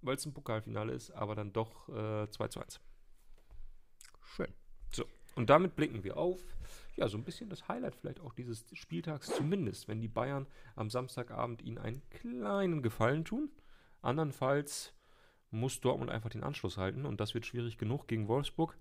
weil 0.00 0.16
es 0.16 0.24
ein 0.24 0.32
Pokalfinale 0.32 0.92
ist, 0.92 1.10
aber 1.10 1.34
dann 1.34 1.52
doch 1.52 1.88
äh, 1.88 2.28
2 2.30 2.48
zu 2.48 2.60
1. 2.60 2.80
Schön. 4.22 4.48
So, 4.92 5.04
und 5.34 5.50
damit 5.50 5.76
blicken 5.76 6.04
wir 6.04 6.16
auf, 6.16 6.40
ja, 6.96 7.08
so 7.08 7.16
ein 7.18 7.24
bisschen 7.24 7.48
das 7.50 7.66
Highlight 7.68 7.94
vielleicht 7.96 8.20
auch 8.20 8.32
dieses 8.34 8.64
Spieltags, 8.72 9.34
zumindest, 9.34 9.88
wenn 9.88 10.00
die 10.00 10.08
Bayern 10.08 10.46
am 10.76 10.90
Samstagabend 10.90 11.62
ihnen 11.62 11.78
einen 11.78 12.02
kleinen 12.10 12.82
Gefallen 12.82 13.24
tun. 13.24 13.50
Andernfalls 14.02 14.92
muss 15.50 15.80
Dortmund 15.80 16.10
einfach 16.10 16.30
den 16.30 16.42
Anschluss 16.42 16.76
halten 16.76 17.06
und 17.06 17.20
das 17.20 17.34
wird 17.34 17.46
schwierig 17.46 17.78
genug 17.78 18.06
gegen 18.08 18.28
Wolfsburg. 18.28 18.76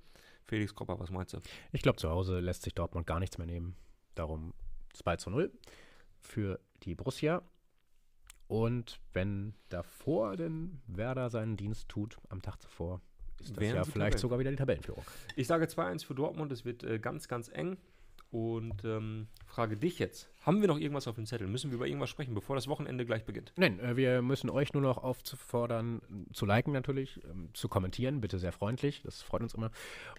Felix 0.46 0.76
Kropper, 0.76 1.00
was 1.00 1.12
meinst 1.12 1.34
du? 1.34 1.40
Ich 1.72 1.82
glaube, 1.82 1.98
zu 1.98 2.10
Hause 2.10 2.40
lässt 2.40 2.64
sich 2.64 2.74
Dortmund 2.74 3.08
gar 3.08 3.20
nichts 3.20 3.38
mehr 3.38 3.48
nehmen. 3.48 3.76
Darum 4.16 4.54
2 4.94 5.16
zu 5.18 5.30
0 5.30 5.52
für 6.20 6.60
die 6.84 6.96
Borussia. 6.96 7.42
Und 8.48 9.00
wenn 9.14 9.56
davor 9.70 10.36
denn 10.36 10.82
Werder 10.88 11.30
seinen 11.30 11.56
Dienst 11.58 11.88
tut, 11.90 12.18
am 12.30 12.42
Tag 12.42 12.62
zuvor, 12.62 13.02
ist 13.40 13.52
das 13.52 13.60
Wären 13.60 13.76
ja 13.78 13.84
vielleicht 13.84 14.14
Tabellen- 14.14 14.18
sogar 14.20 14.40
wieder 14.40 14.52
die 14.52 14.58
Tabellenführung. 14.58 15.04
Ich 15.36 15.48
sage 15.48 15.66
2-1 15.66 16.06
für 16.06 16.14
Dortmund, 16.16 16.52
es 16.52 16.66
wird 16.66 16.84
äh, 16.84 17.00
ganz, 17.00 17.28
ganz 17.28 17.50
eng. 17.50 17.78
Und 18.34 18.84
ähm, 18.84 19.28
frage 19.46 19.78
dich 19.78 20.00
jetzt, 20.00 20.28
haben 20.42 20.60
wir 20.62 20.68
noch 20.68 20.80
irgendwas 20.80 21.08
auf 21.08 21.14
dem 21.14 21.28
Zettel? 21.28 21.48
Müssen 21.48 21.70
wir 21.70 21.76
über 21.76 21.86
irgendwas 21.86 22.10
sprechen, 22.10 22.34
bevor 22.34 22.56
das 22.56 22.68
Wochenende 22.68 23.06
gleich 23.06 23.26
beginnt? 23.26 23.54
Nein, 23.58 23.80
äh, 23.80 23.96
wir 23.96 24.24
müssen 24.24 24.50
euch 24.50 24.74
nur 24.74 24.82
noch 24.82 24.98
aufzufordern, 24.98 26.02
äh, 26.02 26.34
zu 26.34 26.48
liken 26.48 26.74
natürlich, 26.74 27.24
ähm, 27.30 27.50
zu 27.54 27.70
kommentieren, 27.70 28.22
bitte 28.22 28.40
sehr 28.40 28.52
freundlich, 28.52 29.04
das 29.04 29.22
freut 29.22 29.44
uns 29.44 29.54
immer. 29.54 29.70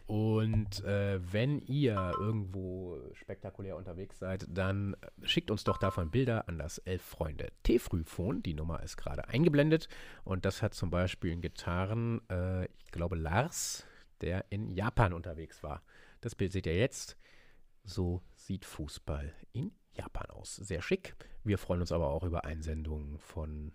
Und 0.06 0.84
äh, 0.84 1.18
wenn 1.32 1.58
ihr 1.58 2.12
irgendwo 2.16 3.00
spektakulär 3.14 3.76
unterwegs 3.76 4.20
seid, 4.20 4.46
dann 4.48 4.94
äh, 4.94 5.26
schickt 5.26 5.50
uns 5.50 5.64
doch 5.64 5.78
davon 5.78 6.12
Bilder 6.12 6.48
an 6.48 6.56
das 6.56 6.78
Elf 6.78 7.02
Freunde 7.02 7.48
T-Frühphone. 7.64 8.44
Die 8.44 8.54
Nummer 8.54 8.80
ist 8.84 8.96
gerade 8.96 9.26
eingeblendet 9.26 9.88
und 10.22 10.44
das 10.44 10.62
hat 10.62 10.74
zum 10.74 10.88
Beispiel 10.88 11.40
getan, 11.40 12.20
äh, 12.30 12.66
ich 12.66 12.92
glaube 12.92 13.16
Lars, 13.16 13.84
der 14.20 14.44
in 14.50 14.70
Japan 14.70 15.14
unterwegs 15.14 15.64
war. 15.64 15.82
Das 16.20 16.36
Bild 16.36 16.52
seht 16.52 16.66
ihr 16.66 16.76
jetzt. 16.76 17.16
So 17.84 18.22
sieht 18.34 18.64
Fußball 18.64 19.32
in 19.52 19.72
Japan 19.92 20.30
aus. 20.30 20.56
Sehr 20.56 20.82
schick. 20.82 21.14
Wir 21.44 21.58
freuen 21.58 21.80
uns 21.80 21.92
aber 21.92 22.08
auch 22.08 22.24
über 22.24 22.44
Einsendungen 22.44 23.18
von 23.18 23.72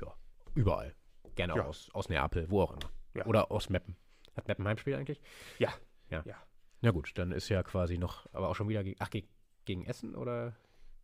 ja, 0.00 0.14
überall. 0.54 0.94
Gerne 1.34 1.54
Ja. 1.56 1.62
auch 1.64 1.68
aus, 1.68 1.90
aus 1.92 2.08
Neapel, 2.08 2.48
wo 2.50 2.62
auch 2.62 2.72
immer. 2.72 2.90
Ja. 3.14 3.26
Oder 3.26 3.50
aus 3.50 3.68
Meppen. 3.70 3.96
Hat 4.36 4.46
Meppen 4.48 4.66
Heimspiel 4.66 4.94
eigentlich? 4.94 5.20
Ja. 5.58 5.72
Ja. 6.10 6.22
Ja. 6.24 6.36
Na 6.80 6.92
gut, 6.92 7.12
dann 7.16 7.32
ist 7.32 7.48
ja 7.48 7.62
quasi 7.64 7.98
noch, 7.98 8.26
aber 8.32 8.48
auch 8.48 8.54
schon 8.54 8.68
wieder 8.68 8.84
gegen, 8.84 8.96
ach, 9.00 9.10
ge- 9.10 9.26
gegen 9.64 9.84
Essen 9.84 10.14
oder? 10.14 10.54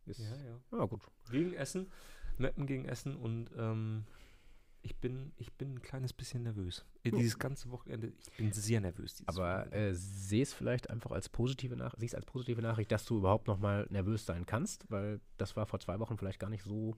Ist, 0.05 0.19
Ja, 0.19 0.35
ja. 0.37 0.59
ja. 0.79 0.85
gut. 0.85 1.01
Gegen 1.31 1.53
Essen, 1.53 1.91
Meppen 2.37 2.65
gegen 2.65 2.85
Essen 2.85 3.15
und 3.17 3.49
ähm, 3.57 4.05
ich, 4.85 4.95
bin, 4.97 5.31
ich 5.37 5.51
bin 5.53 5.73
ein 5.73 5.81
kleines 5.81 6.13
bisschen 6.13 6.43
nervös. 6.43 6.85
Äh, 7.03 7.11
Dieses 7.11 7.39
ganze 7.39 7.71
Wochenende, 7.71 8.13
ich 8.19 8.37
bin 8.37 8.53
sehr 8.53 8.79
nervös. 8.79 9.23
Aber 9.25 9.71
äh, 9.73 9.93
sehe 9.93 10.43
es 10.43 10.53
vielleicht 10.53 10.91
einfach 10.91 11.11
als 11.11 11.27
positive 11.27 11.75
Nachricht, 11.75 11.99
siehst 11.99 12.15
als 12.15 12.25
positive 12.25 12.61
Nachricht, 12.61 12.91
dass 12.91 13.03
du 13.05 13.17
überhaupt 13.17 13.47
noch 13.47 13.57
mal 13.57 13.87
nervös 13.89 14.25
sein 14.25 14.45
kannst, 14.45 14.89
weil 14.91 15.19
das 15.37 15.55
war 15.55 15.65
vor 15.65 15.79
zwei 15.79 15.99
Wochen 15.99 16.17
vielleicht 16.17 16.39
gar 16.39 16.51
nicht 16.51 16.63
so 16.63 16.95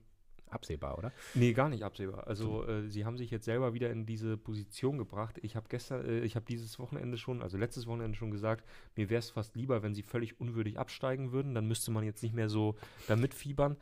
absehbar, 0.50 0.98
oder? 0.98 1.12
Nee, 1.34 1.54
gar 1.54 1.70
nicht 1.70 1.84
absehbar. 1.84 2.28
Also 2.28 2.66
äh, 2.68 2.90
sie 2.90 3.06
haben 3.06 3.18
sich 3.18 3.32
jetzt 3.32 3.46
selber 3.46 3.74
wieder 3.74 3.92
in 3.92 4.06
diese 4.06 4.38
Position 4.38 4.98
gebracht. 4.98 5.40
Ich 5.42 5.56
habe 5.56 5.68
gestern, 5.70 6.06
äh, 6.06 6.20
ich 6.20 6.36
habe 6.36 6.46
dieses 6.46 6.80
Wochenende 6.80 7.18
schon, 7.18 7.42
also 7.42 7.58
letztes 7.58 7.88
Wochenende 7.88 8.18
schon 8.18 8.32
gesagt, 8.32 8.66
mir 8.96 9.10
wäre 9.10 9.20
es 9.20 9.30
fast 9.30 9.56
lieber, 9.56 9.84
wenn 9.84 9.94
sie 9.94 10.04
völlig 10.04 10.40
unwürdig 10.40 10.80
absteigen 10.80 11.32
würden. 11.32 11.54
Dann 11.54 11.68
müsste 11.68 11.92
man 11.92 12.04
jetzt 12.04 12.24
nicht 12.24 12.36
mehr 12.36 12.50
so 12.50 12.76
damit 13.08 13.34
fiebern. 13.34 13.78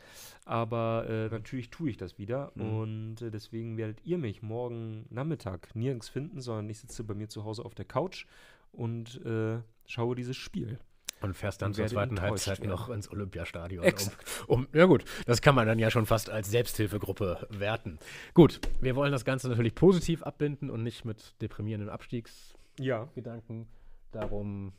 Aber 0.46 1.06
äh, 1.10 1.30
natürlich 1.30 1.70
tue 1.70 1.90
ich 1.90 1.98
das 1.98 2.18
wieder. 2.18 2.52
Mhm. 2.56 2.78
Und 2.78 3.22
äh, 3.22 3.32
deswegen 3.32 3.78
werdet 3.78 4.06
ihr 4.06 4.18
mich 4.18 4.42
morgen 4.42 5.06
Nachmittag 5.10 5.76
nirgends 5.76 6.10
finden, 6.10 6.42
sondern 6.42 6.70
ich 6.70 6.80
sitze 6.80 7.04
bei 7.04 7.14
mir 7.14 7.30
zu 7.30 7.44
Hause 7.44 7.66
auf 7.66 7.76
der 7.76 7.86
Couch 7.86 8.26
und 8.72 9.24
äh, 9.26 9.60
schaue 9.86 10.16
dieses 10.16 10.38
Spiel. 10.38 10.80
Und 11.22 11.34
fährst 11.34 11.62
dann 11.62 11.70
Und 11.70 11.76
zur 11.76 11.88
zweiten 11.88 12.22
Halbzeit 12.22 12.60
werden. 12.60 12.70
noch 12.70 12.90
ins 12.90 13.10
Olympiastadion. 13.10 13.84
Exakt. 13.84 14.44
Um, 14.48 14.60
um, 14.66 14.68
ja 14.74 14.86
gut, 14.86 15.06
das 15.26 15.42
kann 15.42 15.56
man 15.56 15.66
dann 15.66 15.80
ja 15.80 15.90
schon 15.90 16.06
fast 16.06 16.30
als 16.30 16.52
Selbsthilfegruppe 16.52 17.48
werten. 17.50 18.00
Gut, 18.34 18.60
wir 18.82 18.96
wollen 18.96 19.12
das 19.12 19.26
Ganze 19.26 19.48
natürlich 19.50 19.76
positiv 19.76 20.24
abbinden 20.24 20.70
und 20.70 20.84
nicht 20.84 21.06
mit 21.06 21.42
deprimierenden 21.42 21.90
Abstiegsgedanken. 21.90 23.60
Ja. 23.60 23.70
Darum, 24.12 24.74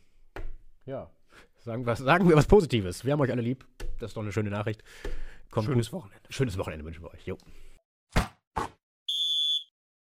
ja, 0.84 1.10
sagen, 1.58 1.84
was, 1.86 1.98
sagen 1.98 2.28
wir 2.28 2.36
was 2.36 2.46
Positives. 2.46 3.04
Wir 3.04 3.12
haben 3.12 3.20
euch 3.20 3.30
alle 3.30 3.42
lieb. 3.42 3.66
Das 3.98 4.10
ist 4.10 4.16
doch 4.16 4.22
eine 4.22 4.32
schöne 4.32 4.50
Nachricht. 4.50 4.82
Kommt 5.50 5.66
Schönes 5.66 5.90
gut. 5.90 6.00
Wochenende. 6.00 6.32
Schönes 6.32 6.58
Wochenende 6.58 6.84
wünschen 6.84 7.02
wir 7.02 7.12
euch. 7.12 7.26
Jo. 7.26 7.36